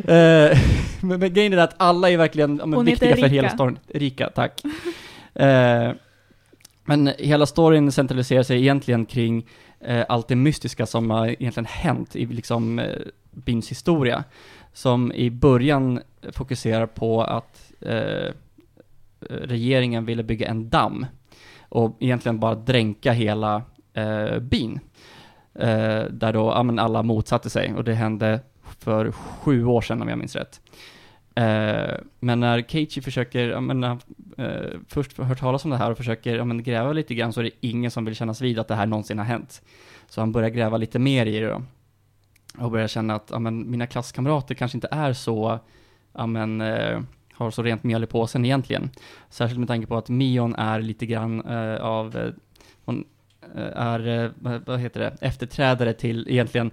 [1.00, 3.48] men, men grejen är att alla är verkligen ja, men, Hon heter viktiga för hela
[3.48, 3.54] Rika.
[3.54, 3.78] storyn.
[3.94, 4.62] Rika, tack.
[5.34, 5.90] Eh,
[6.84, 9.46] men hela storyn centraliserar sig egentligen kring
[9.80, 12.86] eh, allt det mystiska som har egentligen hänt i liksom eh,
[13.30, 14.24] byns historia.
[14.76, 16.00] Som i början
[16.32, 18.32] fokuserar på att eh,
[19.30, 21.06] regeringen ville bygga en damm
[21.68, 23.62] och egentligen bara dränka hela
[23.92, 24.80] eh, byn.
[25.54, 28.40] Eh, där då ja, men alla motsatte sig och det hände
[28.78, 30.60] för sju år sedan om jag minns rätt.
[31.34, 34.00] Eh, men när Keiichi försöker, ja, men, när han,
[34.38, 37.40] eh, först hört talas om det här och försöker ja, men, gräva lite grann så
[37.40, 39.62] är det ingen som vill kännas vid att det här någonsin har hänt.
[40.08, 41.62] Så han börjar gräva lite mer i det då.
[42.58, 45.58] Och börjar känna att ja, men, mina klasskamrater kanske inte är så,
[46.12, 47.00] ja men, eh,
[47.32, 48.90] har så rent mjöl i påsen egentligen.
[49.30, 52.32] Särskilt med tanke på att Mion är lite grann eh, av, eh,
[52.84, 53.04] hon
[53.54, 54.30] eh, är, eh,
[54.66, 56.70] vad heter det, efterträdare till egentligen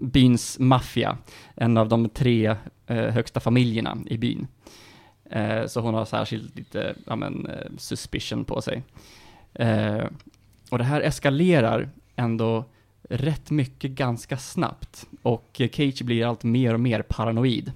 [0.00, 1.18] byns maffia.
[1.54, 2.56] En av de tre
[2.86, 4.46] eh, högsta familjerna i byn.
[5.30, 8.82] Eh, så hon har särskilt lite, ja men, eh, suspicion på sig.
[9.54, 10.04] Eh,
[10.70, 12.64] och det här eskalerar ändå
[13.08, 15.06] rätt mycket ganska snabbt.
[15.22, 17.72] Och Cage blir allt mer och mer paranoid.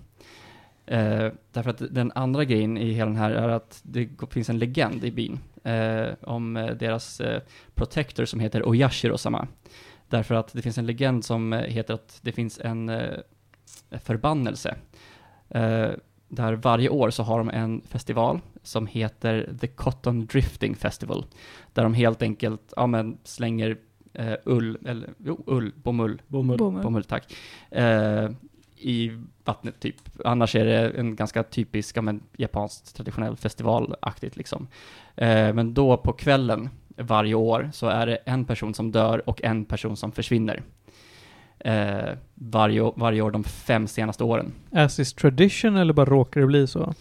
[0.86, 4.58] Eh, därför att den andra grejen i hela den här är att det finns en
[4.58, 7.42] legend i byn eh, om eh, deras eh,
[7.74, 9.48] protector som heter Oyashiro-sama.
[10.08, 13.18] Därför att det finns en legend som eh, heter att det finns en eh,
[13.90, 14.76] förbannelse.
[15.48, 15.88] Eh,
[16.28, 21.24] där varje år så har de en festival som heter The Cotton Drifting Festival.
[21.72, 23.76] Där de helt enkelt, ja men slänger
[24.12, 26.58] eh, ull, eller jo, ull, bomull, Bomull.
[26.58, 26.82] Bomull.
[26.82, 27.34] bomull tack,
[27.70, 28.30] eh,
[28.76, 29.12] i
[29.44, 29.96] vattnet typ.
[30.24, 34.68] Annars är det en ganska typisk, ja, men, japanskt traditionell festivalaktigt liksom.
[35.16, 39.44] Eh, men då på kvällen varje år så är det en person som dör och
[39.44, 40.62] en person som försvinner.
[41.58, 44.52] Eh, varje, varje år de fem senaste åren.
[44.72, 46.94] As is tradition eller bara råkar det bli så?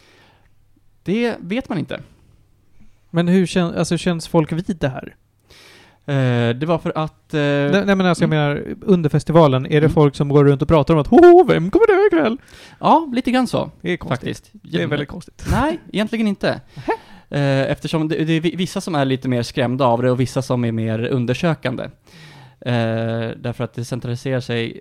[1.03, 2.01] Det vet man inte.
[3.09, 5.15] Men hur kän, alltså, känns folk vid det här?
[6.09, 7.33] Eh, det var för att...
[7.33, 8.53] Eh, Nej, nej men alltså jag mm.
[8.53, 9.91] menar, under festivalen, är det Mm.
[9.93, 12.37] folk som går runt och pratar om att Hoho, vem kommer dö ikväll?
[12.79, 13.71] Ja, lite grann så.
[13.81, 14.19] Det är konstigt.
[14.37, 14.51] Faktiskt.
[14.63, 15.45] Det är väldigt konstigt.
[15.51, 16.61] Nej, egentligen inte.
[17.29, 20.19] Eh, Eftersom det, det är vi- vissa som är lite mer skrämda av det och
[20.19, 21.83] vissa som är mer undersökande.
[22.61, 22.71] Eh,
[23.37, 24.79] därför att det centraliserar sig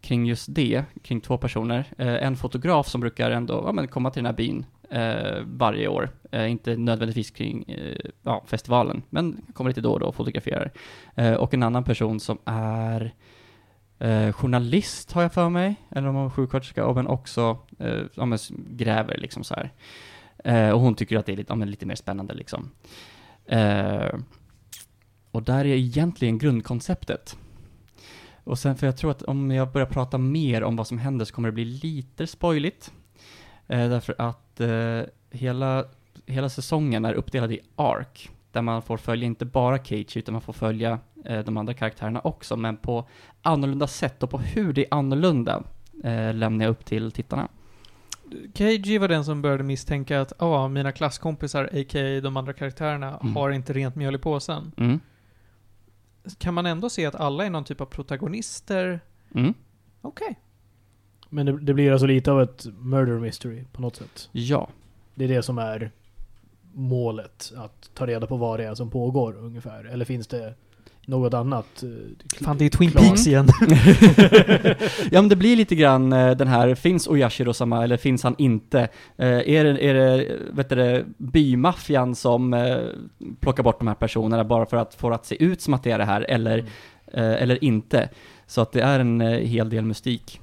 [0.00, 1.84] kring just det, kring två personer.
[1.98, 6.10] En fotograf som brukar ändå ja, men komma till den här byn eh, varje år.
[6.30, 10.72] Eh, inte nödvändigtvis kring eh, ja, festivalen, men kommer lite då och då och fotograferar.
[11.14, 13.14] Eh, och en annan person som är
[13.98, 18.26] eh, journalist, har jag för mig, eller om hon är sjuksköterska, men också eh, ja,
[18.26, 18.38] men
[18.68, 19.72] gräver liksom så här.
[20.44, 22.70] Eh, och hon tycker att det är lite, ja, men lite mer spännande liksom.
[23.46, 24.14] Eh,
[25.30, 27.36] och där är egentligen grundkonceptet.
[28.44, 31.24] Och sen, för jag tror att om jag börjar prata mer om vad som händer
[31.24, 32.92] så kommer det bli lite spoiligt.
[33.70, 35.84] Eh, därför att eh, hela,
[36.26, 38.30] hela säsongen är uppdelad i ark.
[38.52, 42.20] Där man får följa inte bara Cage utan man får följa eh, de andra karaktärerna
[42.20, 42.56] också.
[42.56, 43.08] Men på
[43.42, 45.62] annorlunda sätt och på hur det är annorlunda
[46.34, 47.48] lämnar jag upp till tittarna.
[48.54, 52.20] KG var den som började misstänka att ah, mina klasskompisar, a.k.a.
[52.20, 53.36] de andra karaktärerna, Mm.
[53.36, 54.72] har inte rent mjöl i påsen.
[54.76, 55.00] Mm.
[56.38, 59.00] kan man ändå se att alla är någon typ av protagonister?
[59.34, 59.54] Mm.
[60.00, 60.38] Okej.
[61.30, 64.28] Men det, det blir alltså lite av ett murder mystery på något sätt.
[64.32, 64.68] Ja.
[65.14, 65.90] Det är det som är
[66.74, 67.52] målet.
[67.56, 69.84] Att ta reda på vad det är som pågår ungefär.
[69.84, 70.54] Eller finns det
[71.06, 71.82] något annat?
[71.82, 71.88] eh,
[72.44, 73.48] Fan, det är Twin klar- Peaks igen.
[75.10, 78.80] ja men det blir lite grann eh, den här, finns Oyashiro-sama eller finns han inte?
[79.16, 82.76] Eh, är det, är det vet du, bymaffian som eh,
[83.40, 85.90] plockar bort de här personerna bara för att få att se ut som att det
[85.90, 87.30] är det här, eller, Mm.
[87.32, 88.08] eh, eller inte?
[88.46, 90.40] Så att det är en hel del mystik.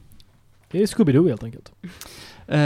[0.71, 1.71] Det är Scooby-Doo helt enkelt.
[2.47, 2.59] Eh,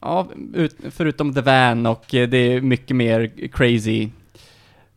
[0.00, 4.08] ja, ut, förutom The Van och eh, det är mycket mer crazy.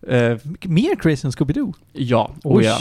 [0.08, 1.74] Eh, Mycket mer crazy än Scooby-Doo.
[1.94, 2.56] ja, Oj.
[2.58, 2.80] oh ja.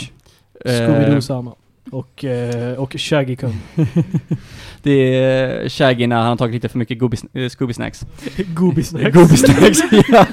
[0.65, 1.55] Eh, Scooby-Doo samma.
[1.91, 3.55] Och, eh, och Shaggy Kung.
[4.83, 8.05] det är Shaggy när han har tagit lite för mycket Gooby, eh, Scooby Snacks.
[8.55, 9.15] Gooby Snacks.
[9.15, 9.79] Gooby Snacks,
[10.09, 10.25] ja.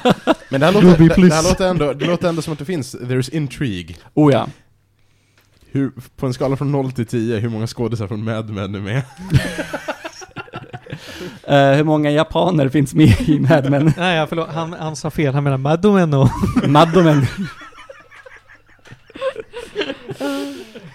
[0.51, 2.65] Men det här, låter, det, det här låter, ändå, det låter ändå som att det
[2.65, 3.97] finns, there's intrigue.
[4.15, 4.49] Oh ja.
[5.73, 8.81] Hur, på en skala från 0 till 10, hur många skådisar från Mad Men är
[8.81, 9.03] med?
[11.47, 13.85] Eh, hur många japaner finns med i Mad Men?
[13.97, 14.49] Nej, ja, förlåt.
[14.49, 15.35] Han, han sa fel.
[15.35, 16.29] Han menar Madomen och...
[16.69, 17.27] Maddomen.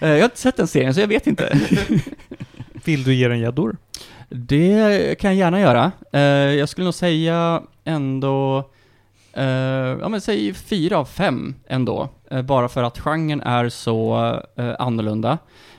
[0.00, 1.58] Eh, jag har inte sett den serien, så jag vet inte.
[2.84, 3.76] Vill du ge den gäddor?
[4.28, 5.92] Det kan jag gärna göra.
[6.12, 6.20] Eh,
[6.54, 8.70] jag skulle nog säga ändå,
[9.38, 12.08] eh, ja men säg fyra av fem ändå.
[12.30, 14.16] Eh, bara för att genren är så
[14.56, 15.38] eh, annorlunda.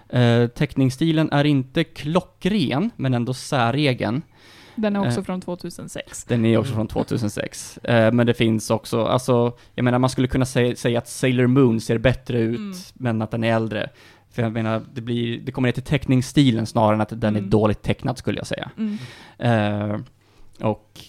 [0.10, 4.22] Eh, teckningsstilen är inte klockren, men ändå säregen.
[4.76, 6.24] Den är också från 2006.
[6.24, 7.78] Den är också från 2006.
[7.78, 11.48] Eh, men det finns också, alltså, jag menar man skulle kunna säga, säga att Sailor
[11.48, 12.74] Moon ser bättre ut, Mm.
[12.94, 13.90] men att den är äldre.
[14.32, 17.40] För jag menar, det blir, det kommer ner till teckningsstilen snarare än att den är
[17.40, 17.50] Mm.
[17.50, 18.70] dåligt tecknad skulle jag säga.
[18.78, 20.04] Mm.
[20.62, 21.00] Och,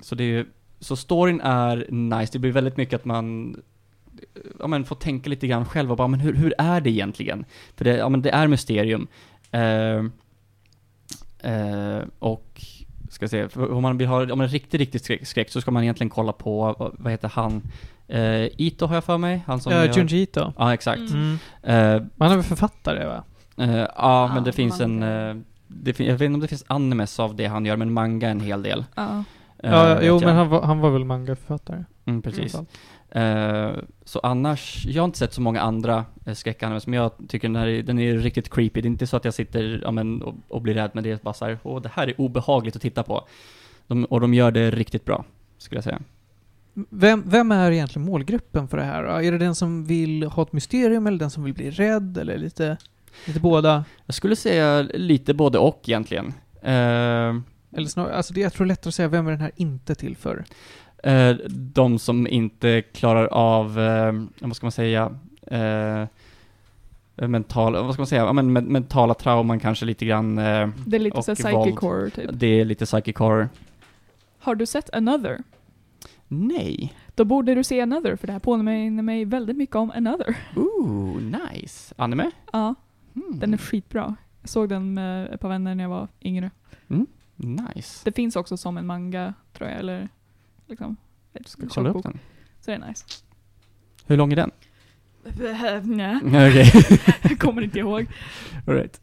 [0.00, 0.46] så det är,
[0.80, 3.56] så storyn är nice, det blir väldigt mycket att man
[4.58, 7.44] ja, men får tänka lite grann själv och bara, men hur, hur är det egentligen?
[7.76, 9.06] För det, ja, men det är mysterium.
[9.50, 10.04] Eh,
[11.52, 12.62] eh, och,
[13.10, 15.82] ska för om man vill ha om en riktigt, riktigt skräck, skräck så ska man
[15.82, 17.62] egentligen kolla på, vad, heter han?
[18.08, 19.42] Eh, Ito har jag för mig?
[19.46, 20.52] Han som Ja, gör- Junji Ito.
[20.58, 20.98] Ja, exakt.
[21.10, 21.38] Mm.
[21.62, 21.96] Mm.
[22.02, 23.24] Eh, Han är väl författare, va?
[23.56, 24.98] Ja, Ja, men det finns en...
[24.98, 25.30] manga.
[25.30, 27.92] eh, det fin- jag vet inte om det finns animes av det han gör, men
[27.92, 28.84] manga en hel del.
[28.94, 29.24] Ja.
[29.62, 30.22] Eh, ja, jo, jag.
[30.22, 31.84] men han var, han var väl mangaförfattare.
[32.04, 32.52] Mm, precis.
[32.52, 32.66] fall.
[33.10, 33.70] Eh,
[34.04, 37.56] så annars, jag har inte sett så många andra uh, skräckanimes, men jag tycker den
[37.56, 38.80] här är, den är riktigt creepy.
[38.80, 41.10] Det är inte så att jag sitter ja, men, och, och blir rädd, men det
[41.10, 43.28] är bara så här, åh, det här är obehagligt att titta på.
[43.86, 45.24] De, och de gör det riktigt bra,
[45.58, 46.00] skulle jag säga.
[46.90, 49.04] Vem, vem är egentligen målgruppen för det här?
[49.04, 49.10] då?
[49.10, 52.38] Är det den som vill ha ett mysterium eller den som vill bli rädd eller
[52.38, 52.76] lite,
[53.26, 53.84] lite båda?
[54.06, 56.34] Jag skulle säga lite både och egentligen.
[56.62, 57.34] Eh,
[57.72, 60.16] Eller snarare, alltså det, jag tror lättare att säga vem är den här inte till
[60.16, 60.44] för?
[61.02, 66.06] Eh, de som inte klarar av, eh, vad ska man säga, eh,
[67.28, 70.96] mentala, vad ska man säga, ja, men, men, mentala trauman kanske lite grann, eh, Det
[70.96, 72.30] är lite så psychic horror typ.
[72.32, 73.48] det är lite psychic horror.
[74.38, 75.38] Har du sett Another?
[76.28, 76.94] Nej.
[77.14, 80.36] Då borde du se Another, för det här påminner mig väldigt mycket om Another.
[80.56, 81.20] Ooh,
[81.52, 81.94] nice.
[81.98, 82.30] Anime?
[82.52, 82.74] Ja,
[83.14, 83.38] Hmm.
[83.38, 84.16] den är skitbra.
[84.40, 86.50] Jag såg den med ett par vänner när jag var yngre.
[87.38, 88.00] Nice.
[88.04, 90.08] Det finns också som en manga, tror jag, eller
[90.66, 90.96] liksom
[91.46, 92.18] Ska kolla upp den.
[92.60, 93.04] Så det är nice.
[94.06, 94.50] Hur lång är den?
[95.96, 96.72] Nej, Okej,
[97.22, 98.06] jag kommer inte ihåg.
[98.66, 99.00] alright.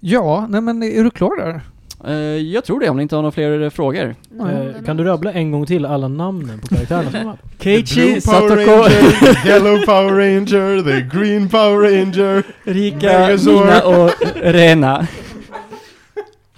[0.00, 1.60] Ja, nej men är du klar där?
[2.04, 4.14] Eh, jag tror det, om ni inte har några fler eh, frågor.
[4.40, 8.20] Eh, kan du rabbla en gång till alla namnen på karaktärerna som blue Keiichi, Power
[8.20, 12.42] Satoko, Ranger, the yellow Power Ranger, the green Power Ranger.
[12.64, 13.66] Rika, Megazord.
[13.66, 15.06] Mina och Rena.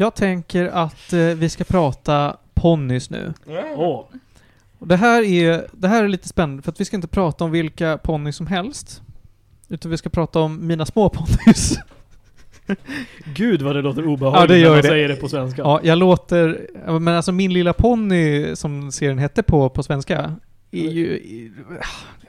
[0.01, 3.33] Jag tänker att eh, vi ska prata ponnys nu.
[3.77, 4.05] Åh,
[4.79, 7.45] Och det här, är, det här är lite spännande, för att vi ska inte prata
[7.45, 9.03] om vilka ponnys som helst.
[9.69, 11.79] Utan vi ska prata om mina små ponnys.
[13.35, 14.89] gud vad det låter obehagligt Ja, det gör när man det.
[14.89, 15.63] säger det på svenska.
[15.63, 16.67] Ja, jag låter...
[16.87, 20.35] ja, Men alltså min lilla ponny, som serien hette på, på svenska,
[20.71, 21.15] är ju...
[21.17, 21.53] är-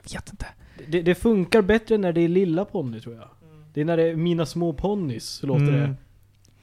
[0.03, 0.45] Jag vet inte.
[0.87, 3.27] Det, det funkar bättre när det är lilla ponny tror jag.
[3.73, 5.95] Det är när det är mina små ponnys så låter Mm.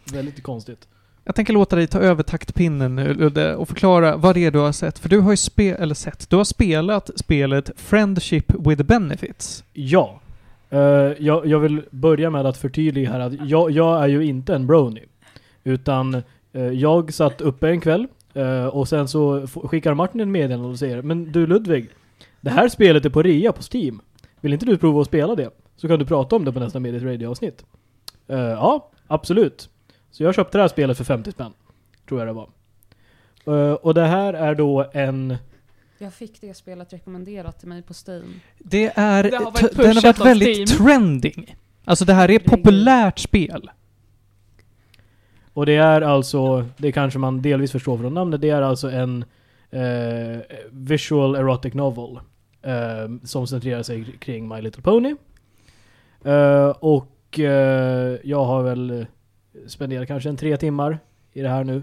[0.05, 0.89] det väldigt konstigt.
[1.27, 4.59] Jag tänker låta dig ta över taktpinnen nu, Ludde, och förklara vad det är du
[4.59, 4.99] har sett.
[4.99, 9.65] För du har ju spe eller sett, du har spelat spelet Friendship with Benefits.
[9.73, 10.21] Ja.
[10.73, 10.79] Uh,
[11.19, 14.67] jag, jag vill börja med att förtydliga här att jag, jag är ju inte en
[14.67, 15.01] brony.
[15.65, 16.15] Utan
[16.55, 18.07] uh, jag satt uppe en kväll
[18.37, 21.89] uh, och sen så skickar Martin en meddelande och säger Men du Ludvig,
[22.41, 24.01] det här spelet är på rea på Steam.
[24.41, 25.51] Vill inte du prova att spela det?
[25.77, 27.65] Så kan du prata om det på nästa Medias Radio-avsnitt.
[28.27, 29.71] Ja, absolut.
[30.17, 31.53] Så jag köpte det här spelet för 50 spänn.
[32.09, 32.49] Tror jag det var.
[33.47, 35.37] Eh, och det här är då en
[35.99, 38.25] Jag fick det spelet rekommenderat till mig på Steam.
[38.59, 39.23] Det är...
[39.31, 40.87] Det har varit den har varit väldigt Steam.
[40.87, 41.57] trending.
[41.85, 43.71] Alltså det här är ett populärt spel.
[45.53, 49.25] Och det är alltså, det kanske man delvis förstår från namnet, det är alltså en
[49.71, 50.41] eh,
[50.71, 52.19] visual erotic novel.
[52.63, 55.15] eh, som centrerar sig kring My Little Pony.
[56.81, 57.39] Och
[58.23, 59.07] jag har väl
[59.67, 60.99] spenderat kanske en tre timmar
[61.33, 61.83] i det här nu.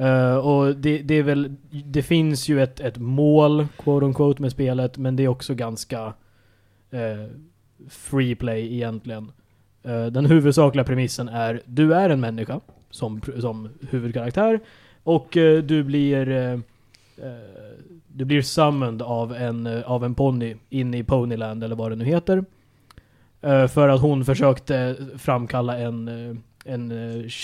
[0.00, 4.42] Uh, och det, det är väl, det finns ju ett, ett mål, quote on quote,
[4.42, 7.26] med spelet, men det är också ganska uh,
[7.88, 9.32] free play egentligen.
[9.86, 14.60] Uh, den huvudsakliga premissen är, du är en människa som, som huvudkaraktär
[15.04, 15.28] och
[15.64, 16.62] du blir
[18.06, 22.04] du blir summoned av en, av en ponny in i Ponyland eller vad det nu
[22.04, 22.44] heter.
[23.68, 26.90] För att hon försökte framkalla en, en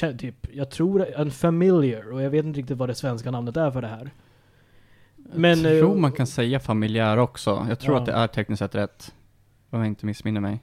[0.03, 3.57] eh, typ, jag tror en familiar och jag vet inte riktigt vad det svenska namnet
[3.57, 4.11] är för det här.
[5.17, 7.67] Men, jag tror eh, man kan säga familjär också.
[7.69, 8.01] Jag tror Ja.
[8.01, 9.15] att det är tekniskt sett rätt.
[9.71, 10.63] Om jag inte missminner mig.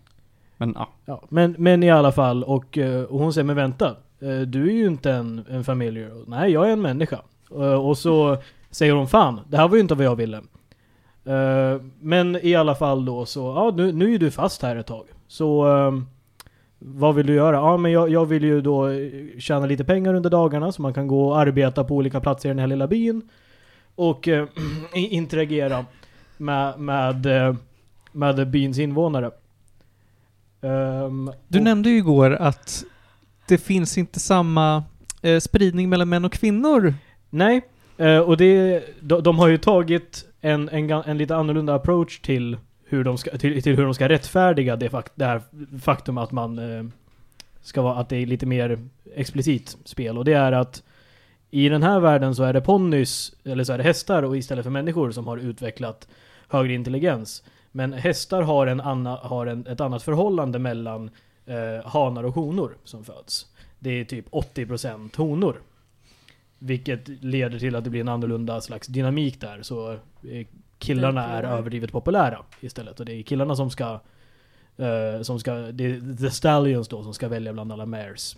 [0.57, 0.89] Men ja.
[1.05, 3.95] Ja, men, men i alla fall, och, eh, och hon säger men vänta,
[4.47, 6.23] du är ju inte en, en familiar.
[6.27, 7.19] Nej, jag är en människa.
[7.81, 8.37] Och så
[8.71, 10.41] säger hon fan, det här var ju inte vad jag ville.
[11.99, 15.05] Men i alla fall då så, ja nu, nu är du fast här ett tag.
[15.27, 15.91] Så eh,
[16.87, 17.55] vad vill du göra?
[17.55, 19.09] Ja men jag, jag vill ju då eh,
[19.39, 22.51] tjäna lite pengar under dagarna så man kan gå och arbeta på olika platser i
[22.51, 23.21] den här lilla byn.
[23.95, 24.47] Och eh,
[24.93, 25.85] interagera
[26.37, 27.55] med, med, eh,
[28.11, 29.31] med byns invånare.
[30.61, 32.83] Ehm, Du och- nämnde ju igår att
[33.47, 34.83] det finns inte samma
[35.21, 36.93] eh, spridning mellan män och kvinnor.
[37.29, 37.61] Nej,
[37.97, 42.57] eh, och det, de, de har ju tagit en, en, en lite annorlunda approach till
[42.85, 45.41] hur de ska, till, till hur de ska rättfärdiga det, fakt, det här
[45.81, 46.85] faktum att man eh,
[47.61, 50.17] ska vara, att det är lite mer explicit spel.
[50.17, 50.83] Och det är att
[51.51, 54.63] i den här världen så är det ponnys, eller så är det hästar och istället
[54.63, 56.07] för människor som har utvecklat
[56.47, 57.43] högre intelligens.
[57.71, 61.09] Men hästar har, en anna, har en, ett annat förhållande mellan
[61.45, 63.47] eh, hanar och honor som föds.
[63.79, 65.61] Det är typ 80% honor.
[66.59, 69.61] Vilket leder till att det blir en annorlunda slags dynamik där.
[69.61, 70.47] Så eh,
[70.79, 72.99] killarna är överdrivet populära istället.
[72.99, 73.99] Och det är killarna som ska...
[74.77, 78.37] eh, som ska det är the stallions då som ska välja bland alla mares.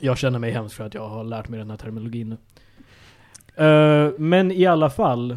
[0.00, 2.36] Jag känner mig hemskt för att jag har lärt mig den här terminologin nu.
[3.64, 5.36] Eh, men i alla fall...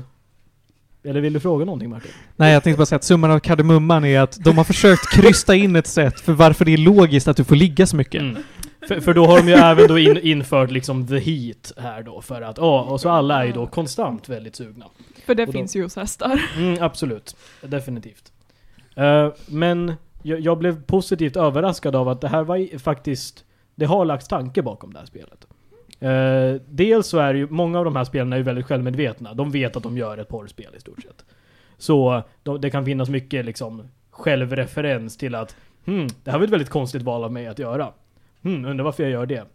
[1.05, 2.11] Eller vill du fråga någonting Martin?
[2.35, 5.55] Nej, jag tänkte bara säga att summan av kardemumman är att de har försökt krysta
[5.55, 8.21] in ett sätt för varför det är logiskt att du får ligga så mycket.
[8.21, 8.43] Mm.
[8.87, 12.21] För, för då har de ju även då in, infört liksom the heat här då
[12.21, 14.85] för att, ja, och så alla är ju då konstant väldigt sugna.
[15.25, 16.41] För det då- finns ju hos hästar.
[16.57, 17.35] Mm, absolut.
[17.61, 18.31] Definitivt.
[18.95, 19.93] Eh, men
[20.23, 23.45] jag, jag blev positivt överraskad av att det här var faktiskt,
[23.75, 25.47] det har lagts tanke bakom det här spelet.
[25.99, 29.33] Eh, dels så är ju, många av de här spelen är ju väldigt självmedvetna.
[29.33, 31.25] De vet att de gör ett porrspel i stort sett.
[31.77, 35.55] Så de, det kan finnas mycket liksom självreferens till att
[35.85, 37.91] hmm, det här var ett väldigt konstigt val av mig att göra.
[38.43, 39.45] Hmm, undrar varför jag gör det.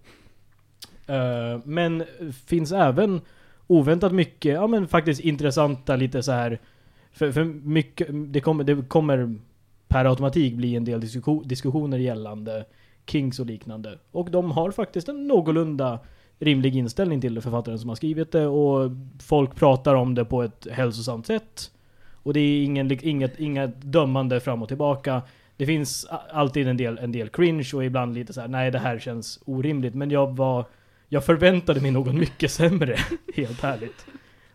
[1.15, 2.05] Eh, men
[2.47, 3.21] finns även
[3.69, 6.59] oväntat mycket, ja men faktiskt intressanta lite så här
[7.13, 9.35] för, för mycket, det kommer, det kommer
[9.89, 12.65] per automatik bli en del diskussion, diskussioner gällande
[13.07, 13.99] Kings och liknande.
[14.13, 15.99] Och de har faktiskt en någorlunda
[16.39, 18.47] rimlig inställning till det, författaren som har skrivit det.
[18.47, 18.91] Och
[19.23, 21.71] folk pratar om det på ett hälsosamt sätt.
[22.23, 25.23] Och det är ingen, inget, inget dömande fram och tillbaka.
[25.57, 28.79] Det finns alltid en del, en del cringe och ibland lite så här: nej det
[28.79, 29.95] här känns orimligt.
[29.95, 30.65] Men jag var,
[31.09, 32.99] jag förväntade mig något mycket sämre,
[33.35, 34.07] helt ärligt.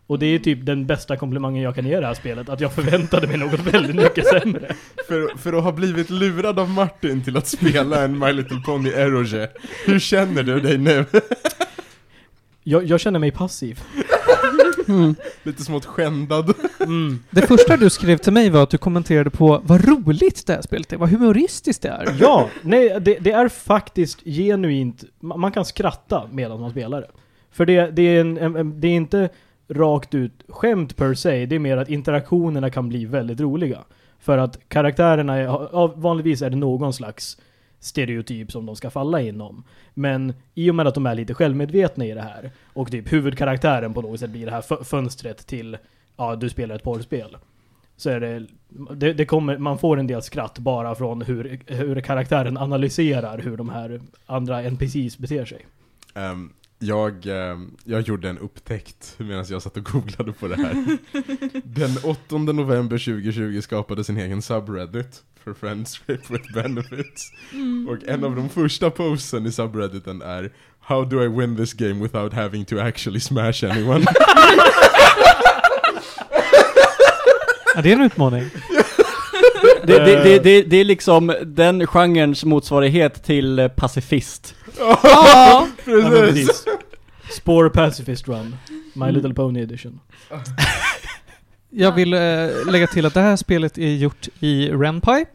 [0.08, 2.74] Och det är typ den bästa komplimangen jag kan ge det här spelet, att jag
[2.74, 4.76] förväntade mig något väldigt mycket sämre.
[5.08, 8.90] För, för att ha blivit lurad av Martin till att spela en My Little Pony
[8.90, 9.50] Eroge,
[9.86, 11.06] hur känner du dig nu?
[12.64, 13.80] Jag, jag känner mig passiv.
[15.44, 16.54] Lite smått skändad.
[16.80, 17.20] Mm.
[17.30, 20.62] Det första du skrev till mig var att du kommenterade på vad roligt det här
[20.62, 22.16] spelet är, vad humoristiskt det är.
[22.20, 27.10] Ja, nej, det, det är faktiskt genuint, ma- man kan skratta medan man spelar det.
[27.52, 29.30] För det, det, är, en, en, en, det är inte
[29.70, 33.80] rakt ut skämt per se, det är mer att interaktionerna kan bli väldigt roliga.
[34.20, 37.38] För att karaktärerna, är, vanligtvis är det någon slags
[37.84, 39.64] stereotyp som de ska falla inom.
[39.94, 43.94] Men i och med att de är lite självmedvetna i det här, och typ huvudkaraktären
[43.94, 45.78] på något sätt blir det här fö- fönstret till,
[46.18, 47.38] ja, du spelar ett porrspel.
[47.98, 48.48] Så är det,
[48.96, 53.58] det, det kommer, man får en del skratt bara från hur, hur karaktären analyserar hur
[53.58, 55.66] de här andra NPCs beter sig.
[56.14, 60.98] Ehm, jag, ehm, jag gjorde en upptäckt medan jag satt och googlade på det här.
[61.64, 67.32] Den 8 november 2020 skapade sin egen subreddit för Friendship with Benefits.
[67.90, 72.04] Och en av de första posten i subredditen är How do I win this game
[72.04, 74.06] without having to actually smash anyone?
[77.76, 78.50] Ja, det är en utmaning.
[79.86, 84.56] Det, det, det, det, det är liksom den genrens motsvarighet till eh, pacifist.
[84.78, 85.68] Ja!
[85.86, 86.66] Precis.
[87.30, 88.56] Spore Pacifist Run.
[88.94, 90.00] My Little Pony Edition.
[91.70, 92.20] Jag vill eh,
[92.72, 95.26] lägga till att det här spelet är gjort i Renpy.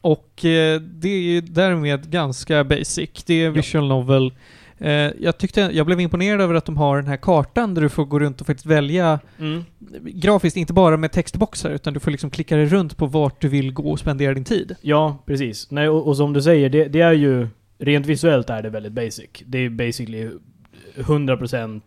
[0.00, 3.24] Och eh, det är ju därmed ganska basic.
[3.26, 4.32] Det är visual novel.
[4.78, 4.90] Eh,
[5.20, 8.04] jag tyckte, jag blev imponerad över att de har den här kartan där du får
[8.04, 9.64] gå runt och faktiskt välja Mm.
[10.02, 13.48] grafiskt, inte bara med textboxar, utan du får liksom klicka dig runt på vart du
[13.48, 14.76] vill gå och spendera din tid.
[14.80, 15.70] Ja, precis.
[15.70, 17.48] Nej, och, och som du säger, det, det är ju...
[17.78, 19.30] Rent visuellt är det väldigt basic.
[19.46, 20.30] Det är basically
[20.96, 21.80] 100%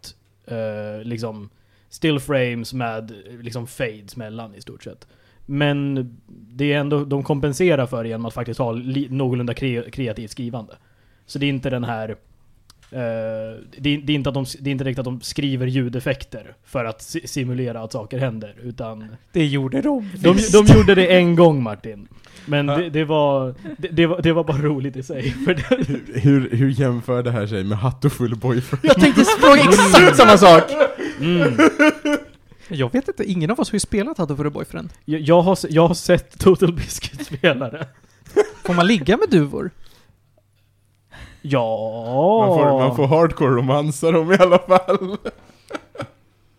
[0.48, 1.50] eh, liksom
[1.90, 3.12] still frames med
[3.42, 5.08] liksom fades mellan i stort sett.
[5.46, 9.90] Men det är ändå, de kompenserar för det genom att faktiskt ha li, någorlunda kre,
[9.92, 10.74] kreativt skrivande.
[11.26, 12.10] Så det är inte den här...
[12.10, 12.18] eh,
[13.78, 16.56] det, är, det, är inte att de, det är inte riktigt att de skriver ljudeffekter
[16.66, 19.08] för att si, simulera att saker händer, utan...
[19.32, 20.10] Det gjorde de.
[20.18, 22.08] De, de gjorde det en gång Martin.
[22.46, 25.32] Men det, det, var, det, det, var, det var bara roligt i sig.
[25.32, 28.86] För det, Hur, hur, jämför det här sig med Hatoful Boyfriend?
[28.86, 30.64] Jag tänkte fråga exakt samma sak!
[31.20, 31.58] mm.
[32.68, 34.90] Jag vet inte, ingen av oss har ju spelat Hatto for a Boyfriend.
[35.06, 37.88] jag, jag, har, jag har sett Total Biscuit-spelare.
[38.66, 39.72] Får man ligga med duvor?
[41.42, 42.46] Ja.
[42.48, 45.18] Man får, man får hardcore romansa dem i alla fall.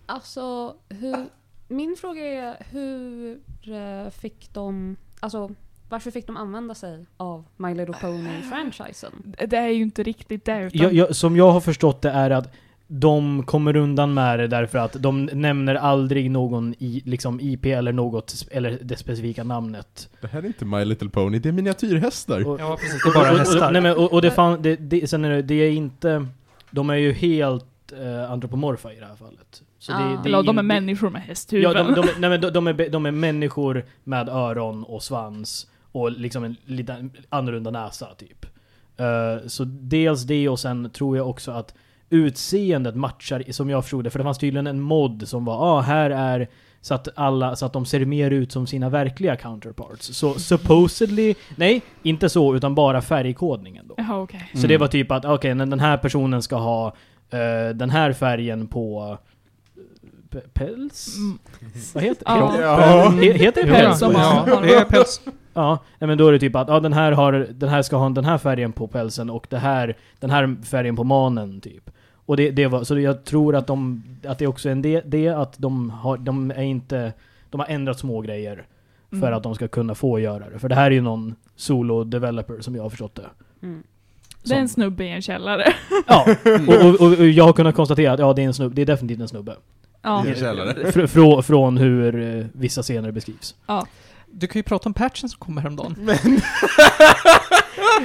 [0.07, 1.27] Alltså, hur,
[1.69, 5.51] min fråga är hur eh, fick de, alltså
[5.89, 9.35] varför fick de använda sig av My Little Pony-franchisen?
[9.49, 10.81] Det är ju inte riktigt det utan...
[10.81, 12.53] jag, jag, Som jag har förstått det är att
[12.87, 17.93] de kommer undan med det därför att de nämner aldrig någon i, liksom IP eller
[17.93, 20.09] något, eller det specifika namnet.
[20.21, 22.49] Det här är inte My Little Pony, det är miniatyrhästar.
[22.49, 23.05] Och- Ja, precis.
[23.05, 23.73] Och- Det är bara och- och- hästar.
[23.73, 26.27] Nej men, och, och det, fan, det, det, sen är det, det är inte...
[26.71, 29.63] De är ju helt eh, antropomorfa i det här fallet.
[29.79, 30.23] Så det, Ah.
[30.23, 31.87] det Eller de är människor med Ja, hästhuvuden.
[31.87, 36.11] de, de, nej, men de, de, är, de är människor med öron och svans och
[36.13, 38.47] liksom en lite annorlunda näsa typ.
[38.97, 41.75] Eh, så dels det och sen tror jag också att
[42.11, 45.81] utseendet matchar, som jag förstod det, för det fanns tydligen en mod som var ah,
[45.81, 46.49] här är
[46.81, 50.07] så att alla, så att de ser mer ut som sina verkliga counterparts.
[50.07, 53.95] Så supposedly, nej, inte så, utan bara färgkodningen då.
[53.99, 54.51] Jaha, okej.
[54.55, 56.87] Så det var typ att, okej, men den här personen ska ha
[57.31, 59.19] eh, den här färgen på
[60.31, 61.17] p- päls?
[61.17, 61.39] Mm.
[61.95, 62.53] Vad heter Ja.
[62.57, 62.63] det?
[62.63, 63.09] Ja.
[63.11, 64.01] He, heter det Ja, päls?
[64.03, 65.21] ja, det är päls.
[65.55, 67.97] Ja, nej, men då är det typ att ja, den, här har, den här ska
[67.97, 71.91] ha den här färgen på pälsen och det här, den här färgen på manen typ.
[72.27, 75.01] Och det, det var, så jag tror att de, att det också är en det,
[75.07, 77.13] det att de har, de är inte,
[77.51, 78.67] de har ändrat små grejer
[79.11, 79.35] för Mm.
[79.35, 80.59] att de ska kunna få göra det.
[80.59, 83.27] För det här är ju någon solo-developer som jag har förstått det.
[83.63, 83.83] Mm.
[84.45, 85.65] Det är en snubbe i en källare.
[86.07, 86.27] Ja,
[86.69, 88.83] och, och, och, och jag har kunnat konstatera att ja, det är en snubbe, det
[88.83, 89.57] är definitivt en snubbe.
[90.03, 90.27] Ja.
[90.27, 90.93] I en källare.
[90.93, 93.55] Fr, frå, från hur eh, vissa scener beskrivs.
[94.37, 95.97] Du kan ju prata om patchen som kommer häromdagen.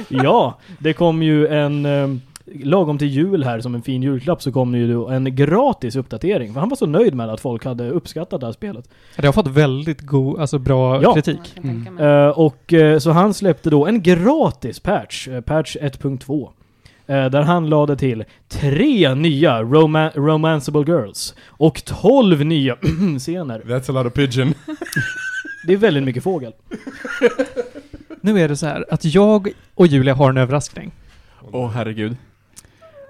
[0.08, 1.86] Ja, det kom ju en...
[1.86, 2.08] Eh,
[2.54, 6.52] lagom till jul här som en fin julklapp så kom det ju en gratis uppdatering.
[6.52, 8.88] För han var så nöjd med att folk hade uppskattat det här spelet.
[9.16, 11.14] Det har fått väldigt god, alltså bra Ja.
[11.14, 11.54] kritik.
[11.62, 12.06] Mig.
[12.06, 16.50] Eh, och eh, så han släppte då en gratis patch, eh, patch 1.2.
[17.06, 22.74] eh, där han lade till tre nya roma romanceable girls och 12 nya
[23.18, 23.60] scener.
[23.66, 24.54] That's a lot of pigeon.
[25.66, 26.52] Det är väldigt mycket fågel.
[28.22, 30.92] Nu är det så här att jag och Julia har en överraskning.
[31.52, 32.16] Åh herregud.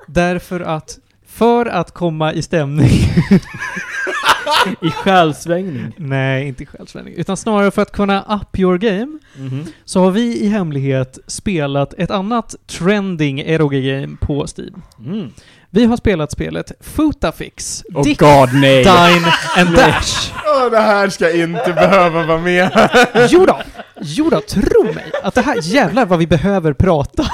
[0.07, 2.89] Därför att, för att komma i stämning,
[4.83, 5.93] I själsvängning.
[5.97, 9.65] nej inte i självsvändning, utan snarare för att kunna up your game, Mhm.
[9.85, 14.83] så har vi i hemlighet spelat ett annat trending eroge-game på Steam.
[14.99, 15.31] Mm.
[15.73, 18.85] Vi har spelat spelet Footafix, Oh Dick, god nej!
[18.85, 20.33] Dine and Dash.
[20.47, 22.91] Åh, det här ska inte behöva vara med.
[23.31, 23.59] Jo då,
[24.01, 27.27] jo då, tro mig att det här, jävlar vad vi behöver prata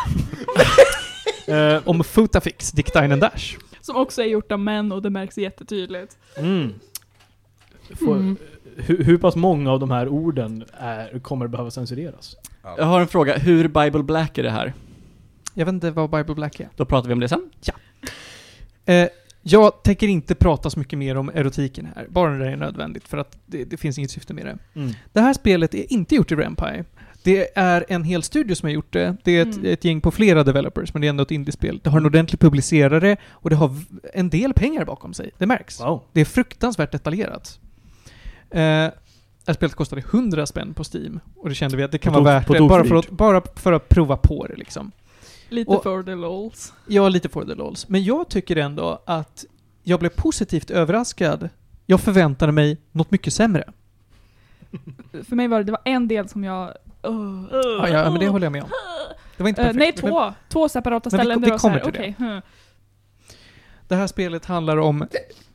[1.49, 3.57] Eh, om Footafix, Dick, Dine and Dash.
[3.81, 6.17] Som också är gjort av män och det märks jättetydligt.
[6.37, 6.75] Mm.
[7.99, 8.37] Får, Mm.
[8.77, 12.37] hur, hur pass många av de här orden är, kommer behöva censureras?
[12.77, 14.73] Jag har en fråga, hur Bible Black är det här?
[15.55, 16.69] Jag vet inte vad Bible Black är.
[16.77, 17.51] Då pratar vi om det sen.
[18.87, 19.09] Eh,
[19.43, 23.09] jag tänker inte prata så mycket mer om erotiken här, bara när det är nödvändigt,
[23.09, 24.59] för att det, det finns inget syfte med det.
[24.81, 24.93] Mm.
[25.13, 26.85] Det här spelet är inte gjort i Rampire.
[27.23, 29.17] Det är en hel studio som har gjort det.
[29.25, 29.73] Det är ett, Mm.
[29.73, 31.81] ett gäng på flera developers, men det är ändå ett indiespel.
[31.83, 33.75] Det har en ordentlig publicerare och det har
[34.15, 35.31] en del pengar bakom sig.
[35.39, 35.81] Det märks.
[35.81, 36.03] Wow.
[36.13, 37.61] Det är fruktansvärt detaljerat.
[38.51, 38.93] Eh, det
[39.47, 42.21] här spelet kostade 100 spänn på Steam och det kände vi att det kan På
[42.21, 44.93] vara värt det, bara för att, bara för att prova på det liksom.
[45.49, 46.73] Lite Och- för the lols.
[46.87, 47.89] Ja, lite for the lols.
[47.89, 49.45] Men jag tycker ändå att
[49.83, 51.49] jag blev positivt överraskad.
[51.87, 53.65] Jag förväntade mig något mycket sämre.
[55.29, 56.69] för mig var det, det var en del som jag...
[57.09, 58.69] Uh, Ja, ja, men det håller jag med om.
[59.37, 59.79] Det var inte Eh, perfekt.
[59.79, 60.35] nej, men två.
[60.49, 61.41] Två separata men vi ställen.
[61.41, 62.25] där vi här, kommer till det.
[62.25, 62.41] hmm.
[63.89, 65.07] Det här spelet handlar om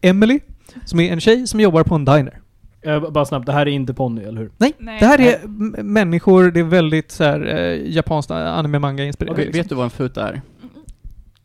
[0.02, 0.40] Emily,
[0.86, 2.41] som är en tjej som jobbar på en diner.
[2.84, 4.52] Eh, bara snabbt, det här är inte Ponny, eller hur?
[4.58, 5.00] Nej, Nej.
[5.00, 5.48] det här är
[5.84, 9.34] människor, det är väldigt så här, eh, japanskt anime-manga inspirerat.
[9.34, 9.60] Okej, liksom.
[9.62, 10.42] vet du vad en fut är?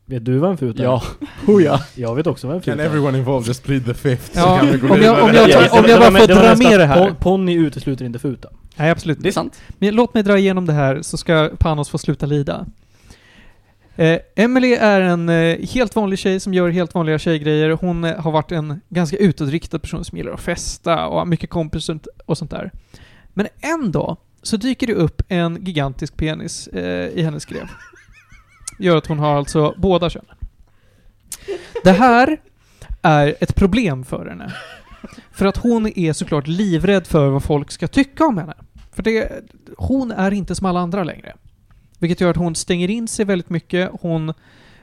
[0.09, 0.85] Vet du vad en fut är?
[0.85, 1.03] Ja.
[1.47, 1.81] Oh ja.
[1.95, 2.85] Jag vet också vad en fut Can är.
[2.85, 4.31] everyone involved just plead the fifth?
[4.35, 4.67] Ja, om
[5.03, 7.01] jag- om jag tar- om jag bara får dra med det här.
[7.09, 8.49] Pon- Ponny utesluter inte futa.
[8.77, 9.61] Nej, absolut Det är sant.
[9.79, 12.67] Men låt mig dra igenom det här så ska Panos få sluta lida.
[13.97, 17.71] Eh, Emily är en eh, helt vanlig tjej som gör helt vanliga tjejgrejer.
[17.71, 21.51] Hon eh, har varit en ganska utåtriktad person som gillar att festa och har mycket
[21.51, 22.73] kompisar och sånt där.
[23.29, 27.69] Men en dag så dyker det upp en gigantisk penis eh, i hennes skrev.
[28.79, 30.37] Gör att hon har alltså båda könen.
[31.85, 32.41] Det här
[33.03, 34.53] är ett problem för henne.
[35.33, 38.55] För att hon är såklart livrädd för vad folk ska tycka om henne.
[38.93, 39.43] För det,
[39.77, 41.35] hon är inte som alla andra längre.
[41.99, 44.29] Vilket gör att hon stänger in sig väldigt mycket, hon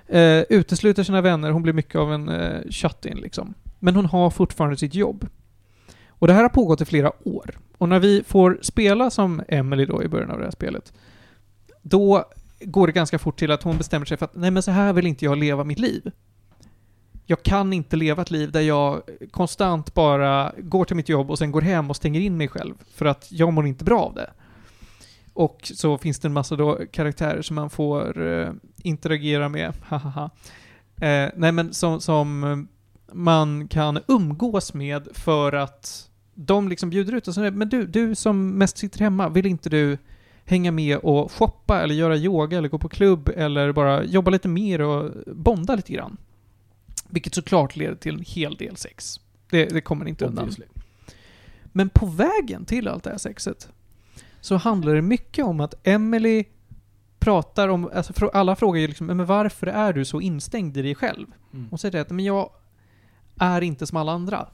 [0.08, 3.54] eh, utesluter sina vänner, hon blir mycket av en eh, shut-in liksom.
[3.80, 5.28] Men hon har fortfarande sitt jobb.
[6.08, 7.58] Och det här har pågått i flera år.
[7.78, 10.94] Och när vi får spela som Emily då i början av det här spelet,
[11.82, 12.26] då
[12.62, 14.94] går det ganska fort till att hon bestämmer sig för att nej men så här
[14.94, 16.12] vill inte jag leva mitt liv.
[17.26, 19.02] Jag kan inte leva ett liv där jag
[19.32, 22.74] konstant bara går till mitt jobb och sen går hem och stänger in mig själv.
[22.94, 24.30] För att jag mår inte bra av det.
[25.34, 30.30] Och så finns det en massa då karaktärer som man får eh, interagera med, hahaha.
[30.96, 32.58] Eh, nej men som, som eh,
[33.16, 38.16] man kan umgås med för att de liksom bjuder ut och så, men du, du
[38.16, 39.98] som mest sitter hemma, vill inte du
[40.46, 44.48] hänga med och shoppa eller göra yoga eller gå på klubb eller bara jobba lite
[44.48, 46.18] mer och bonda lite grann?
[47.10, 49.20] Vilket såklart leder till en hel del sex.
[49.50, 50.52] Det, det kommer inte undan.
[51.64, 53.70] Men på vägen till allt det här sexet
[54.44, 56.44] så handlar det mycket om att Emily
[57.20, 60.96] pratar om, alltså alla frågar ju liksom, men varför är du så instängd i dig
[60.96, 61.28] själv?
[61.54, 61.68] Mm.
[61.70, 62.50] Hon säger att, men jag
[63.40, 64.48] är inte som alla andra.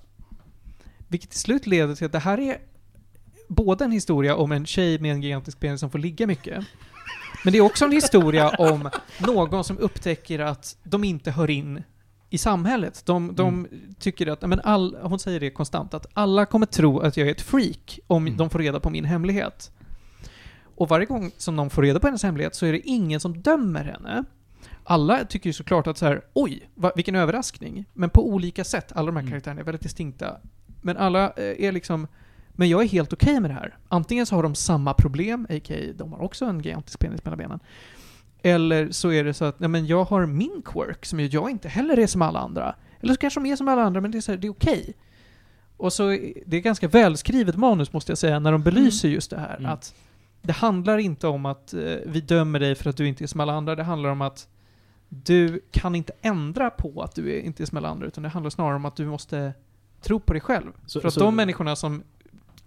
[1.08, 2.58] Vilket till slut leder till att det här är
[3.48, 6.66] både en historia om en tjej med en gigantisk penis som får ligga mycket,
[7.44, 11.84] men det är också en historia om någon som upptäcker att de inte hör in
[12.30, 13.04] i samhället.
[13.06, 13.68] De, de
[14.00, 17.32] tycker att, men all, hon säger det konstant, att alla kommer tro att jag är
[17.32, 18.38] ett freak om Mm.
[18.38, 19.72] de får reda på min hemlighet.
[20.80, 23.42] Och varje gång som de får reda på hennes hemlighet så är det ingen som
[23.42, 24.24] dömer henne.
[24.84, 27.86] Alla tycker ju såklart att så här, oj, va, vilken överraskning.
[27.94, 29.32] Men på olika sätt, alla de här Mm.
[29.32, 30.38] karaktärerna är väldigt distinkta.
[30.82, 32.08] Men alla eh, är liksom,
[32.50, 33.78] men jag är helt okej med det här.
[33.88, 35.94] Antingen så har de samma problem, a.k.a.
[35.96, 37.60] de har också en gigantisk penis mellan benen.
[38.42, 41.50] Eller så är det så att, nej men jag har min quirk som ju jag
[41.50, 42.76] inte heller är som alla andra.
[43.02, 44.52] Eller så kanske de är som alla andra, men det är, så här, det är
[44.52, 44.94] okej.
[45.78, 49.30] Och så, är- det är ganska välskrivet manus måste jag säga, när de belyser just
[49.30, 49.58] det här.
[49.58, 49.72] Mm.
[49.72, 49.96] Att
[50.42, 53.40] det handlar inte om att eh, vi dömer dig för att du inte är som
[53.40, 54.48] alla andra, det handlar om att
[55.10, 58.30] du kan inte ändra på att du är, inte är som alla andra, utan det
[58.30, 59.54] handlar snarare om att du måste
[60.02, 60.72] tro på dig själv.
[60.86, 62.04] Så- för att så- de människorna som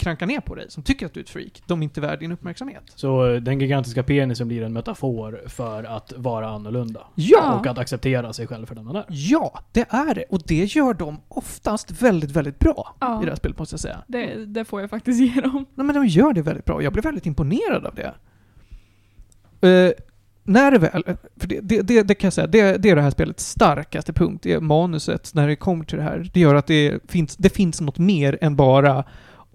[0.02, 2.18] krankar ner på dig, som tycker att du är ett freak, de är inte värd
[2.18, 2.82] din uppmärksamhet.
[2.94, 7.00] Så eh, den gigantiska penisen blir en metafor för att vara annorlunda.
[7.14, 7.58] Ja!
[7.58, 9.04] Och att acceptera sig själv för den man är.
[9.08, 10.24] Ja, det är det.
[10.30, 13.22] Och det gör de oftast väldigt, väldigt bra Ja.
[13.22, 14.02] i det här spelet, måste jag säga.
[14.06, 15.66] Det, det får jag faktiskt ge dem.
[15.74, 16.82] Nej, men de gör det väldigt bra.
[16.82, 18.14] Jag blev väldigt imponerad av det.
[19.68, 19.92] Eh,
[20.44, 21.04] när det väl,
[21.36, 24.12] för det, det, det, det kan jag säga, det, det är det här spelets starkaste
[24.12, 26.30] punkt, det är manuset när det kommer till det här.
[26.34, 29.04] Det gör att det finns, det finns något mer än bara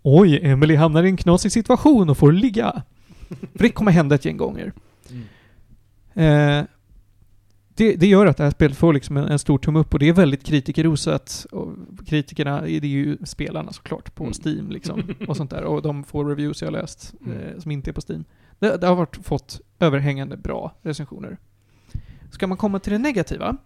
[0.10, 2.82] Oj, Emily hamnar i en knasig situation och får ligga.
[3.30, 4.74] För det kommer hända ett gäng gånger.
[6.14, 6.64] Eh,
[7.76, 10.00] det, det gör att det här spelet får liksom en, en stor tumme upp och
[10.00, 11.46] det är väldigt kritikerrosat.
[11.52, 11.74] Och
[12.08, 14.34] kritikerna, det är ju spelarna såklart på Mm.
[14.46, 15.64] Steam liksom och sånt där.
[15.64, 17.38] Och de får reviews jag läst Mm.
[17.38, 18.24] eh, som inte är på Steam.
[18.60, 21.38] Det, det har varit, fått överhängande bra recensioner.
[22.32, 23.58] Ska man komma till det negativa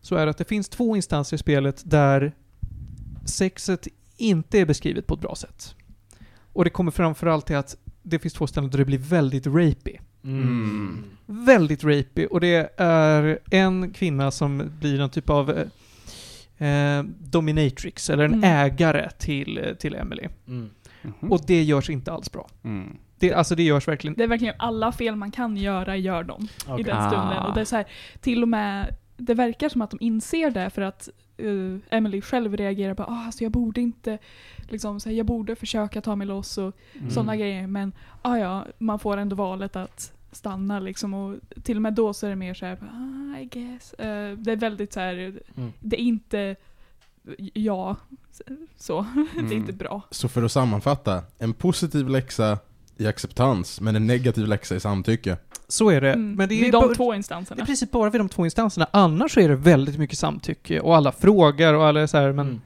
[0.00, 2.32] så är det att det finns två instanser i spelet där
[3.24, 3.88] sexet
[4.20, 5.74] inte är beskrivet på ett bra sätt.
[6.52, 9.98] Och det kommer framförallt till att det finns två ställen där det blir väldigt rapey.
[10.24, 11.04] Mm.
[11.26, 12.26] Väldigt rapey.
[12.26, 15.50] Och det är en kvinna som blir någon typ av
[16.58, 18.44] eh, eh, dominatrix, eller en Mm.
[18.44, 20.28] ägare till, till Emily.
[20.48, 20.70] Mm.
[21.02, 21.32] Mhm.
[21.32, 22.48] Och det görs inte alls bra.
[22.64, 22.96] Mm.
[23.18, 24.14] Det, alltså det görs verkligen...
[24.14, 26.84] Det är verkligen alla fel man kan göra, gör de i Okej.
[26.84, 27.38] den stunden.
[27.46, 27.86] Och det är så här,
[28.20, 31.08] till och med, det verkar som att de inser det för att
[31.40, 34.18] eh, Emily själv reagerar på ah, alltså jag borde inte,
[34.68, 37.10] liksom, så här, jag borde försöka ta mig loss och Mm.
[37.10, 37.66] sådana grejer.
[37.66, 41.14] Men ah, ja, man får ändå valet att stanna liksom.
[41.14, 43.92] Och till och med då så är det mer så här, ah, I guess.
[43.94, 45.14] Eh, det är väldigt så här,
[45.56, 45.72] Mm.
[45.80, 46.56] det är inte
[47.54, 47.96] ja,
[48.76, 49.06] så.
[49.34, 49.52] Det är Mm.
[49.52, 50.02] inte bra.
[50.10, 52.58] Så för att sammanfatta, en positiv läxa
[52.96, 55.36] i acceptans, men en negativ läxa i samtycke.
[55.70, 56.12] Så är det.
[56.12, 56.34] Mm.
[56.34, 57.66] Men det är, Vid de bara- två Det är instanserna.
[57.66, 58.86] precis bara vid de två instanserna.
[58.90, 62.32] Annars så är det väldigt mycket samtycke och alla frågar och alla är så här,
[62.32, 62.60] men Mm.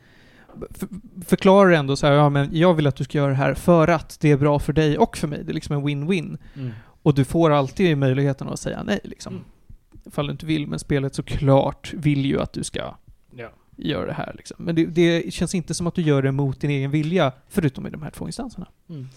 [0.70, 0.88] för,
[1.26, 3.88] förklarar ändå så här, ja men jag vill att du ska göra det här för
[3.88, 5.44] att det är bra för dig och för mig.
[5.44, 6.38] Det är liksom en win-win.
[6.56, 6.70] Mm.
[7.02, 9.32] Och du får alltid möjligheten att säga nej liksom.
[9.32, 9.44] Mm.
[10.06, 12.94] Ifall du inte vill, men spelet såklart vill ju att du ska
[13.36, 13.48] Ja.
[13.76, 14.56] göra det här liksom.
[14.60, 17.86] Men det, det känns inte som att du gör det mot din egen vilja, förutom
[17.86, 18.66] i de här två instanserna.
[18.88, 19.08] Mm.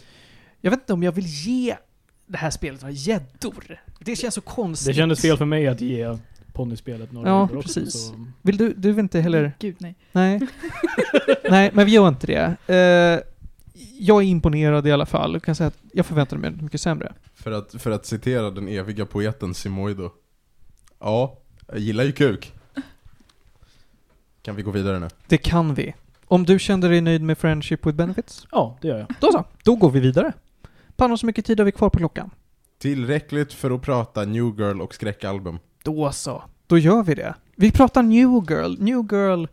[0.61, 1.75] Jag vet inte om jag vill ge
[2.27, 3.79] det här spelet några gäddor.
[3.99, 4.87] Det känns så konstigt.
[4.87, 6.17] Det kändes fel för mig att ge
[6.53, 7.93] ponnyspelet några Ja, också, precis.
[8.07, 9.51] så- Vill du, du vill inte heller...
[9.59, 9.95] Gud nej.
[10.11, 10.39] Nej.
[11.49, 12.55] Nej, men vi gör inte det.
[12.75, 13.33] Eh,
[13.99, 15.33] jag är imponerad i alla fall.
[15.33, 17.13] Jag kan säga att jag förväntade mig mycket sämre.
[17.35, 20.09] För att, för att citera den eviga poeten Simoido.
[20.99, 22.53] Ja, jag gillar ju kuk.
[24.41, 25.07] Kan vi gå vidare nu?
[25.27, 25.93] Det kan vi.
[26.25, 29.07] Om du kände dig nöjd med Friendship with Benefits, Ja, det gör jag.
[29.19, 29.45] då så.
[29.63, 30.33] Då går vi vidare.
[30.97, 32.29] Panna, så mycket tid har vi kvar på klockan?
[32.77, 35.59] Tillräckligt för att prata New Girl och skräckalbum.
[35.83, 36.43] Då så.
[36.67, 37.35] Då gör vi det.
[37.55, 38.75] Vi pratar New Girl.
[38.79, 39.45] New Girl...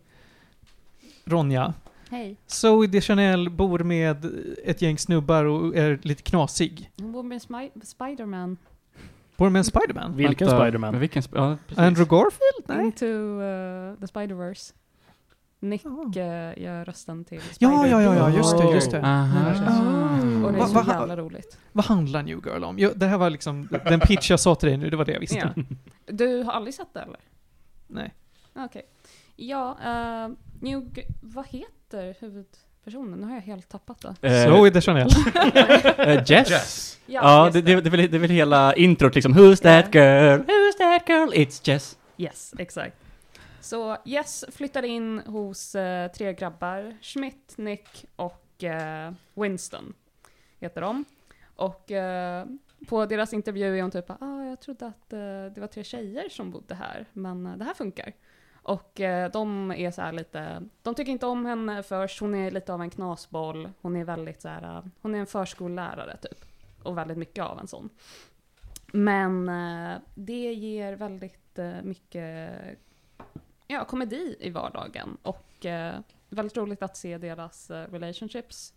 [1.24, 1.74] Ronja.
[2.10, 2.36] Hej.
[2.46, 4.26] Zoe Deschanel bor med
[4.64, 6.90] ett gäng snubbar och är lite knasig.
[7.00, 8.56] Hon bor med Smi- Spiderman.
[9.36, 10.16] Bor med en Spiderman?
[10.16, 10.90] Vilken Vänta, Spiderman?
[10.92, 11.78] Men vilken sp- ja, precis.
[11.78, 12.64] Andrew Garfield?
[12.66, 12.84] Nej.
[12.86, 14.72] Into uh, the Spider-Verse.
[15.60, 15.90] Nick Ja.
[16.56, 18.74] uh, gör rösten till Ja, ja, ja, ja, just det, Oh.
[18.74, 19.02] just det.
[19.02, 19.50] Aha.
[20.44, 21.58] Och det är så va- jävla roligt.
[21.72, 22.78] Vad handlar New Girl om?
[22.78, 25.12] Jo, det här var liksom den pitch jag sa till dig nu, det var det
[25.12, 25.52] jag visste.
[25.56, 25.62] Ja.
[26.06, 27.20] Du har aldrig sett det eller?
[27.86, 28.14] Nej.
[28.54, 28.82] Okej.
[29.36, 29.76] Ja,
[30.28, 33.18] uh, New G- vad heter huvudpersonen?
[33.18, 34.28] Nu har jag helt tappat det.
[34.28, 35.08] Eh, Zoe Deschanel.
[35.98, 36.98] eh, Jess?
[37.06, 39.34] Ja, Ja, det, det, det, är väl, det är väl hela introt liksom.
[39.34, 40.40] Who's that girl?
[40.40, 41.28] Who's that girl?
[41.32, 41.98] It's Jess.
[42.16, 42.96] Yes, exakt.
[43.60, 46.94] Så Yes flyttar in hos eh, tre grabbar.
[47.02, 49.92] Schmidt, Nick och eh, Winston
[50.64, 51.04] heter de.
[51.56, 52.46] Och eh,
[52.88, 55.18] på deras intervju är hon typ ah, jag trodde att eh,
[55.54, 58.12] det var tre tjejer som bodde här, men eh, det här funkar.
[58.62, 62.50] Och eh, de är så här lite, de tycker inte om henne först, hon är
[62.50, 66.44] lite av en knasboll, hon är väldigt så här, eh, hon är en förskollärare typ.
[66.82, 67.90] Och väldigt mycket av en sån.
[68.92, 72.50] Men eh, det ger väldigt eh, mycket
[73.66, 78.74] ja, komedi i vardagen och eh, väldigt roligt att se deras eh, relationships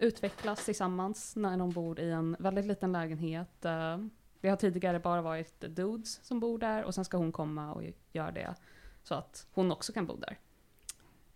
[0.00, 3.64] utvecklas tillsammans när de bor i en väldigt liten lägenhet.
[3.64, 3.98] Eh,
[4.40, 7.82] det har tidigare bara varit dudes som bor där och sen ska hon komma och
[8.12, 8.54] göra det
[9.02, 10.38] så att hon också kan bo där.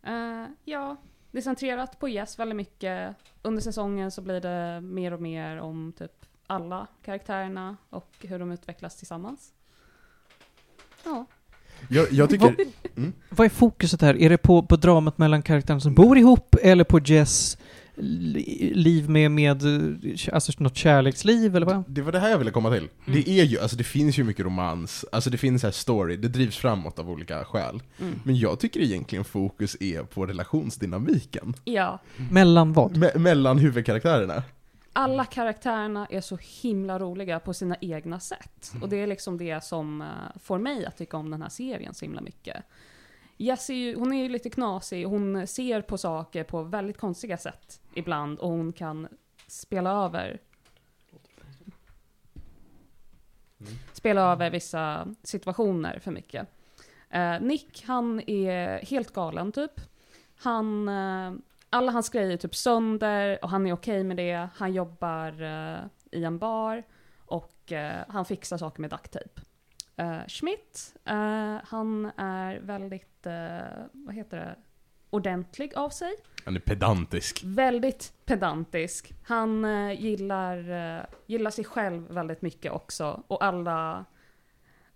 [0.03, 0.97] Eh, ja,
[1.31, 3.17] det är centrerat på Yes väldigt mycket.
[3.43, 8.53] Under säsongen så blir det mer och mer om typ alla karaktärerna och hur de
[8.53, 9.53] utvecklas tillsammans.
[11.05, 11.27] Ja.
[11.91, 12.57] Jag, jag tycker...
[13.29, 14.17] Vad är fokuset här?
[14.17, 17.59] Är det på, på dramat mellan karaktärerna som bor ihop eller på Jess
[17.97, 19.63] liv med, med,
[20.33, 21.85] alltså något kärleksliv eller vad?
[21.89, 22.89] Det var det här jag ville komma till.
[23.07, 26.29] Det är ju, alltså det finns ju mycket romans, alltså det finns här story, det
[26.29, 27.83] drivs framåt av olika skäl.
[28.01, 28.21] Mm.
[28.25, 31.55] Men jag tycker egentligen fokus är på relationsdynamiken.
[31.65, 31.99] Ja.
[32.31, 32.97] Mellan vad?
[32.97, 34.43] Me- mellan huvudkaraktärerna.
[34.93, 38.73] alla karaktärerna är så himla roliga på sina egna sätt.
[38.83, 40.07] Och det är liksom det som eh,
[40.43, 42.57] får mig att tycka om den här serien så himla mycket.
[43.37, 47.81] Jessie, ju, hon är ju lite knasig, hon ser på saker på väldigt konstiga sätt
[47.95, 49.09] ibland och hon kan
[49.47, 50.41] spela över
[53.93, 56.49] spela över vissa situationer för mycket.
[57.11, 59.81] Eh, Nick, han är helt galen typ.
[60.37, 61.33] Han, eh,
[61.71, 64.49] alla hans grejer är typ sönder och han är okej med det.
[64.55, 65.79] Han jobbar eh,
[66.11, 66.83] i en bar
[67.27, 69.41] och eh, han fixar saker med ducktape.
[70.01, 74.57] Uh, eh, Schmidt, eh, han är väldigt, eh, vad heter det,
[75.11, 76.13] ordentlig av sig.
[76.45, 77.41] Han är pedantisk.
[77.45, 79.13] Väldigt pedantisk.
[79.25, 83.23] Han eh, gillar, eh, gillar sig själv väldigt mycket också.
[83.27, 84.05] Och alla,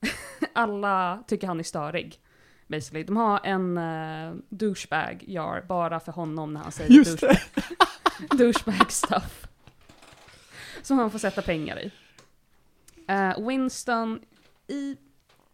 [0.53, 2.21] alla tycker han är störig.
[2.67, 3.05] Basically.
[3.05, 7.77] De har en uh, douchebag jar bara för honom när han säger Just douche-
[8.37, 9.49] douchebag stuff.
[10.83, 11.93] Som han får sätta pengar i.
[13.09, 14.21] Eh, Winston,
[14.67, 14.97] i,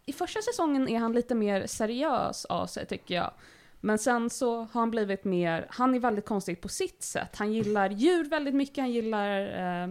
[0.05, 3.31] i första säsongen är han lite mer seriös av sig tycker jag.
[3.81, 7.35] Men sen så har han blivit mer, han är väldigt konstig på sitt sätt.
[7.35, 9.89] Han gillar djur väldigt mycket, han gillar eh,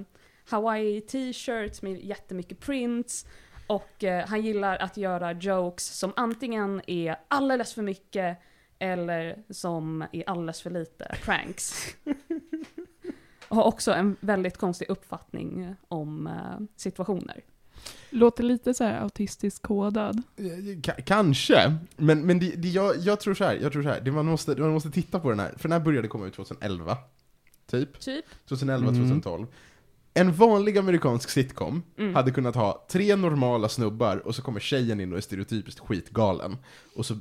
[0.48, 3.26] Hawaii t-shirts med jättemycket prints.
[3.66, 8.38] Och eh, han gillar att göra jokes som antingen är alldeles för mycket
[8.78, 11.96] eller som är alldeles för lite, pranks.
[13.48, 17.40] Och har också en väldigt konstig uppfattning om eh, situationer.
[18.10, 20.22] Låter lite så här autistiskt kodad.
[20.36, 23.88] Eh, Ka- kanske, men, men det, det, jag, jag tror så här, jag tror så
[23.88, 26.26] här, det man, måste, man måste titta på den här, för den här började komma
[26.26, 26.96] ut 2011,
[27.70, 28.24] typ, Typ.
[28.48, 29.00] 2011, Mm.
[29.02, 29.46] 2012.
[30.16, 32.14] En vanlig amerikansk sitcom Mm.
[32.14, 36.56] hade kunnat ha tre normala snubbar och så kommer tjejen in och är stereotypiskt skitgalen.
[36.96, 37.14] Och så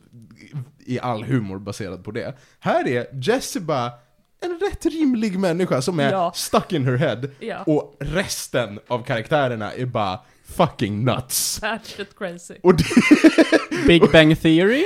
[0.87, 2.37] är all humor baserad på det.
[2.59, 3.91] Här är Jessie bara
[4.39, 6.31] en rätt rimlig människa som är Ja.
[6.35, 7.21] stuck in her head.
[7.39, 7.63] Ja.
[7.63, 10.19] Och resten av karaktärerna är bara
[10.55, 11.61] fucking nuts.
[11.61, 12.53] Batshit crazy.
[12.63, 12.83] Och det,
[13.87, 14.85] Big Bang Theory?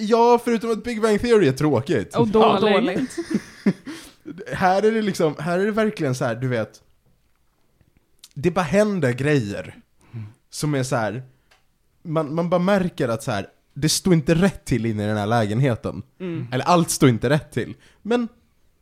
[0.00, 2.16] ja, förutom att Big Bang Theory är tråkigt.
[2.16, 2.74] Och Ja, dålig.
[2.74, 3.16] dåligt.
[4.52, 6.82] Här är det liksom, här är det verkligen så här, du vet.
[8.34, 9.74] Det bara händer grejer.
[10.50, 11.22] Som är så här.
[12.02, 13.46] Man, man bara märker att så här.
[13.74, 16.02] det står inte rätt till inne i den här lägenheten.
[16.20, 16.46] Mm.
[16.52, 17.74] Eller allt står inte rätt till.
[18.02, 18.28] Men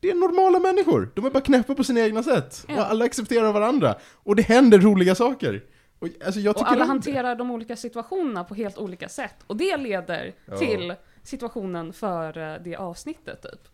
[0.01, 1.11] det är normala människor.
[1.15, 2.65] De är bara knäppa på sina egna sätt.
[2.69, 2.75] Ja.
[2.75, 3.95] Och alla accepterar varandra.
[4.13, 5.63] Och det händer roliga saker.
[6.01, 9.35] Och, alltså, jag Och alla hanterar de olika situationerna på helt olika sätt.
[9.47, 10.57] Och det leder Ja.
[10.57, 13.69] till situationen för eh, det avsnittet typ.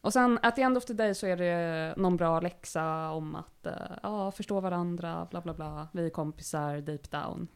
[0.00, 3.34] Och sen, at the end of the day så är det någon bra läxa om
[3.34, 3.72] att eh,
[4.02, 7.48] ja, förstå varandra, bla bla bla, vi är kompisar deep down.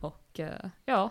[0.00, 1.10] Och eh, ja,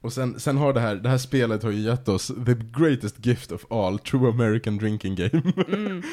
[0.00, 3.26] Och sen, sen har det här, det här spelet har ju gett oss the greatest
[3.26, 5.42] gift of all, true American drinking game.
[5.68, 6.02] mm,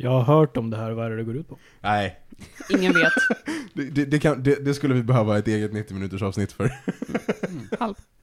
[0.00, 1.58] Jag har hört om det här, vad är det det går ut på?
[1.80, 2.20] Nej,
[2.70, 3.12] ingen vet.
[3.74, 6.64] det, det, det, kan, det, det skulle vi behöva ett eget 90 minuters avsnitt för.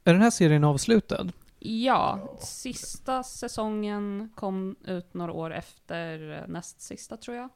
[0.04, 1.28] Är den här serien avslutad?
[1.60, 7.50] Ja, sista säsongen kom ut några år efter näst sista tror jag.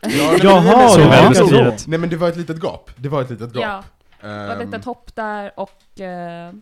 [0.00, 1.86] Ja, nej, men- Jaha, så nej, givet.
[1.86, 2.90] Nej men det var ett litet gap.
[2.96, 3.62] Det var ett litet gap.
[3.62, 3.84] Ja,
[4.20, 6.52] det var ett Ehm, litet hopp där och eh,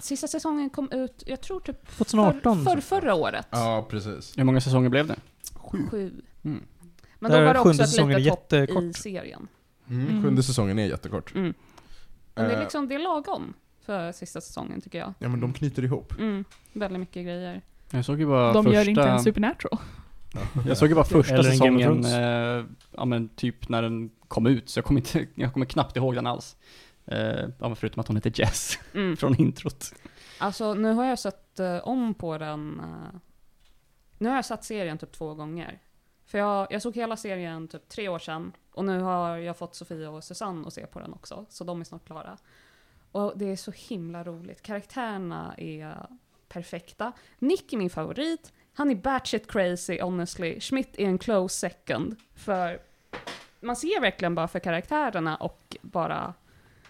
[0.00, 2.64] sista säsongen kom ut, jag tror typ 2018?
[2.64, 3.46] för, för förra året.
[3.50, 4.38] Ja, precis.
[4.38, 5.16] Hur många säsonger blev det?
[5.72, 5.88] Sju.
[5.90, 6.12] Sju.
[6.44, 6.62] Mm.
[7.18, 9.48] Men Där då var det också ett litet hopp i serien.
[9.88, 10.22] Mm, Mm.
[10.22, 11.34] Sjunde säsongen är jättekort.
[11.34, 11.54] Mm.
[12.34, 13.54] Men det är Eh, liksom, det är lagom
[13.86, 15.14] för sista säsongen tycker jag.
[15.18, 16.18] Ja men de knyter ihop.
[16.18, 17.62] Mm, väldigt mycket grejer.
[17.90, 18.78] Jag såg ju bara De första...
[18.78, 19.78] gör inte en Supernatural.
[20.66, 24.68] Jag såg ju bara första Eller säsongen, eh, ja men typ när den kom ut,
[24.68, 26.56] så jag kommer, inte, jag kommer knappt ihåg den alls.
[27.06, 27.18] Eh,
[27.58, 29.16] ja, förutom att hon heter Jess Mm.
[29.16, 29.94] från introt.
[30.38, 32.82] Alltså nu har jag sett eh, om på den
[34.22, 35.78] nu har jag satt serien typ två gånger.
[36.26, 38.52] För jag, jag såg hela serien typ tre år sedan.
[38.72, 41.46] Och nu har jag fått Sofia och Susanne att se på den också.
[41.48, 42.38] Så de är snart klara.
[43.12, 44.62] Och det är så himla roligt.
[44.62, 46.06] Karaktärerna är
[46.48, 47.12] perfekta.
[47.38, 48.52] Nick är min favorit.
[48.74, 50.60] Han är batshit crazy honestly.
[50.60, 52.16] Schmidt är en close second.
[52.34, 52.80] För
[53.60, 56.34] man ser verkligen bara för karaktärerna och bara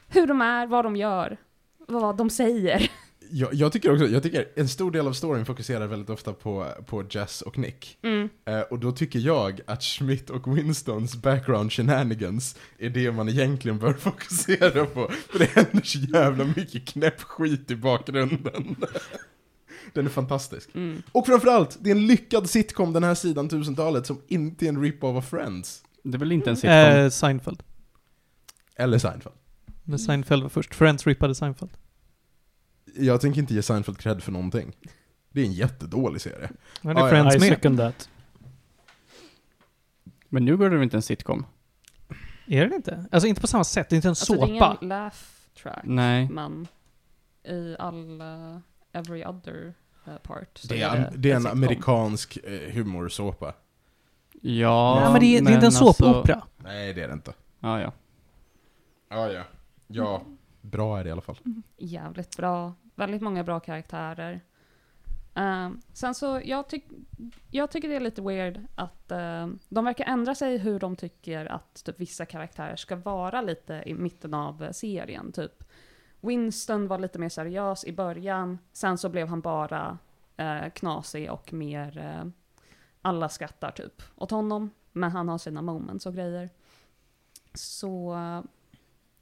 [0.08, 1.36] hur de är, vad de gör,
[1.78, 2.90] vad de säger.
[3.34, 6.66] Jag, jag tycker också, jag tycker en stor del av storyn fokuserar väldigt ofta på,
[6.86, 7.98] på Jess och Nick.
[8.02, 8.28] Mm.
[8.44, 13.78] Eh, och då tycker jag att Schmidt och Winstons background shenanigans är det man egentligen
[13.78, 15.10] bör fokusera på.
[15.30, 18.76] För det händer så jävla mycket knäpp skit i bakgrunden.
[19.92, 20.74] Den är fantastisk.
[20.74, 21.02] Mm.
[21.12, 24.82] Och framförallt, det är en lyckad sitcom den här sidan 1000-talet som inte är en
[24.82, 25.82] rip-off av Friends.
[26.02, 26.70] Det är väl inte en sitcom?
[26.70, 27.62] Eh, Seinfeld.
[28.76, 29.36] Eller Seinfeld.
[29.84, 30.74] Men Seinfeld var först.
[30.74, 31.70] Friends rippade Seinfeld.
[32.96, 34.72] Jag tänker inte ge Seinfeld cred för någonting.
[35.30, 36.50] Det är en jättedålig serie.
[36.82, 37.22] Men det är Ja, ja.
[37.22, 37.48] Friends I med.
[37.48, 38.08] second that.
[40.28, 41.46] Men nu går det väl inte en sitcom?
[42.46, 43.04] Är det inte?
[43.12, 44.76] Alltså inte på samma sätt, det är inte en Alltså det är såpa.
[44.80, 45.16] ingen laugh
[45.62, 46.28] track, Nej.
[46.30, 46.66] men
[47.48, 48.58] i all uh,
[48.92, 49.74] every other
[50.08, 51.58] uh, part så Det är, en, det är en sitcom.
[51.58, 53.54] amerikansk eh, humorsåpa.
[54.40, 56.42] Ja, Nej men det är, det är inte en alltså- såpopera.
[56.56, 57.32] Nej, det är det inte.
[57.60, 57.92] Ja, ja.
[59.08, 59.42] Ja, ja.
[59.86, 60.22] Ja,
[60.62, 61.38] bra är det i alla fall.
[61.76, 62.74] Jävligt bra.
[62.94, 64.40] Väldigt många bra karaktärer.
[65.34, 66.84] Ehm, sen så, jag, tyck,
[67.50, 71.46] jag tycker det är lite weird att ehm, de verkar ändra sig hur de tycker
[71.46, 75.32] att typ, vissa karaktärer ska vara lite i mitten av serien.
[75.32, 75.64] Typ
[76.20, 79.98] Winston var lite mer seriös i början, sen så blev han bara
[80.36, 82.30] eh, knasig och mer eh,
[83.02, 86.50] alla skrattar typ åt honom, men han har sina moments och grejer.
[87.54, 88.16] Så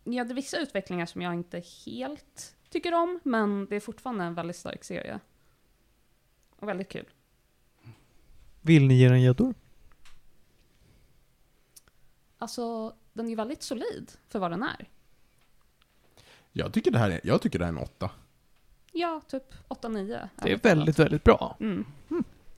[0.05, 4.25] Ja, det är vissa utvecklingar som jag inte helt tycker om, men det är fortfarande
[4.25, 5.21] en väldigt stark serie.
[6.57, 7.07] Och väldigt kul.
[8.61, 9.55] Vill ni ge den gäddor?
[12.39, 14.89] Alltså, den är ju väldigt solid för vad den är.
[16.53, 18.11] Jag tycker det här är, jag tycker det här är en åtta.
[18.93, 20.29] Ja, typ 8-9.
[20.43, 21.57] Det är väldigt, väldigt bra.
[21.61, 21.85] Mm.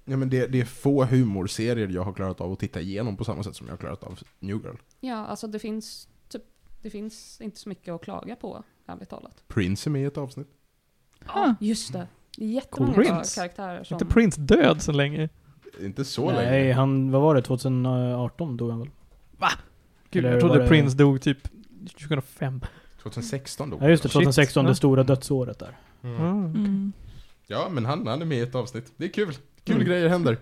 [0.05, 3.24] Ja, men det, det är få humorserier jag har klarat av att titta igenom på
[3.24, 4.77] samma sätt som jag har klarat av New Girl.
[5.01, 6.09] Ja, alltså det finns
[6.82, 9.42] det finns inte så mycket att klaga på, ärligt talat.
[9.48, 10.48] Prince är med i ett avsnitt.
[11.26, 11.54] Ah.
[11.60, 12.06] Just det.
[12.36, 13.04] Det är jättemånga Cool.
[13.04, 13.40] Prince.
[13.40, 13.94] karaktärer som...
[13.94, 15.28] Inte Prince död så länge.
[15.80, 16.72] Inte så Nej, länge.
[16.74, 17.42] han, vad var det?
[17.42, 18.90] 2018 dog han väl?
[20.10, 21.38] Gud, Eller jag trodde det- Prince dog typ
[21.98, 22.60] 2005.
[23.02, 23.78] 2016 då.
[23.80, 24.12] Ja just det, Shit.
[24.14, 24.68] 2016, Ja.
[24.70, 25.78] det stora dödsåret där.
[26.02, 26.16] Mm.
[26.20, 26.92] Mm.
[27.46, 28.92] Ja, men han, han är med i ett avsnitt.
[28.96, 29.34] Det är kul.
[29.64, 29.86] Kul Mm.
[29.88, 30.38] grejer händer.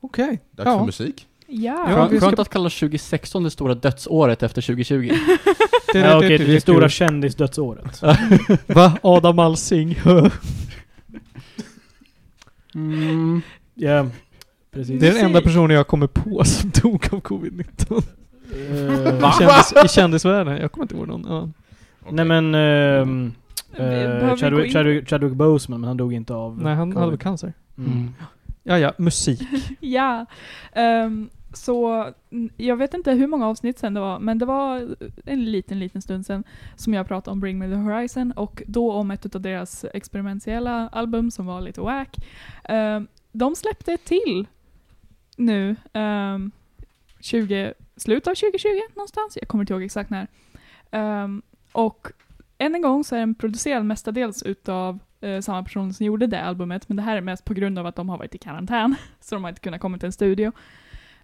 [0.00, 0.40] Okej.
[0.50, 0.78] Dags Ja.
[0.78, 1.28] för musik.
[1.54, 1.90] Ja.
[1.90, 5.12] Ja, Skönt, ska- att kalla 2016 det stora dödsåret efter 2020.
[5.92, 8.02] Det, Ja, okej, det, det stora kändisdödsåret.
[8.66, 8.98] Va?
[9.02, 9.98] Adam Alsing?
[12.74, 13.42] Mm.
[13.74, 14.06] Ja,
[14.72, 15.00] precis.
[15.00, 18.02] Det är den enda personen jag kommer på som dog av covid-19.
[18.54, 20.56] Eh, I, kändis, I kändisvärlden.
[20.56, 21.54] Jag kommer inte ihåg någon annan.
[22.10, 22.54] Nej men...
[22.54, 27.08] eh, gå Chadwick, Chadwick, Chadwick Boseman, men han dog inte av Nej, han hade covid.
[27.10, 27.52] väl cancer.
[27.78, 28.14] Mm.
[28.62, 29.42] Ja, ja, musik.
[29.80, 30.26] Ja.
[30.72, 32.06] Ehm, så
[32.56, 36.02] jag vet inte hur många avsnitt sen det var, men det var en liten, liten
[36.02, 36.44] stund sen
[36.76, 40.88] som jag pratade om Bring Me The Horizon och då om ett av deras experimentella
[40.88, 42.16] album som var lite wack.
[42.64, 44.46] Ehm, de släppte ett till
[45.36, 46.52] nu, ehm, um,
[47.20, 50.26] 20, slutet av 2020 någonstans, jag kommer inte ihåg exakt när.
[50.90, 51.42] Um,
[51.72, 52.08] och
[52.58, 56.42] än en gång så är den producerad mestadels utav eh, samma person som gjorde det
[56.42, 58.94] albumet, men det här är mest på grund av att de har varit i karantän,
[59.20, 60.52] så de har inte kunnat komma till en studio.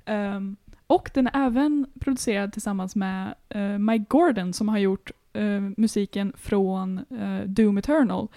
[0.08, 0.56] Um,
[0.86, 6.32] och den är även producerad tillsammans med uh, Mike Gordon som har gjort uh, musiken
[6.36, 8.28] från uh, Doom Eternal.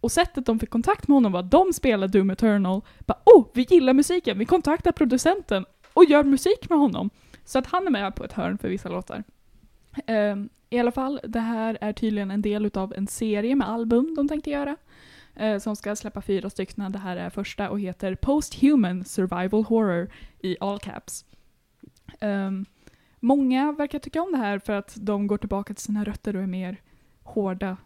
[0.00, 3.46] Och sättet de fick kontakt med honom var att de spelade Doom Eternal, bara oh,
[3.54, 7.10] vi gillar musiken, vi kontaktar producenten och gör musik med honom.
[7.44, 9.24] Så att han är med på ett hörn för vissa låtar.
[10.06, 14.14] Um, I alla fall, det här är tydligen en del utav en serie med album
[14.16, 14.76] de tänkte göra
[15.38, 16.92] eh, som ska släppa fyra stycken.
[16.92, 20.10] Det här är första och heter Post-Human Survival Horror
[20.40, 21.24] i all caps.
[22.20, 22.64] Um,
[23.20, 26.42] många verkar tycka om det här för att de går tillbaka till sina rötter och
[26.42, 26.76] är mer
[27.22, 27.76] hårda.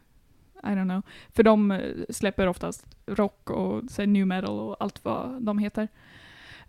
[0.63, 1.03] I don't know.
[1.31, 1.81] För de eh,
[2.11, 5.89] släpper oftast rock och så new metal och allt vad de heter.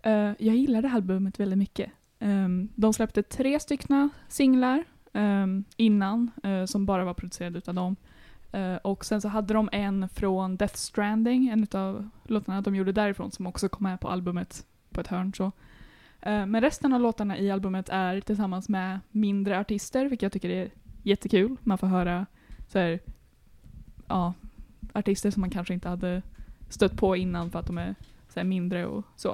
[0.06, 1.90] Uh, jag gillar det här albumet väldigt mycket.
[2.18, 7.96] Um, de släppte tre stycken singlar um, innan uh, som bara var producerade utav dem.
[8.54, 12.92] Eh, och sen så hade de en från Death Stranding, en av låtarna de gjorde
[12.92, 15.44] därifrån som också kom med på albumet på ett hörn så.
[16.26, 20.50] Uh, men resten av låtarna i albumet är tillsammans med mindre artister, vilket jag tycker
[20.50, 20.70] är
[21.02, 21.56] jättekul.
[21.62, 22.26] Man får höra
[22.68, 23.00] så här,
[24.08, 24.34] ja,
[24.92, 26.22] artister som man kanske inte hade
[26.68, 27.94] stött på innan för att de är
[28.28, 29.30] så här mindre och så.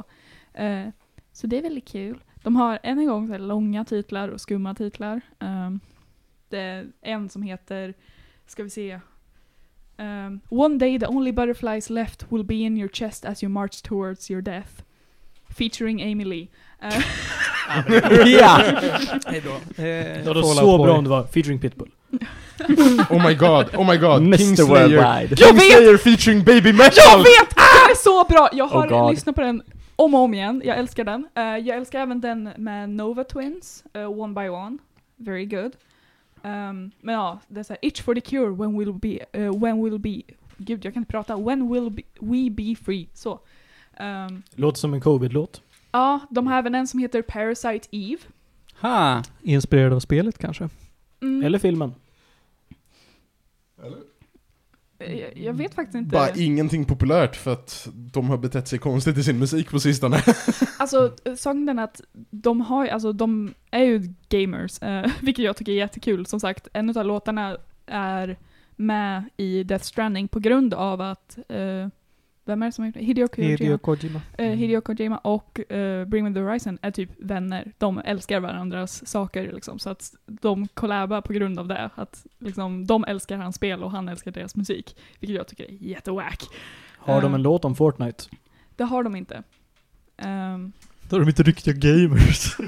[0.61, 0.89] Uh,
[1.33, 2.23] så det är väldigt kul.
[2.43, 5.21] De har än en gång så här långa titlar och skumma titlar.
[5.39, 5.81] Um,
[6.49, 7.95] det är en som heter,
[8.51, 9.01] ska vi se,
[9.99, 13.83] um, One day the only butterflies left will be in your chest as you march
[13.83, 14.83] towards your death.
[15.59, 16.49] Featuring Amy Lee.
[17.71, 18.61] Eh, Ja!
[19.27, 19.61] Hej då.
[19.77, 21.91] Det var så bra om det var featuring Pitbull.
[23.11, 24.23] Oh my god, oh my god.
[24.23, 24.89] Mr Kingslayer.
[24.89, 25.37] Worldwide.
[25.37, 26.93] Kingslayer featuring Baby Metal!
[27.09, 27.55] Jag vet!
[27.57, 28.49] Den är så bra!
[28.53, 29.63] Jag har Oh lyssnat på den
[29.97, 30.63] om och om igen.
[30.65, 31.27] Jag älskar den.
[31.35, 34.79] Eh, jag älskar även den med Nova Twins, eh, One by One.
[35.17, 35.73] Very good.
[36.43, 39.85] Um, men ja, det är såhär, Itch for the cure, when will be, eh, when
[39.85, 40.23] will be,
[40.57, 43.09] gud jag kan inte prata, when will be, we be free?
[43.15, 43.41] Så.
[44.01, 45.63] Um, Låter som en covid-låt.
[45.93, 48.21] ja, de har även en som heter Parasite Eve.
[48.81, 49.23] Ha.
[49.43, 50.69] Inspirerad av spelet kanske?
[51.23, 51.95] Mm, Eller filmen.
[55.01, 56.13] Jag, jag vet faktiskt inte.
[56.13, 60.23] Bara ingenting populärt för att de har betett sig konstigt i sin musik på sistone.
[60.79, 62.01] Alltså, saken den att
[62.31, 66.27] de har alltså de är ju gamers, eh, vilket jag tycker är jättekul.
[66.27, 67.57] Som sagt, en av låtarna
[67.87, 68.39] är
[68.77, 71.89] med i Death Stranding på grund av att, eh,
[72.51, 73.01] vem är det som har gjort det?
[73.05, 73.51] Hideo Kojima.
[73.59, 74.21] Hideo Kojima.
[74.39, 77.73] Eh, Hideo Kojima och eh, Bring Me The Horizon är typ vänner.
[77.79, 79.79] De älskar varandras saker liksom.
[79.79, 81.91] Så att de kollabar på grund av det.
[81.95, 84.97] Att liksom, de älskar hans spel och han älskar deras musik.
[85.21, 86.43] Vilket jag tycker är jättewack.
[86.99, 87.35] Har de Eh.
[87.35, 88.25] en låt om Fortnite?
[88.77, 89.43] Det har de inte.
[90.17, 90.73] Ehm,
[91.09, 92.57] Då är de inte riktiga gamers.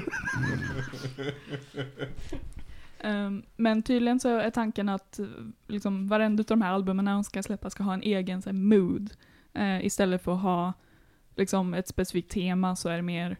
[2.99, 5.19] Ehm, men tydligen så är tanken att
[5.67, 8.53] liksom, varenda av de här albumen de ska släppa ska ha en egen så här,
[8.57, 9.09] mood.
[9.53, 10.73] Eh, istället för att ha
[11.35, 13.37] liksom, ett specifikt tema så är det mer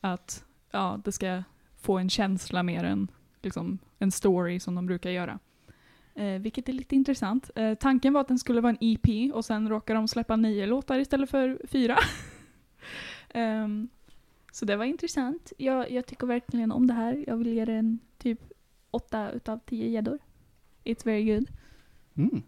[0.00, 1.42] att ja, det ska
[1.76, 3.08] få en känsla mer än
[3.42, 5.38] liksom, en story som de brukar göra.
[6.14, 7.50] Eh, vilket är lite intressant.
[7.54, 10.66] Eh, tanken var att den skulle vara en EP och sen råkar de släppa nio
[10.66, 11.96] låtar istället för fyra.
[13.34, 13.88] um,
[14.52, 15.52] så det var intressant.
[15.58, 17.24] Jag, jag tycker verkligen om det här.
[17.26, 18.40] Jag vill ge den typ
[18.90, 20.18] åtta utav tio gäddor.
[20.84, 21.48] It's very good.
[22.14, 22.42] Mm.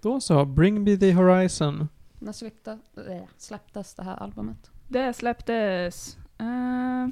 [0.00, 1.88] Då så, Bring Me The Horizon.
[2.24, 4.70] När släppte, äh, släpptes det här albumet?
[4.88, 6.18] Det släpptes...
[6.38, 7.08] eh,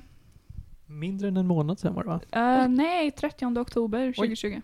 [0.87, 2.21] Mindre än en månad sedan var det va?
[2.63, 4.61] eh, nej, 30 oktober 2020.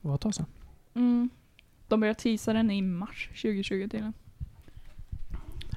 [0.00, 0.46] Det var ett tag sedan.
[0.94, 1.30] Mm.
[1.88, 4.12] De började teasa den i mars 2020 till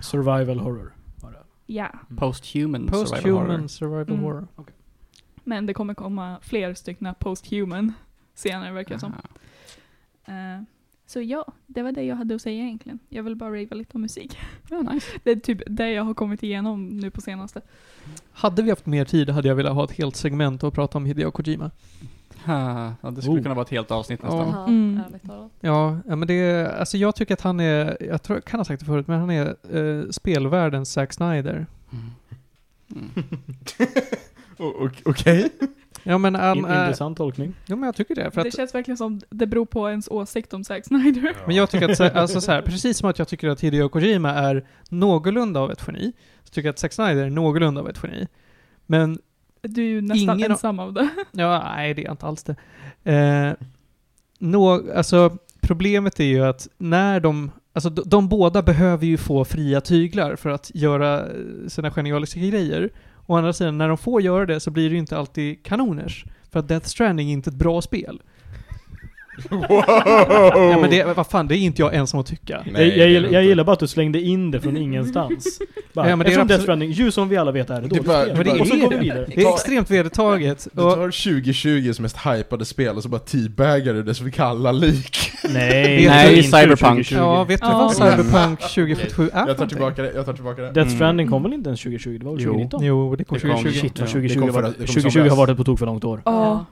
[0.01, 1.43] Survival horror var det.
[1.65, 3.45] Ja, Posthuman survival horror.
[3.47, 4.19] Posthuman survival Mm.
[4.23, 4.47] horror.
[5.43, 7.93] men det kommer komma fler stycken posthuman
[8.33, 9.13] senare verkar det som.
[9.13, 9.21] Aha.
[10.57, 10.61] Eh,
[11.09, 12.99] så ja, det var det jag hade att säga egentligen.
[13.09, 14.37] Jag vill bara rava lite om musik.
[14.69, 15.07] Ja, nice.
[15.23, 17.61] Det är typ det jag har kommit igenom nu på senaste.
[18.31, 21.05] Hade vi haft mer tid hade jag velat ha ett helt segment och prata om
[21.05, 21.71] Hideo Kojima.
[22.45, 23.43] Ha, Ja, det skulle Oh.
[23.43, 24.47] kunna vara ett helt avsnitt nästan.
[24.49, 24.67] Ja.
[24.67, 25.01] Mm.
[25.61, 28.65] Ja, men det är, alltså jag tycker att han är, jag tror, jag kan ha
[28.65, 31.65] sagt det förut, men han är eh, spelvärldens Zack Snyder.
[31.91, 32.05] Mm.
[34.59, 34.91] Mm.
[35.05, 35.49] Okej.
[36.03, 37.53] Ja men han In, är, intressant tolkning.
[37.65, 38.31] ja men jag tycker det.
[38.31, 41.35] För det att, känns verkligen som det beror på ens åsikt om Zack Snyder.
[41.45, 43.89] men jag tycker att, så- alltså så här, precis som att jag tycker att Hideo
[43.89, 46.11] Kojima är någorlunda av ett geni,
[46.43, 48.27] så tycker jag att Zack Snyder är någorlunda av ett geni.
[48.85, 49.19] Men
[49.61, 51.09] Du är ju nästan Ingen- ensam av det.
[51.31, 52.55] Ja, nej det är inte alls det.
[53.13, 53.53] Eh,
[54.39, 59.45] nå, alltså, problemet är ju att när de, alltså de, de båda behöver ju få
[59.45, 61.33] fria tyglar för att göra eh,
[61.67, 62.89] sina genialiska grejer.
[63.29, 66.25] Å andra sidan, när de får göra det så blir det ju inte alltid kanoners.
[66.51, 68.21] För att Death Stranding är inte ett bra spel.
[69.49, 69.83] Wow!
[70.55, 72.63] Ja men det, vad fan, det är inte jag ensam att tycka.
[72.71, 75.59] Nej, jag, jag, gillar, jag gillar bara att du slängde in det från ingenstans.
[75.93, 77.85] Bara, Ja, men det är Death Stranding, ju som vi alla vet är det Det
[77.85, 78.35] är dåligt bara- spel.
[78.37, 79.01] Men det Och så är går vi det.
[79.01, 79.25] vidare.
[79.35, 80.67] Det är extremt vedertaget.
[80.73, 84.73] Du tar 2020s mest hypade spel och så bara teabaggar du det som vi kallar
[84.73, 85.17] lik.
[85.53, 86.79] Nej, Nej, Cyberpunk.
[86.79, 87.15] 2020.
[87.15, 90.67] ja, vet du vad Cyberpunk 2077 är Jag tar tillbaka det, jag tar tillbaka det.
[90.71, 90.95] Death Mm.
[90.95, 92.17] Stranding kom väl inte ens 2020?
[92.19, 92.49] Det var väl Jo.
[92.51, 92.83] 2019?
[92.83, 93.79] Jo, det kom Det kom 2020.
[93.81, 94.11] Shit vad Ja.
[94.11, 95.29] 2020, Det kom var, förra- det kom 2020 somras.
[95.29, 96.21] har varit ett på tok för långt år.
[96.25, 96.65] Ja.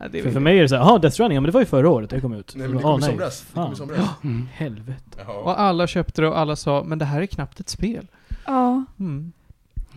[0.00, 0.12] Mm.
[0.12, 1.60] Ja, det För, för mig är det såhär, jaha Death Stranding, ja men det var
[1.60, 2.52] ju förra året det kom ut.
[2.56, 3.10] Nej men det Ah, kom i nej.
[3.10, 3.44] somras.
[3.52, 3.98] Det kom i somras.
[4.24, 4.48] Mm.
[4.52, 5.18] Helvete.
[5.26, 5.36] Jaha.
[5.36, 8.06] Och alla köpte det och alla sa, men det här är knappt ett spel.
[8.46, 8.84] Ja.
[9.00, 9.32] Mm.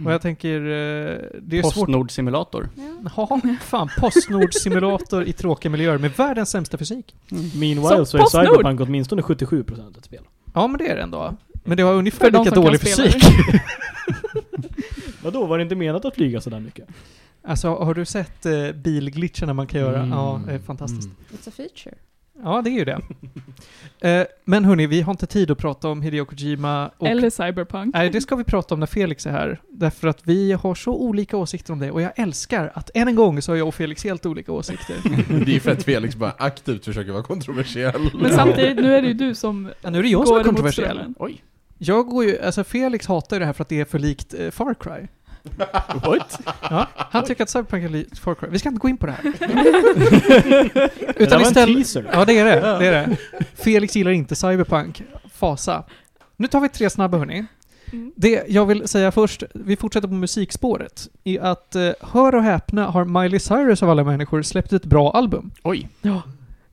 [0.05, 1.73] Och jag tänker, eh, det är svårt...
[1.73, 2.69] Postnord simulator.
[3.17, 3.89] Ja, fan.
[3.99, 7.15] Postnord-simulator i tråkiga miljöer med världens sämsta fysik.
[7.29, 8.45] Meanwhile Som så är Postnord.
[8.45, 10.23] Cyberpunk åtminstone 77% ett spel.
[10.53, 11.35] Ja, men det är det ändå.
[11.63, 13.23] Men det har ungefär lika dålig fysik.
[15.23, 16.87] Vadå, var det inte menat att flyga sådär mycket?
[17.43, 19.97] Alltså, har du sett eh, bilglitcherna man kan göra?
[19.97, 20.09] Mm.
[20.09, 21.05] Ja, det är fantastiskt.
[21.05, 21.17] Mm.
[21.31, 21.95] It's a feature.
[22.43, 23.01] Ja, det är ju det.
[24.09, 27.07] eh, men hörni, vi har inte tid att prata om Hideo Kojima och...
[27.07, 27.95] Eller Cyberpunk.
[27.95, 29.61] Nej, det ska vi prata om när Felix är här.
[29.69, 31.91] Därför att vi har så olika åsikter om det.
[31.91, 34.95] Och jag älskar att än en gång så har jag och Felix helt olika åsikter.
[35.45, 38.09] Det är för att Felix bara aktivt försöker vara kontroversiell.
[38.21, 40.43] Men samtidigt, nu är det ju du som Ja, nu är det jag som är
[40.43, 41.13] kontroversiell.
[41.19, 41.43] Oj.
[41.77, 44.33] Jag går ju, alltså Felix hatar ju det här för att det är för likt
[44.33, 45.07] eh, Far Cry.
[46.05, 46.41] What?
[46.61, 48.47] Ja, han tycker att Cyberpunk är likt Far Cry.
[48.51, 49.23] Vi ska inte gå in på det här.
[51.17, 51.75] det Utan var en istället...
[51.75, 52.09] teaser.
[52.13, 52.79] Ja, det är det.
[52.79, 53.17] det är det.
[53.55, 55.03] Felix gillar inte Cyberpunk.
[55.33, 55.83] Fasa.
[56.37, 57.45] Nu tar vi tre snabba hörni.
[57.91, 58.11] Mm.
[58.15, 62.85] Det jag vill säga först, vi fortsätter på musikspåret, är att eh, hör och häpna
[62.85, 65.51] har Miley Cyrus av alla människor släppt ett bra album.
[65.63, 65.89] Oj.
[66.01, 66.21] Ja.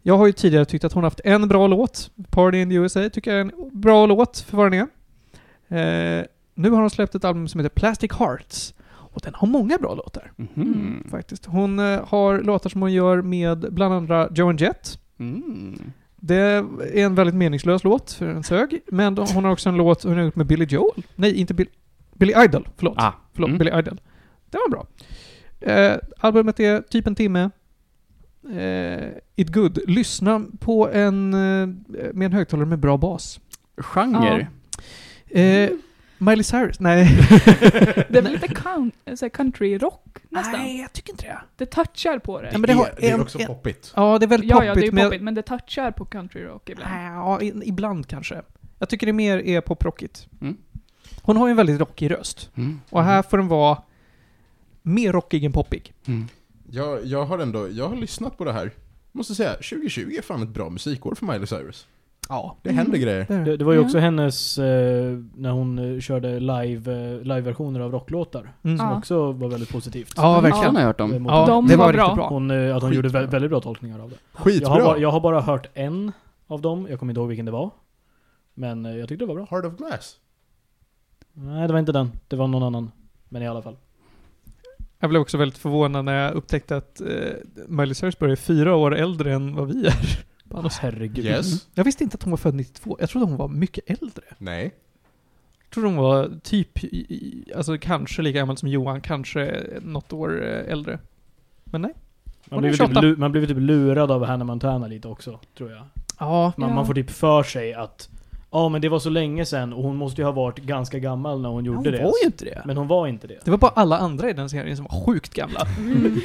[0.02, 2.10] Jag har ju tidigare tyckt att hon haft en bra låt.
[2.30, 6.18] Party in the USA tycker jag är en bra låt för vad den är.
[6.20, 6.24] Eh,
[6.58, 8.74] nu har hon släppt ett album som heter Plastic Hearts.
[8.90, 11.04] Och den har många bra låtar, Mhm.
[11.10, 11.46] faktiskt.
[11.46, 14.98] Hon eh, har låtar som hon gör med bland andra Joan Jett.
[15.18, 15.78] Mm.
[16.16, 16.64] Det är
[16.96, 18.80] en väldigt meningslös låt, för en sög.
[18.86, 21.02] Men hon har också en låt hon har gjort med Billy Joel.
[21.16, 21.68] Nej, inte Bill,
[22.14, 22.68] Billy Idol.
[22.76, 22.94] Förlåt.
[22.98, 23.12] Ah.
[23.32, 23.58] Förlåt, Mm.
[23.58, 24.00] Billy Idol.
[24.50, 24.86] Det var bra.
[25.60, 27.50] Eh, albumet är typ en timme.
[28.52, 29.78] Eh, it good.
[29.86, 31.66] Lyssna på en eh,
[32.14, 33.40] med en högtalare med bra bas.
[33.76, 34.46] Genre?
[35.26, 35.70] Eh,
[36.18, 36.80] Miley Cyrus?
[36.80, 37.04] Nej.
[38.08, 40.52] Det är väl lite coun- så här country rock nästan.
[40.60, 41.38] Nej, jag tycker inte det.
[41.56, 42.50] Det touchar på det.
[42.66, 43.92] Det har är, det är också en- poppigt.
[43.96, 44.68] Ja, det är väldigt ja, poppigt.
[44.68, 46.92] ja, det är ju men- poppigt, men det touchar på country rock ibland.
[46.94, 48.42] Ja, ibland kanske.
[48.78, 50.28] Jag tycker det mer är poprockigt.
[50.40, 50.56] Mm.
[51.22, 52.50] Hon har ju en väldigt rockig röst.
[52.56, 52.80] Mm.
[52.90, 53.82] Och här får den vara
[54.82, 55.92] mer rockig än poppig.
[56.06, 56.28] Mm.
[56.70, 58.70] Jag, jag har ändå, jag har lyssnat på det här.
[59.12, 61.86] Måste säga, 2020 är fan ett bra musikår för Miley Cyrus.
[62.28, 62.56] Ja.
[62.62, 63.26] Det händer grejer.
[63.44, 63.64] Det det.
[63.64, 63.84] Var ju Ja.
[63.84, 68.52] också hennes, eh, när hon eh, körde live, eh, live-versioner av rocklåtar.
[68.62, 68.78] Mm.
[68.78, 68.98] Som Ja.
[68.98, 70.12] också var väldigt positivt.
[70.16, 70.74] Ja, Ja, verkligen.
[70.74, 71.22] har jag hört Eh, om.
[71.22, 71.46] mot Ja.
[71.46, 72.02] De det var var bra.
[72.02, 72.28] riktigt bra.
[72.28, 74.16] Hon, eh, att hon gjorde vä- väldigt bra tolkningar av det.
[74.32, 74.68] Skitbra!
[74.68, 76.12] Jag har, bara, jag har bara hört en
[76.46, 77.70] av dem, jag kommer inte ihåg vilken det var.
[78.54, 79.46] Men eh, jag tyckte det var bra.
[79.50, 80.16] Heart of Glass.
[81.32, 82.10] Nej, det var inte den.
[82.28, 82.90] Det var någon annan.
[83.28, 83.76] Men i alla fall.
[85.00, 87.06] Jag blev också väldigt förvånad när jag upptäckte att eh,
[87.68, 89.94] Miley Cyrus är fyra år äldre än vad vi är.
[90.54, 91.24] Alltså, herregud.
[91.24, 91.68] Yes.
[91.74, 92.96] Jag visste inte att hon var född 92.
[93.00, 94.24] Jag trodde hon var mycket äldre.
[94.38, 94.74] Nej.
[95.62, 100.12] Jag trodde hon var typ, i, i, alltså kanske lika gammal som Johan, kanske något
[100.12, 100.98] år eh, äldre.
[101.64, 101.92] Men nej.
[102.44, 103.00] Man Hon blir, är typ 28.
[103.00, 105.84] lu- man blir typ lurad av Hannah Montana lite också, tror jag.
[106.18, 106.52] Ja.
[106.56, 106.74] Man, Ja.
[106.74, 108.08] man får typ för sig att
[108.50, 111.40] Ja men det var så länge sedan och hon måste ju ha varit ganska gammal
[111.40, 112.02] när hon gjorde hon det.
[112.04, 112.62] var ju inte det.
[112.64, 113.38] Men hon var inte det.
[113.44, 115.60] Det var bara alla andra i den serien som var sjukt gamla.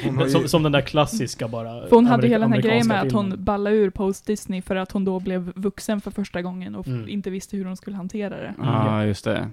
[0.04, 2.86] Hon ju, Som, som den där klassiska bara För hon hade hela den här grejen
[2.88, 3.44] med amerikanska att hon filmen.
[3.44, 7.08] ballade ur post-Disney för att hon då blev vuxen för första gången och Mm.
[7.08, 8.54] inte visste hur hon skulle hantera det.
[8.58, 9.48] Ja, ah, just det.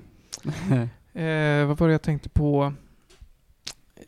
[1.13, 2.73] Eh, vad var det jag tänkte på?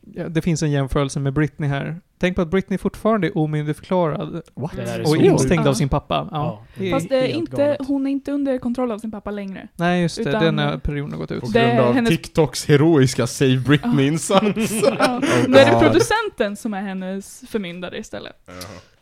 [0.01, 2.01] Ja, det finns en jämförelse med Britney här.
[2.17, 4.77] Tänk på att Britney fortfarande är omyndigförklarad What?
[4.77, 6.27] Är och instängd av sin pappa.
[6.31, 6.63] Ja.
[6.77, 6.91] Ja.
[6.91, 7.87] Fast är helt inte, galet.
[7.87, 9.67] hon är inte under kontroll av sin pappa längre.
[9.75, 10.21] Nej, just det.
[10.29, 11.41] Utan- Den här perioden har gått ut.
[11.41, 14.71] På Det grund av hennes- TikToks heroiska Save Britney-insats.
[14.99, 15.19] Ja.
[15.23, 18.33] Oh, Nu är det producenten som är hennes förmyndare istället.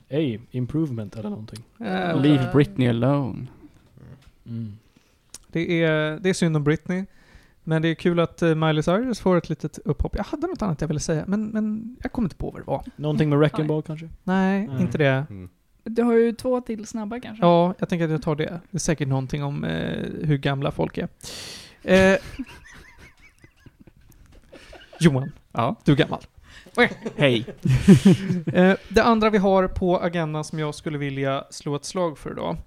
[0.10, 1.60] Hey, improvement eller någonting.
[1.80, 3.48] Eh, Leave Britney alone.
[4.46, 4.78] Mm.
[5.48, 7.06] Det är, det är synd om Britney.
[7.64, 10.16] Men det är kul att eh, Miley Cyrus får ett litet upphopp.
[10.16, 12.66] Jag hade något annat jag ville säga, men, men jag kommer inte på vad det
[12.66, 12.84] var.
[12.96, 14.10] Någonting med Wrecking Ball kanske?
[14.24, 14.82] Nej, Nej.
[14.82, 15.26] inte det.
[15.30, 15.50] Mm.
[15.84, 17.46] Du har ju två till snabba kanske.
[17.46, 18.60] Ja, jag tänker att jag tar det.
[18.72, 21.08] Det är säkert någonting om eh, hur gamla folk är.
[21.84, 22.18] Eh,
[25.00, 25.76] Johan, Ja.
[25.84, 26.22] du är gammal.
[27.16, 27.46] Hej.
[28.54, 32.32] Eh, det andra vi har på agendan som jag skulle vilja slå ett slag för
[32.32, 32.58] idag.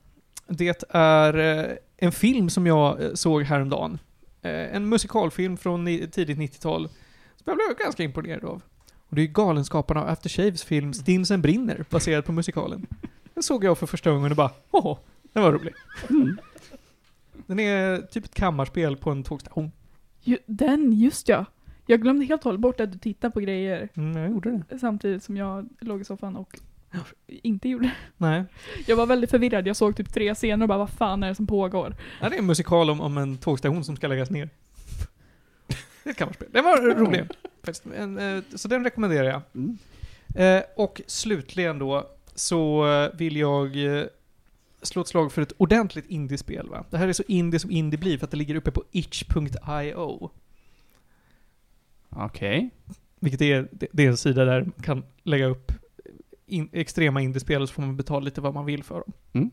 [0.46, 3.98] Det är eh, en film som jag eh, såg häromdagen.
[4.44, 6.88] Eh, en musikalfilm från tidigt 90-tal.
[7.36, 8.62] Som jag blev ganska imponerad av.
[9.08, 12.86] Och det är Galenskaparna av After Shaves film Stinsen brinner, baserad på musikalen.
[13.34, 14.98] Den såg jag för första gången och bara, åh,
[15.32, 15.74] den var rolig.
[16.10, 16.38] Mm.
[17.46, 19.72] Den är typ ett kammarspel på en tågstation.
[20.20, 21.44] Ju, den, just ja.
[21.86, 24.78] Jag glömde helt och hållet bort att du tittar på grejer Mm, jag gjorde det.
[24.78, 26.58] samtidigt som jag låg i soffan och
[27.26, 27.90] inte gjorde.
[28.16, 28.44] Nej.
[28.86, 29.66] Jag var väldigt förvirrad.
[29.66, 31.96] Jag såg typ tre scener och bara vad fan är det som pågår?
[32.20, 34.48] Ja, det är en musikal om, om en tågstation som ska läggas ner.
[35.66, 36.48] Det är ett kammarspel.
[36.52, 37.20] Den var rolig.
[37.20, 39.42] eh, så den rekommenderar jag.
[39.54, 39.78] Mm.
[40.34, 43.76] Eh, och slutligen då, så eh, vill jag
[44.82, 46.68] slå ett slag för ett ordentligt indiespel.
[46.68, 46.84] Va?
[46.90, 50.30] Det här är så indie som indie blir för att det ligger uppe på itch.io.
[52.08, 52.70] Okej.
[53.20, 55.72] Vilket är, det är en sida där man kan lägga upp
[56.46, 59.12] in, extrema indiespel och så får man betala lite vad man vill för dem.
[59.32, 59.50] Mm.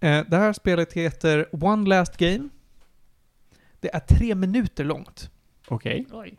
[0.00, 2.48] Eh, det här spelet heter One Last Game.
[3.80, 5.30] Det är tre minuter långt.
[5.68, 6.06] Okej.
[6.12, 6.38] Oj.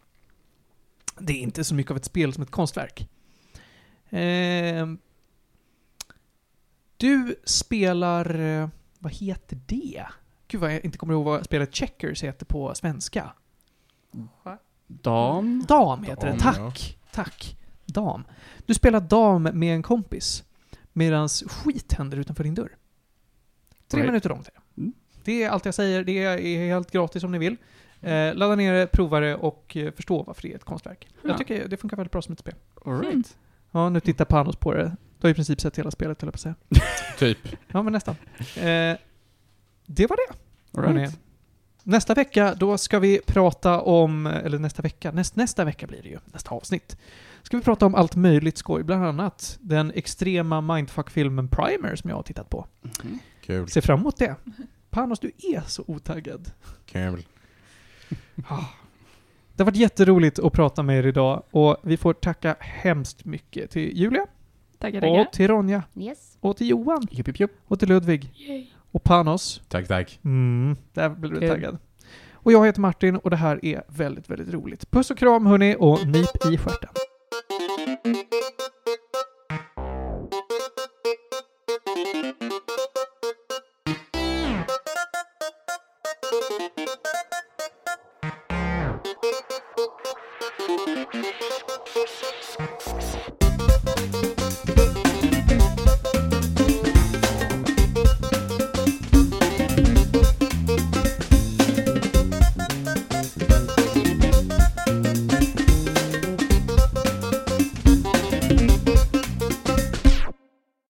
[1.20, 3.10] Det är inte så mycket av ett spel som ett konstverk.
[4.10, 4.88] Eh,
[6.98, 8.40] du spelar...
[8.40, 10.06] eh, Vad heter det?
[10.48, 13.34] Gud vad jag inte kommer ihåg vad spelet Checkers heter på svenska.
[14.88, 15.66] Dam.
[15.68, 16.32] Dam heter det.
[16.32, 16.98] Dam, Tack!
[17.12, 17.58] Tack.
[17.92, 18.24] Dam.
[18.66, 20.44] Du spelar dam med en kompis.
[20.94, 22.76] Medan skit händer utanför din dörr.
[23.88, 24.06] Tre Right.
[24.10, 24.82] minuter långt är det.
[24.82, 24.94] Mm.
[25.24, 26.04] Det är allt jag säger.
[26.04, 27.58] Det är helt gratis om ni vill.
[28.02, 31.08] Eh, ladda ner det, prova det och eh, förstå varför det är ett konstverk.
[31.22, 31.30] Ja.
[31.30, 32.56] Jag tycker det funkar väldigt bra som ett spel.
[32.86, 33.38] Alright.
[33.72, 34.96] Ja, nu tittar Panos på det.
[35.20, 36.56] Du har i princip sett hela spelet, höll jag på att säga.
[37.20, 37.38] Typ.
[37.68, 38.16] Ja, men nästan.
[38.40, 38.98] Eh,
[39.86, 40.36] det var det.
[40.82, 41.00] hörni.
[41.00, 41.20] Alright.
[41.84, 46.10] Nästa vecka, då ska vi prata om, eller nästa vecka, näst, nästa vecka blir det
[46.10, 46.98] ju, nästa avsnitt.
[47.44, 52.18] Ska vi prata om allt möjligt skoj, bland annat den extrema mindfuck-filmen Primer som jag
[52.18, 52.68] har tittat på.
[52.82, 53.20] Mhm.
[53.42, 53.68] Kul.
[53.70, 54.36] Se fram emot det.
[54.90, 56.52] Panos, du är så otaggad.
[56.86, 57.24] Kul.
[59.56, 63.72] Det har varit jätteroligt att prata med er idag och vi får tacka hemskt mycket
[63.72, 64.26] till Julia,
[64.78, 65.20] Tackar, tackar.
[65.22, 66.38] och till Ronja, Yes.
[66.40, 67.52] och till Johan, Jupp, jupp, jupp.
[67.68, 68.66] och till Ludvig, Yay.
[68.92, 69.62] och Panos.
[69.68, 70.20] Tack, tack.
[70.24, 71.50] Mm, där blev du Kul.
[71.50, 71.78] taggad.
[72.34, 74.92] Och jag heter Martin och det här är väldigt, väldigt roligt.
[74.92, 76.90] Puss och kram hörni och nip i stjärten.
[78.04, 78.41] Thank you.